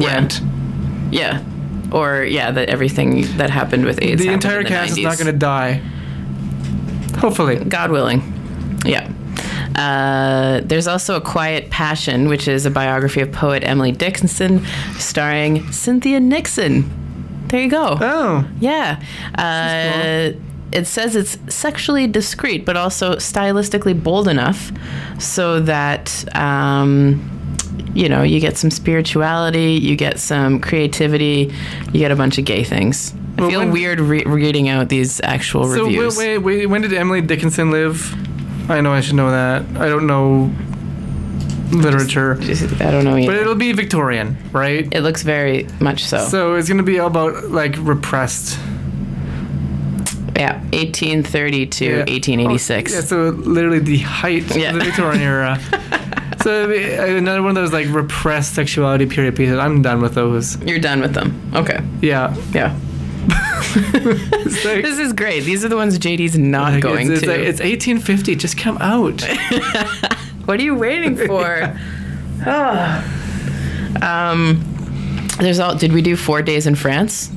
rent. 0.02 0.40
Yeah. 1.12 1.42
Or 1.92 2.22
yeah, 2.24 2.50
that 2.52 2.68
everything 2.68 3.22
that 3.36 3.50
happened 3.50 3.84
with 3.84 4.00
AIDS. 4.02 4.22
The 4.22 4.28
entire 4.32 4.62
the 4.62 4.68
cast 4.68 4.92
is 4.92 4.98
not 5.04 5.18
going 5.18 5.26
to 5.32 5.38
die. 5.38 5.82
Hopefully. 7.20 7.56
God 7.64 7.90
willing. 7.90 8.22
Yeah. 8.84 9.10
Uh, 9.76 10.60
there's 10.64 10.86
also 10.86 11.16
A 11.16 11.20
Quiet 11.20 11.70
Passion, 11.70 12.28
which 12.28 12.48
is 12.48 12.66
a 12.66 12.70
biography 12.70 13.20
of 13.20 13.30
poet 13.32 13.62
Emily 13.64 13.92
Dickinson, 13.92 14.64
starring 14.98 15.70
Cynthia 15.72 16.18
Nixon. 16.20 16.90
There 17.48 17.60
you 17.60 17.70
go. 17.70 17.98
Oh, 18.00 18.48
Yeah. 18.60 19.02
Uh, 19.36 20.38
it 20.72 20.86
says 20.86 21.16
it's 21.16 21.36
sexually 21.52 22.06
discreet, 22.06 22.64
but 22.64 22.76
also 22.76 23.16
stylistically 23.16 24.00
bold 24.00 24.28
enough 24.28 24.70
so 25.18 25.58
that, 25.60 26.24
um, 26.36 27.20
you 27.92 28.08
know, 28.08 28.22
you 28.22 28.38
get 28.38 28.56
some 28.56 28.70
spirituality, 28.70 29.72
you 29.72 29.96
get 29.96 30.20
some 30.20 30.60
creativity, 30.60 31.52
you 31.92 31.98
get 31.98 32.12
a 32.12 32.16
bunch 32.16 32.38
of 32.38 32.44
gay 32.44 32.62
things. 32.62 33.12
I 33.46 33.50
feel 33.50 33.60
when- 33.60 33.70
weird 33.72 34.00
re- 34.00 34.24
reading 34.24 34.68
out 34.68 34.88
these 34.88 35.20
actual 35.22 35.64
so 35.64 35.84
reviews. 35.84 36.16
wait, 36.16 36.38
wait. 36.38 36.66
When 36.66 36.82
did 36.82 36.92
Emily 36.92 37.20
Dickinson 37.20 37.70
live? 37.70 38.14
I 38.70 38.80
know 38.80 38.92
I 38.92 39.00
should 39.00 39.16
know 39.16 39.30
that. 39.30 39.64
I 39.80 39.88
don't 39.88 40.06
know 40.06 40.50
literature, 41.72 42.36
I 42.80 42.90
don't 42.90 43.04
know 43.04 43.16
either. 43.16 43.30
but 43.32 43.40
it'll 43.40 43.54
be 43.54 43.70
Victorian, 43.72 44.36
right? 44.50 44.88
It 44.90 45.02
looks 45.02 45.22
very 45.22 45.68
much 45.80 46.04
so. 46.04 46.18
So 46.18 46.54
it's 46.56 46.66
going 46.68 46.78
to 46.78 46.82
be 46.84 46.98
all 46.98 47.06
about 47.06 47.50
like 47.50 47.76
repressed. 47.78 48.58
yeah, 50.36 50.54
1830 50.72 51.66
to 51.66 51.84
Yeah. 51.84 51.96
1886. 52.08 52.92
Oh, 52.92 52.94
yeah, 52.96 53.00
so 53.02 53.28
literally 53.30 53.78
the 53.78 53.98
height 53.98 54.56
Yeah. 54.56 54.70
of 54.70 54.78
the 54.78 54.84
Victorian 54.84 55.20
era. 55.22 55.60
so 56.42 56.70
uh, 56.70 57.16
another 57.16 57.42
one 57.42 57.50
of 57.50 57.54
those 57.56 57.72
like 57.72 57.86
repressed 57.90 58.54
sexuality 58.54 59.06
period 59.06 59.36
pieces. 59.36 59.58
I'm 59.58 59.82
done 59.82 60.00
with 60.00 60.14
those. 60.14 60.60
You're 60.62 60.78
done 60.80 61.00
with 61.00 61.14
them. 61.14 61.40
Okay. 61.54 61.80
Yeah. 62.00 62.34
Yeah. 62.52 62.74
Like, 64.64 64.82
This 64.82 64.98
is 64.98 65.12
great. 65.12 65.40
These 65.44 65.64
are 65.64 65.68
the 65.68 65.76
ones 65.76 65.98
JD's 65.98 66.36
not 66.36 66.72
like, 66.74 66.82
going 66.82 67.10
it's, 67.10 67.22
it's 67.22 67.22
to. 67.22 67.28
like, 67.28 67.40
it's 67.40 67.60
1850. 67.60 68.34
Just 68.36 68.58
come 68.58 68.76
out. 68.78 69.22
what 70.44 70.58
are 70.58 70.62
you 70.62 70.74
waiting 70.74 71.16
for? 71.16 71.78
um, 74.02 74.64
there's 75.38 75.60
all. 75.60 75.74
Did 75.76 75.92
we 75.92 76.02
do 76.02 76.16
four 76.16 76.42
days 76.42 76.66
in 76.66 76.74
France? 76.74 77.30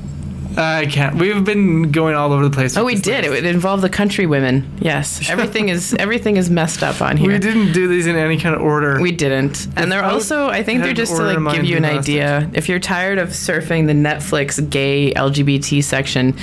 I 0.56 0.86
can't. 0.86 1.16
We've 1.16 1.44
been 1.44 1.90
going 1.90 2.14
all 2.14 2.32
over 2.32 2.44
the 2.44 2.54
place. 2.54 2.76
Oh, 2.76 2.84
we 2.84 2.94
did. 2.94 3.24
list. 3.24 3.38
It, 3.38 3.44
it 3.44 3.54
involved 3.54 3.82
the 3.82 3.88
country 3.88 4.26
women. 4.26 4.70
Yes, 4.80 5.28
everything 5.30 5.68
is 5.68 5.94
everything 5.98 6.36
is 6.36 6.50
messed 6.50 6.82
up 6.82 7.00
on 7.00 7.16
here. 7.16 7.32
We 7.32 7.38
didn't 7.38 7.72
do 7.72 7.88
these 7.88 8.06
in 8.06 8.16
any 8.16 8.38
kind 8.38 8.54
of 8.54 8.62
order. 8.62 9.00
We 9.00 9.12
didn't. 9.12 9.66
And 9.76 9.90
they're 9.90 10.04
I 10.04 10.10
also, 10.10 10.48
I 10.48 10.62
think 10.62 10.82
they're 10.82 10.92
just 10.92 11.16
to 11.16 11.22
like 11.22 11.54
give 11.54 11.64
you 11.64 11.76
an 11.76 11.82
we 11.82 11.88
lost 11.90 12.08
idea. 12.08 12.50
If 12.54 12.68
you're 12.68 12.78
tired 12.78 13.18
of 13.18 13.30
surfing 13.30 13.86
the 13.86 13.92
Netflix 13.92 14.68
gay 14.70 15.12
LGBT 15.14 15.82
section, 15.82 16.36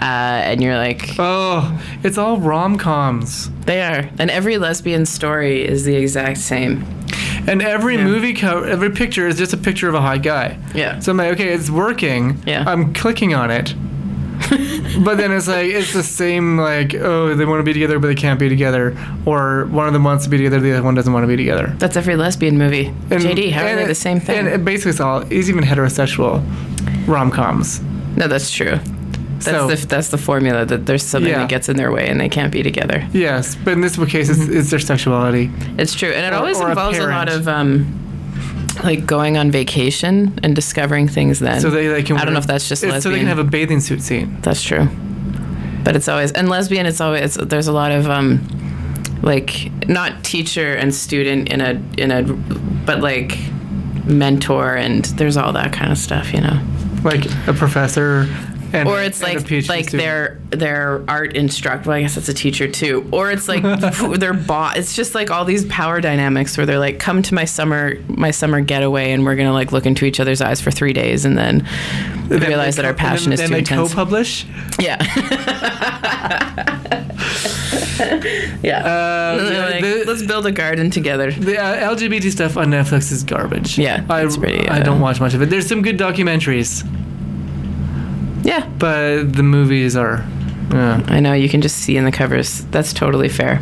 uh, 0.00 0.04
and 0.46 0.62
you're 0.62 0.76
like, 0.76 1.14
oh, 1.18 1.82
it's 2.02 2.18
all 2.18 2.38
rom 2.38 2.78
coms. 2.78 3.50
they 3.66 3.82
are, 3.82 4.08
and 4.18 4.30
every 4.30 4.58
lesbian 4.58 5.06
story 5.06 5.64
is 5.66 5.84
the 5.84 5.96
exact 5.96 6.38
same. 6.38 6.84
And 7.46 7.62
every 7.62 7.96
Yeah. 7.96 8.04
movie 8.04 8.32
cover, 8.34 8.66
every 8.66 8.90
picture 8.90 9.26
is 9.26 9.36
just 9.38 9.52
a 9.52 9.56
picture 9.56 9.88
of 9.88 9.94
a 9.94 10.00
hot 10.00 10.22
guy. 10.22 10.58
Yeah. 10.74 10.98
So 10.98 11.12
I'm 11.12 11.18
like, 11.18 11.32
okay, 11.34 11.48
it's 11.54 11.70
working. 11.70 12.42
Yeah. 12.46 12.64
I'm 12.66 12.92
clicking 12.92 13.34
on 13.34 13.50
it. 13.50 13.74
but 15.02 15.16
then 15.16 15.32
it's 15.32 15.48
like 15.48 15.66
it's 15.70 15.94
the 15.94 16.02
same 16.02 16.58
like 16.58 16.94
oh 16.94 17.34
they 17.34 17.46
want 17.46 17.58
to 17.58 17.62
be 17.64 17.72
together 17.72 17.98
but 17.98 18.08
they 18.08 18.14
can't 18.14 18.38
be 18.38 18.50
together 18.50 18.94
or 19.24 19.64
one 19.70 19.86
of 19.86 19.94
them 19.94 20.04
wants 20.04 20.24
to 20.24 20.30
be 20.30 20.36
together 20.36 20.60
the 20.60 20.72
other 20.72 20.82
one 20.82 20.94
doesn't 20.94 21.12
want 21.14 21.22
to 21.24 21.26
be 21.26 21.36
together. 21.38 21.74
That's 21.78 21.96
every 21.96 22.16
lesbian 22.16 22.58
movie. 22.58 22.88
And- 23.10 23.22
JD, 23.22 23.50
how 23.52 23.64
are 23.64 23.74
they 23.76 23.84
it- 23.84 23.88
the 23.88 23.94
same 23.94 24.20
thing? 24.20 24.36
And 24.40 24.46
it 24.48 24.62
basically 24.62 24.90
it's 24.90 25.00
all 25.00 25.20
it's 25.30 25.48
even 25.48 25.64
heterosexual 25.64 26.42
rom 27.06 27.30
coms. 27.30 27.80
no, 28.16 28.28
that's 28.28 28.50
true. 28.50 28.78
That's 29.40 29.44
So- 29.46 29.66
the 29.68 29.86
that's 29.86 30.08
the 30.08 30.18
formula 30.18 30.64
that 30.64 30.86
there's 30.86 31.02
something 31.04 31.30
Yeah. 31.32 31.40
that 31.40 31.48
gets 31.48 31.68
in 31.68 31.76
their 31.76 31.90
way 31.92 32.08
and 32.08 32.20
they 32.20 32.28
can't 32.28 32.52
be 32.52 32.62
together. 32.62 33.06
Yes, 33.12 33.54
but 33.64 33.72
in 33.72 33.80
this 33.80 33.96
case 33.96 34.28
it's, 34.28 34.40
it's 34.48 34.70
their 34.70 34.78
sexuality. 34.78 35.50
It's 35.78 35.94
true, 35.94 36.10
and 36.10 36.24
it 36.24 36.32
Or- 36.32 36.38
always 36.40 36.58
or 36.60 36.68
involves 36.70 36.98
a, 36.98 37.06
lot 37.06 37.28
of 37.28 37.46
um, 37.48 37.86
like 38.84 39.06
going 39.06 39.36
on 39.36 39.50
vacation 39.50 40.38
and 40.42 40.54
discovering 40.54 41.08
things. 41.08 41.38
Then 41.40 41.60
So 41.60 41.70
they, 41.70 41.86
they 41.88 42.02
can 42.02 42.16
I 42.16 42.24
don't 42.24 42.32
know 42.34 42.40
if 42.40 42.46
that's 42.46 42.68
just 42.68 42.82
lesbian. 42.82 43.02
so 43.02 43.10
they 43.10 43.18
can 43.18 43.26
have 43.26 43.38
a 43.38 43.44
bathing 43.44 43.80
suit 43.80 44.02
scene. 44.02 44.38
That's 44.42 44.62
true. 44.62 44.88
But 45.84 45.96
it's 45.96 46.08
always 46.08 46.32
and 46.32 46.48
lesbian. 46.48 46.86
It's 46.86 47.00
always 47.00 47.34
there's 47.34 47.68
a 47.68 47.72
lot 47.72 47.92
of 47.92 48.08
um, 48.10 48.40
like 49.22 49.70
not 49.88 50.24
teacher 50.24 50.74
and 50.74 50.94
student 50.94 51.48
in 51.48 51.60
a 51.60 51.80
in 51.96 52.10
a, 52.10 52.22
but 52.22 53.00
like 53.00 53.38
mentor 54.04 54.76
and 54.76 55.04
there's 55.16 55.36
all 55.36 55.52
that 55.52 55.72
kind 55.72 55.90
of 55.92 55.98
stuff, 55.98 56.32
you 56.32 56.40
know. 56.40 56.60
Like 57.04 57.24
a 57.46 57.52
professor 57.52 58.26
and 58.76 58.88
Or 58.88 59.02
it's 59.02 59.22
like 59.22 59.34
like 59.68 59.88
student. 59.88 59.90
their 59.92 60.38
their 60.50 61.02
art 61.08 61.34
instructor. 61.34 61.88
Well, 61.88 61.98
I 61.98 62.02
guess 62.02 62.14
that's 62.14 62.28
a 62.28 62.34
teacher 62.34 62.68
too. 62.68 63.08
Or 63.12 63.30
it's 63.30 63.48
like 63.48 63.62
their 64.20 64.34
boss. 64.34 64.76
It's 64.76 64.94
just 64.94 65.14
like 65.14 65.30
all 65.30 65.44
these 65.44 65.64
power 65.66 66.00
dynamics 66.00 66.56
where 66.56 66.66
they're 66.66 66.78
like, 66.78 66.98
"Come 66.98 67.22
to 67.22 67.34
my 67.34 67.44
summer 67.44 67.94
my 68.08 68.30
summer 68.30 68.60
getaway, 68.60 69.12
and 69.12 69.24
we're 69.24 69.36
gonna 69.36 69.52
like 69.52 69.72
look 69.72 69.86
into 69.86 70.04
each 70.04 70.20
other's 70.20 70.40
eyes 70.40 70.60
for 70.60 70.70
three 70.70 70.92
days, 70.92 71.24
and 71.24 71.36
then 71.36 71.66
Then 72.28 72.40
realize 72.40 72.76
that 72.76 72.84
our 72.84 72.94
passion 72.94 73.32
and 73.32 73.34
is 73.34 73.40
then 73.40 73.50
too 73.50 73.56
intense." 73.56 73.90
co-publish. 73.94 74.46
Yeah. 74.78 74.96
yeah. 78.62 78.82
Uh, 78.84 79.36
And 79.38 79.46
they're 79.46 79.52
yeah, 79.52 79.64
like, 79.66 79.82
the- 79.82 80.04
Let's 80.06 80.22
build 80.26 80.46
a 80.46 80.52
garden 80.52 80.90
together. 80.90 81.30
The 81.32 81.58
uh, 81.58 81.94
LGBT 81.94 82.30
stuff 82.30 82.56
on 82.56 82.68
Netflix 82.68 83.10
is 83.12 83.22
garbage. 83.22 83.78
Yeah, 83.78 84.04
I, 84.08 84.24
it's 84.24 84.36
pretty, 84.36 84.68
I 84.68 84.80
uh, 84.80 84.82
don't 84.84 85.00
watch 85.00 85.20
much 85.20 85.34
of 85.34 85.42
it. 85.42 85.50
There's 85.50 85.66
some 85.66 85.82
good 85.82 85.98
documentaries, 85.98 86.84
Yeah. 88.46 88.66
but 88.78 89.32
the 89.32 89.42
movies 89.42 89.96
are. 89.96 90.24
Uh, 90.70 91.02
I 91.06 91.20
know 91.20 91.32
you 91.32 91.48
can 91.48 91.60
just 91.60 91.76
see 91.78 91.96
in 91.96 92.04
the 92.04 92.12
covers. 92.12 92.64
That's 92.66 92.92
totally 92.92 93.28
fair. 93.28 93.60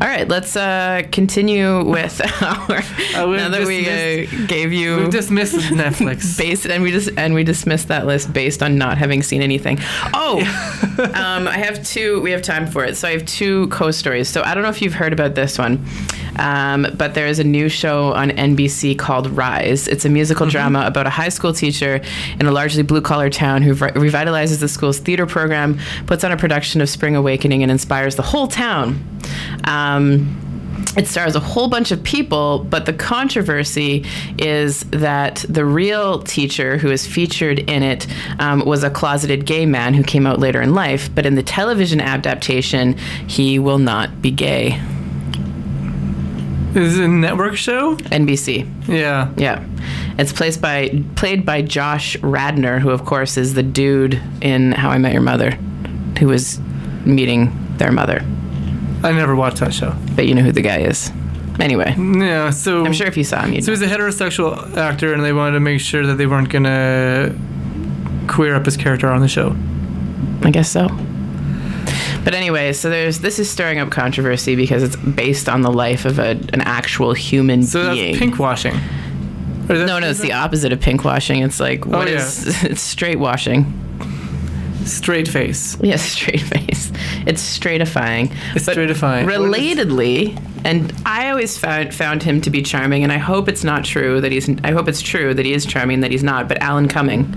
All 0.00 0.06
right, 0.06 0.28
let's 0.28 0.54
uh, 0.54 1.02
continue 1.10 1.84
with 1.84 2.20
our. 2.42 2.76
Uh, 3.16 3.36
now 3.36 3.48
that 3.48 3.66
we 3.66 3.88
uh, 3.88 4.46
gave 4.46 4.72
you 4.72 4.96
we've 4.98 5.10
dismissed 5.10 5.56
Netflix. 5.72 6.38
based 6.38 6.66
and 6.66 6.84
we 6.84 6.92
just 6.92 7.10
and 7.16 7.34
we 7.34 7.42
dismissed 7.42 7.88
that 7.88 8.06
list 8.06 8.32
based 8.32 8.62
on 8.62 8.78
not 8.78 8.96
having 8.96 9.24
seen 9.24 9.42
anything. 9.42 9.78
Oh, 10.14 10.38
um, 11.14 11.48
I 11.48 11.58
have 11.58 11.84
two. 11.84 12.20
We 12.20 12.30
have 12.30 12.42
time 12.42 12.68
for 12.68 12.84
it, 12.84 12.96
so 12.96 13.08
I 13.08 13.10
have 13.10 13.26
two 13.26 13.66
co-stories. 13.68 14.28
So 14.28 14.42
I 14.44 14.54
don't 14.54 14.62
know 14.62 14.68
if 14.68 14.80
you've 14.80 14.94
heard 14.94 15.12
about 15.12 15.34
this 15.34 15.58
one, 15.58 15.84
um, 16.38 16.86
but 16.96 17.14
there 17.14 17.26
is 17.26 17.40
a 17.40 17.44
new 17.44 17.68
show 17.68 18.12
on 18.12 18.30
NBC 18.30 18.96
called 18.96 19.26
Rise. 19.30 19.88
It's 19.88 20.04
a 20.04 20.08
musical 20.08 20.46
drama 20.46 20.84
about 20.86 21.08
a 21.08 21.10
high 21.10 21.30
school 21.30 21.52
teacher 21.52 22.00
in 22.38 22.46
a 22.46 22.52
largely 22.52 22.84
blue-collar 22.84 23.30
town 23.30 23.62
who 23.62 23.74
re- 23.74 23.90
revitalizes 23.90 24.60
the 24.60 24.68
school's 24.68 25.00
theater 25.00 25.26
program, 25.26 25.80
puts 26.06 26.22
on 26.22 26.30
a 26.30 26.36
production 26.36 26.80
of 26.80 26.88
Spring 26.88 27.16
Awakening, 27.16 27.62
and 27.64 27.72
inspires 27.72 28.14
the 28.14 28.22
whole 28.22 28.46
town. 28.46 29.04
Um, 29.64 30.36
it 30.96 31.06
stars 31.06 31.36
a 31.36 31.40
whole 31.40 31.68
bunch 31.68 31.90
of 31.90 32.02
people, 32.02 32.64
but 32.70 32.86
the 32.86 32.92
controversy 32.92 34.04
is 34.38 34.84
that 34.90 35.44
the 35.48 35.64
real 35.64 36.22
teacher 36.22 36.78
who 36.78 36.90
is 36.90 37.06
featured 37.06 37.58
in 37.60 37.82
it 37.82 38.06
um, 38.38 38.64
was 38.64 38.84
a 38.84 38.90
closeted 38.90 39.46
gay 39.46 39.66
man 39.66 39.94
who 39.94 40.02
came 40.02 40.26
out 40.26 40.38
later 40.38 40.60
in 40.60 40.74
life. 40.74 41.12
But 41.14 41.26
in 41.26 41.34
the 41.34 41.42
television 41.42 42.00
adaptation, 42.00 42.96
he 43.28 43.58
will 43.58 43.78
not 43.78 44.22
be 44.22 44.30
gay. 44.30 44.80
Is 46.74 46.98
it 46.98 47.04
a 47.04 47.08
network 47.08 47.56
show? 47.56 47.96
NBC. 47.96 48.88
Yeah. 48.88 49.32
Yeah. 49.36 49.64
It's 50.18 50.32
played 50.32 50.60
by 50.60 51.02
played 51.16 51.46
by 51.46 51.62
Josh 51.62 52.16
Radnor, 52.18 52.78
who 52.78 52.90
of 52.90 53.04
course 53.04 53.36
is 53.36 53.54
the 53.54 53.62
dude 53.62 54.20
in 54.40 54.72
How 54.72 54.90
I 54.90 54.98
Met 54.98 55.12
Your 55.12 55.22
Mother, 55.22 55.52
who 56.18 56.26
was 56.26 56.60
meeting 57.04 57.52
their 57.78 57.92
mother. 57.92 58.24
I 59.02 59.12
never 59.12 59.34
watched 59.36 59.58
that 59.58 59.72
show. 59.74 59.94
But 60.16 60.26
you 60.26 60.34
know 60.34 60.42
who 60.42 60.52
the 60.52 60.62
guy 60.62 60.78
is. 60.80 61.12
Anyway, 61.60 61.94
Yeah, 61.98 62.50
so 62.50 62.84
I'm 62.84 62.92
sure 62.92 63.06
if 63.08 63.16
you 63.16 63.24
saw 63.24 63.42
him, 63.42 63.52
you'd 63.52 63.64
so 63.64 63.72
he's 63.72 63.82
a 63.82 63.86
heterosexual 63.88 64.76
actor, 64.76 65.12
and 65.12 65.24
they 65.24 65.32
wanted 65.32 65.52
to 65.54 65.60
make 65.60 65.80
sure 65.80 66.06
that 66.06 66.14
they 66.14 66.26
weren't 66.26 66.50
gonna 66.50 67.34
queer 68.28 68.54
up 68.54 68.64
his 68.64 68.76
character 68.76 69.08
on 69.08 69.20
the 69.20 69.28
show. 69.28 69.56
I 70.42 70.50
guess 70.52 70.70
so. 70.70 70.86
But 72.24 72.34
anyway, 72.34 72.72
so 72.74 72.90
there's 72.90 73.18
this 73.20 73.38
is 73.38 73.50
stirring 73.50 73.78
up 73.78 73.90
controversy 73.90 74.54
because 74.54 74.82
it's 74.82 74.94
based 74.96 75.48
on 75.48 75.62
the 75.62 75.70
life 75.72 76.04
of 76.04 76.18
a, 76.18 76.30
an 76.52 76.60
actual 76.60 77.12
human 77.14 77.60
being. 77.60 77.66
So 77.66 77.90
being. 77.92 78.12
that's 78.12 78.18
pink 78.18 78.38
washing. 78.38 78.74
Or 78.74 79.74
is 79.74 79.80
that- 79.80 79.86
no, 79.86 79.98
no, 79.98 80.08
it's 80.10 80.20
the 80.20 80.32
opposite 80.34 80.72
of 80.72 80.80
pink 80.80 81.04
washing. 81.04 81.42
It's 81.42 81.58
like 81.58 81.86
what 81.86 82.06
Oh, 82.06 82.10
yeah. 82.10 82.18
is 82.18 82.64
it's 82.64 82.82
straight 82.82 83.18
washing. 83.18 83.64
Straight 84.92 85.28
face. 85.28 85.76
Yes, 85.82 86.02
straight 86.12 86.40
face. 86.42 86.92
It's 87.26 87.58
straightifying. 87.58 88.32
It's 88.54 88.66
But 88.66 88.76
straightifying. 88.76 89.26
Relatedly, 89.26 90.40
and 90.64 90.92
I 91.06 91.30
always 91.30 91.56
found 91.58 91.94
found 91.94 92.22
him 92.22 92.40
to 92.42 92.50
be 92.50 92.62
charming, 92.62 93.02
and 93.02 93.12
I 93.12 93.18
hope 93.18 93.48
it's 93.48 93.64
not 93.64 93.84
true 93.84 94.20
that 94.20 94.32
he's. 94.32 94.48
I 94.64 94.70
hope 94.72 94.88
it's 94.88 95.00
true 95.02 95.34
that 95.34 95.44
he 95.46 95.52
is 95.52 95.64
charming, 95.66 96.00
that 96.00 96.10
he's 96.10 96.22
not. 96.24 96.48
But 96.48 96.58
Alan 96.62 96.88
Cumming, 96.88 97.32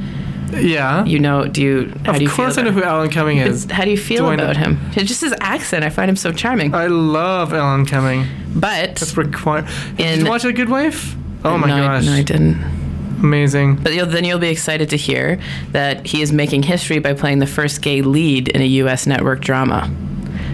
Yeah. 0.53 1.05
You 1.05 1.19
know? 1.19 1.45
Do 1.47 1.61
you? 1.61 1.93
How 2.05 2.11
of 2.13 2.17
do 2.17 2.23
you 2.23 2.29
course, 2.29 2.57
I 2.57 2.63
know 2.63 2.71
who 2.71 2.83
Alan 2.83 3.09
Cumming 3.09 3.37
is. 3.37 3.65
How 3.71 3.83
do 3.85 3.91
you 3.91 3.97
feel 3.97 4.27
Do 4.27 4.31
about 4.33 4.57
him? 4.57 4.79
Just 4.91 5.21
his 5.21 5.33
accent. 5.39 5.83
I 5.83 5.89
find 5.89 6.09
him 6.09 6.15
so 6.15 6.31
charming. 6.31 6.73
I 6.73 6.87
love 6.87 7.53
Alan 7.53 7.85
Cumming. 7.85 8.25
But 8.55 8.95
That's 8.97 9.15
required. 9.15 9.67
Did 9.97 10.19
you 10.21 10.29
watch 10.29 10.43
A 10.45 10.51
Good 10.53 10.69
Wife? 10.69 11.15
Oh 11.43 11.53
uh, 11.53 11.57
my 11.57 11.67
no, 11.67 11.75
I- 11.75 11.79
gosh, 11.79 12.05
no, 12.05 12.13
I 12.13 12.23
didn't. 12.23 12.80
Amazing. 13.21 13.75
But 13.77 13.93
you'll, 13.93 14.05
then 14.05 14.23
you'll 14.25 14.39
be 14.39 14.49
excited 14.49 14.89
to 14.89 14.97
hear 14.97 15.39
that 15.71 16.05
he 16.05 16.21
is 16.21 16.31
making 16.31 16.63
history 16.63 16.99
by 16.99 17.13
playing 17.13 17.39
the 17.39 17.47
first 17.47 17.81
gay 17.81 18.01
lead 18.01 18.49
in 18.49 18.61
a 18.61 18.65
U.S. 18.65 19.07
network 19.07 19.41
drama. 19.41 19.89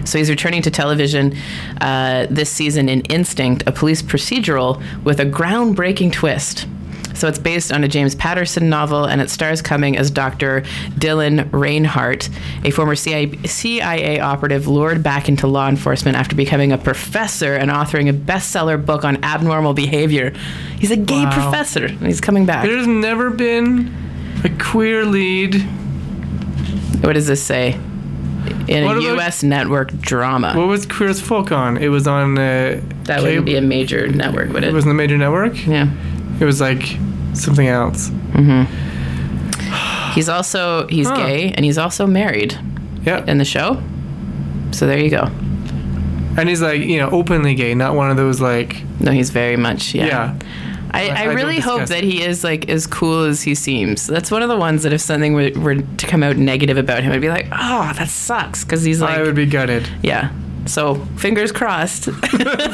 So 0.04 0.16
he's 0.16 0.30
returning 0.30 0.62
to 0.62 0.70
television 0.70 1.36
uh, 1.80 2.26
this 2.30 2.50
season 2.50 2.88
in 2.88 3.02
Instinct, 3.02 3.62
a 3.66 3.72
police 3.72 4.00
procedural 4.02 4.82
with 5.04 5.20
a 5.20 5.26
groundbreaking 5.26 6.12
twist. 6.12 6.66
So 7.18 7.26
it's 7.26 7.38
based 7.38 7.72
on 7.72 7.82
a 7.82 7.88
James 7.88 8.14
Patterson 8.14 8.68
novel, 8.68 9.04
and 9.04 9.20
it 9.20 9.28
stars 9.28 9.60
Cumming 9.60 9.96
as 9.96 10.08
Dr. 10.08 10.60
Dylan 11.00 11.48
Reinhart, 11.52 12.28
a 12.64 12.70
former 12.70 12.94
CIA, 12.94 13.36
CIA 13.44 14.20
operative 14.20 14.68
lured 14.68 15.02
back 15.02 15.28
into 15.28 15.48
law 15.48 15.68
enforcement 15.68 16.16
after 16.16 16.36
becoming 16.36 16.70
a 16.70 16.78
professor 16.78 17.56
and 17.56 17.72
authoring 17.72 18.08
a 18.08 18.12
bestseller 18.12 18.82
book 18.84 19.04
on 19.04 19.22
abnormal 19.24 19.74
behavior. 19.74 20.32
He's 20.78 20.92
a 20.92 20.96
gay 20.96 21.24
Wow. 21.24 21.32
professor, 21.32 21.86
and 21.86 22.06
he's 22.06 22.20
coming 22.20 22.46
back. 22.46 22.64
There's 22.64 22.86
never 22.86 23.30
been 23.30 23.92
a 24.44 24.48
queer 24.50 25.04
lead. 25.04 25.56
What 27.02 27.14
does 27.14 27.26
this 27.26 27.42
say? 27.42 27.72
In 28.68 28.84
What 28.84 28.98
a 28.98 29.02
U.S. 29.02 29.42
network 29.42 29.92
drama. 29.98 30.54
What 30.54 30.68
was 30.68 30.86
Queer 30.86 31.08
as 31.10 31.20
Folk 31.20 31.50
on? 31.50 31.76
It 31.78 31.88
was 31.88 32.06
on. 32.06 32.38
Uh, 32.38 32.80
that 33.04 33.22
wouldn't 33.22 33.44
be 33.46 33.56
a 33.56 33.60
major 33.60 34.06
network, 34.06 34.52
would 34.52 34.62
it? 34.62 34.68
It 34.68 34.72
was 34.72 34.84
on 34.84 34.88
the 34.90 34.94
major 34.94 35.18
network. 35.18 35.66
yeah. 35.66 35.88
It 36.40 36.44
was 36.44 36.60
like 36.60 36.96
something 37.34 37.68
else. 37.68 38.10
Mm-hmm. 38.10 40.12
He's 40.14 40.28
also 40.28 40.86
he's 40.88 41.08
Huh. 41.08 41.16
gay 41.16 41.52
and 41.52 41.64
he's 41.64 41.78
also 41.78 42.06
married 42.06 42.58
Yeah. 43.04 43.24
in 43.26 43.38
the 43.38 43.44
show. 43.44 43.80
So 44.72 44.86
there 44.86 44.98
you 44.98 45.10
go. 45.10 45.30
And 46.36 46.48
he's 46.48 46.62
like, 46.62 46.80
you 46.82 46.98
know, 46.98 47.10
openly 47.10 47.54
gay, 47.54 47.74
not 47.74 47.94
one 47.94 48.10
of 48.10 48.16
those 48.16 48.40
like, 48.40 48.82
No, 49.00 49.12
he's 49.12 49.30
very 49.30 49.56
much 49.56 49.94
yeah. 49.94 50.06
yeah. 50.06 50.34
I, 50.90 51.10
I- 51.10 51.14
I, 51.14 51.22
I 51.22 51.24
really 51.34 51.58
hope 51.60 51.86
that 51.88 52.02
he 52.02 52.22
is 52.22 52.42
like 52.42 52.68
as 52.70 52.86
cool 52.86 53.24
as 53.24 53.42
he 53.42 53.54
seems. 53.54 54.06
That's 54.06 54.30
one 54.30 54.42
of 54.42 54.48
the 54.48 54.56
ones 54.56 54.82
that 54.84 54.92
if 54.92 55.00
something 55.02 55.34
were, 55.34 55.50
were 55.56 55.74
to 55.76 56.06
come 56.06 56.22
out 56.22 56.36
negative 56.38 56.78
about 56.78 57.02
him, 57.02 57.12
I'd 57.12 57.20
be 57.20 57.28
like, 57.28 57.46
oh, 57.52 57.92
that 57.96 58.08
sucks 58.08 58.64
because 58.64 58.82
he's 58.84 59.00
like, 59.00 59.18
I 59.18 59.22
would 59.22 59.34
be 59.34 59.46
gutted. 59.46 59.88
yeah. 60.02 60.30
So 60.68 60.94
fingers 61.16 61.50
crossed. 61.52 62.04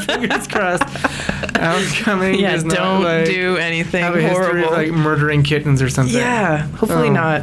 Fingers 0.06 0.46
crossed. 0.48 0.84
Cumming 2.02 2.38
yeah, 2.40 2.52
does 2.52 2.64
not 2.64 2.76
don't 2.76 3.02
like, 3.04 3.26
do 3.26 3.56
anything 3.56 4.02
have 4.02 4.14
a 4.16 4.20
history 4.20 4.62
horrible. 4.62 4.64
of 4.64 4.70
like 4.72 4.90
murdering 4.92 5.42
kittens 5.42 5.80
or 5.80 5.88
something. 5.88 6.16
Yeah, 6.16 6.66
hopefully 6.68 7.08
Oh. 7.08 7.12
not. 7.12 7.42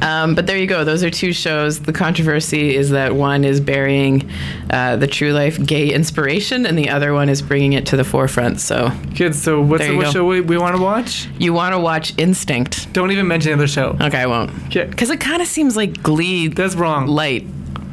Um, 0.00 0.36
but 0.36 0.46
there 0.46 0.56
you 0.56 0.68
go. 0.68 0.84
Those 0.84 1.02
are 1.02 1.10
two 1.10 1.32
shows. 1.32 1.80
The 1.80 1.92
controversy 1.92 2.76
is 2.76 2.90
that 2.90 3.16
one 3.16 3.44
is 3.44 3.60
burying 3.60 4.30
uh, 4.70 4.94
the 4.96 5.08
true 5.08 5.32
life 5.32 5.64
gay 5.66 5.92
inspiration, 5.92 6.66
and 6.66 6.78
the 6.78 6.88
other 6.88 7.12
one 7.12 7.28
is 7.28 7.42
bringing 7.42 7.72
it 7.72 7.84
to 7.86 7.96
the 7.96 8.04
forefront. 8.04 8.60
So 8.60 8.92
Kids, 9.16 9.42
so 9.42 9.60
what's 9.60 9.84
the 9.84 9.96
what 9.96 10.04
go. 10.06 10.10
show 10.12 10.24
we, 10.24 10.40
we 10.40 10.56
want 10.56 10.76
to 10.76 10.82
watch? 10.82 11.26
you 11.38 11.52
want 11.52 11.74
to 11.74 11.80
watch 11.80 12.16
Instinct? 12.16 12.92
Don't 12.92 13.10
even 13.10 13.26
mention 13.26 13.50
the 13.50 13.54
other 13.56 13.66
show. 13.66 13.96
Okay, 14.00 14.18
I 14.18 14.26
won't. 14.26 14.52
Because 14.72 15.10
it 15.10 15.18
kind 15.20 15.42
of 15.42 15.48
seems 15.48 15.76
like 15.76 16.00
Glee 16.00 16.46
That's 16.46 16.76
wrong. 16.76 17.08
light, 17.08 17.44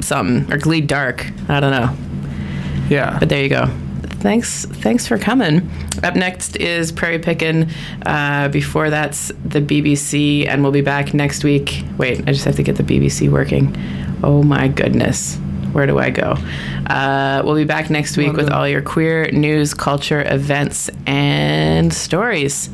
something 0.06 0.52
or 0.52 0.58
Glee 0.58 0.80
dark. 0.80 1.26
I 1.48 1.60
don't 1.60 1.72
know. 1.72 1.94
Yeah. 2.88 3.18
But 3.18 3.28
there 3.28 3.42
you 3.42 3.48
go. 3.48 3.66
Thanks, 4.20 4.64
thanks 4.64 5.06
for 5.06 5.18
coming. 5.18 5.70
Up 6.02 6.16
next 6.16 6.56
is 6.56 6.90
Prairie 6.90 7.18
Pickin'. 7.18 7.70
Uh, 8.04 8.48
before 8.48 8.90
that's 8.90 9.28
the 9.44 9.60
BBC, 9.60 10.48
and 10.48 10.62
we'll 10.62 10.72
be 10.72 10.80
back 10.80 11.14
next 11.14 11.44
week. 11.44 11.84
Wait, 11.98 12.20
I 12.20 12.32
just 12.32 12.44
have 12.44 12.56
to 12.56 12.62
get 12.62 12.76
the 12.76 12.82
BBC 12.82 13.30
working. 13.30 13.76
Oh 14.22 14.42
my 14.42 14.68
goodness, 14.68 15.36
where 15.72 15.86
do 15.86 15.98
I 15.98 16.10
go? 16.10 16.36
Uh, 16.86 17.42
we'll 17.44 17.54
be 17.54 17.64
back 17.64 17.90
next 17.90 18.16
week 18.16 18.32
with 18.32 18.50
all 18.50 18.66
your 18.66 18.82
queer 18.82 19.30
news, 19.30 19.74
culture, 19.74 20.24
events, 20.26 20.90
and 21.06 21.92
stories. 21.92 22.70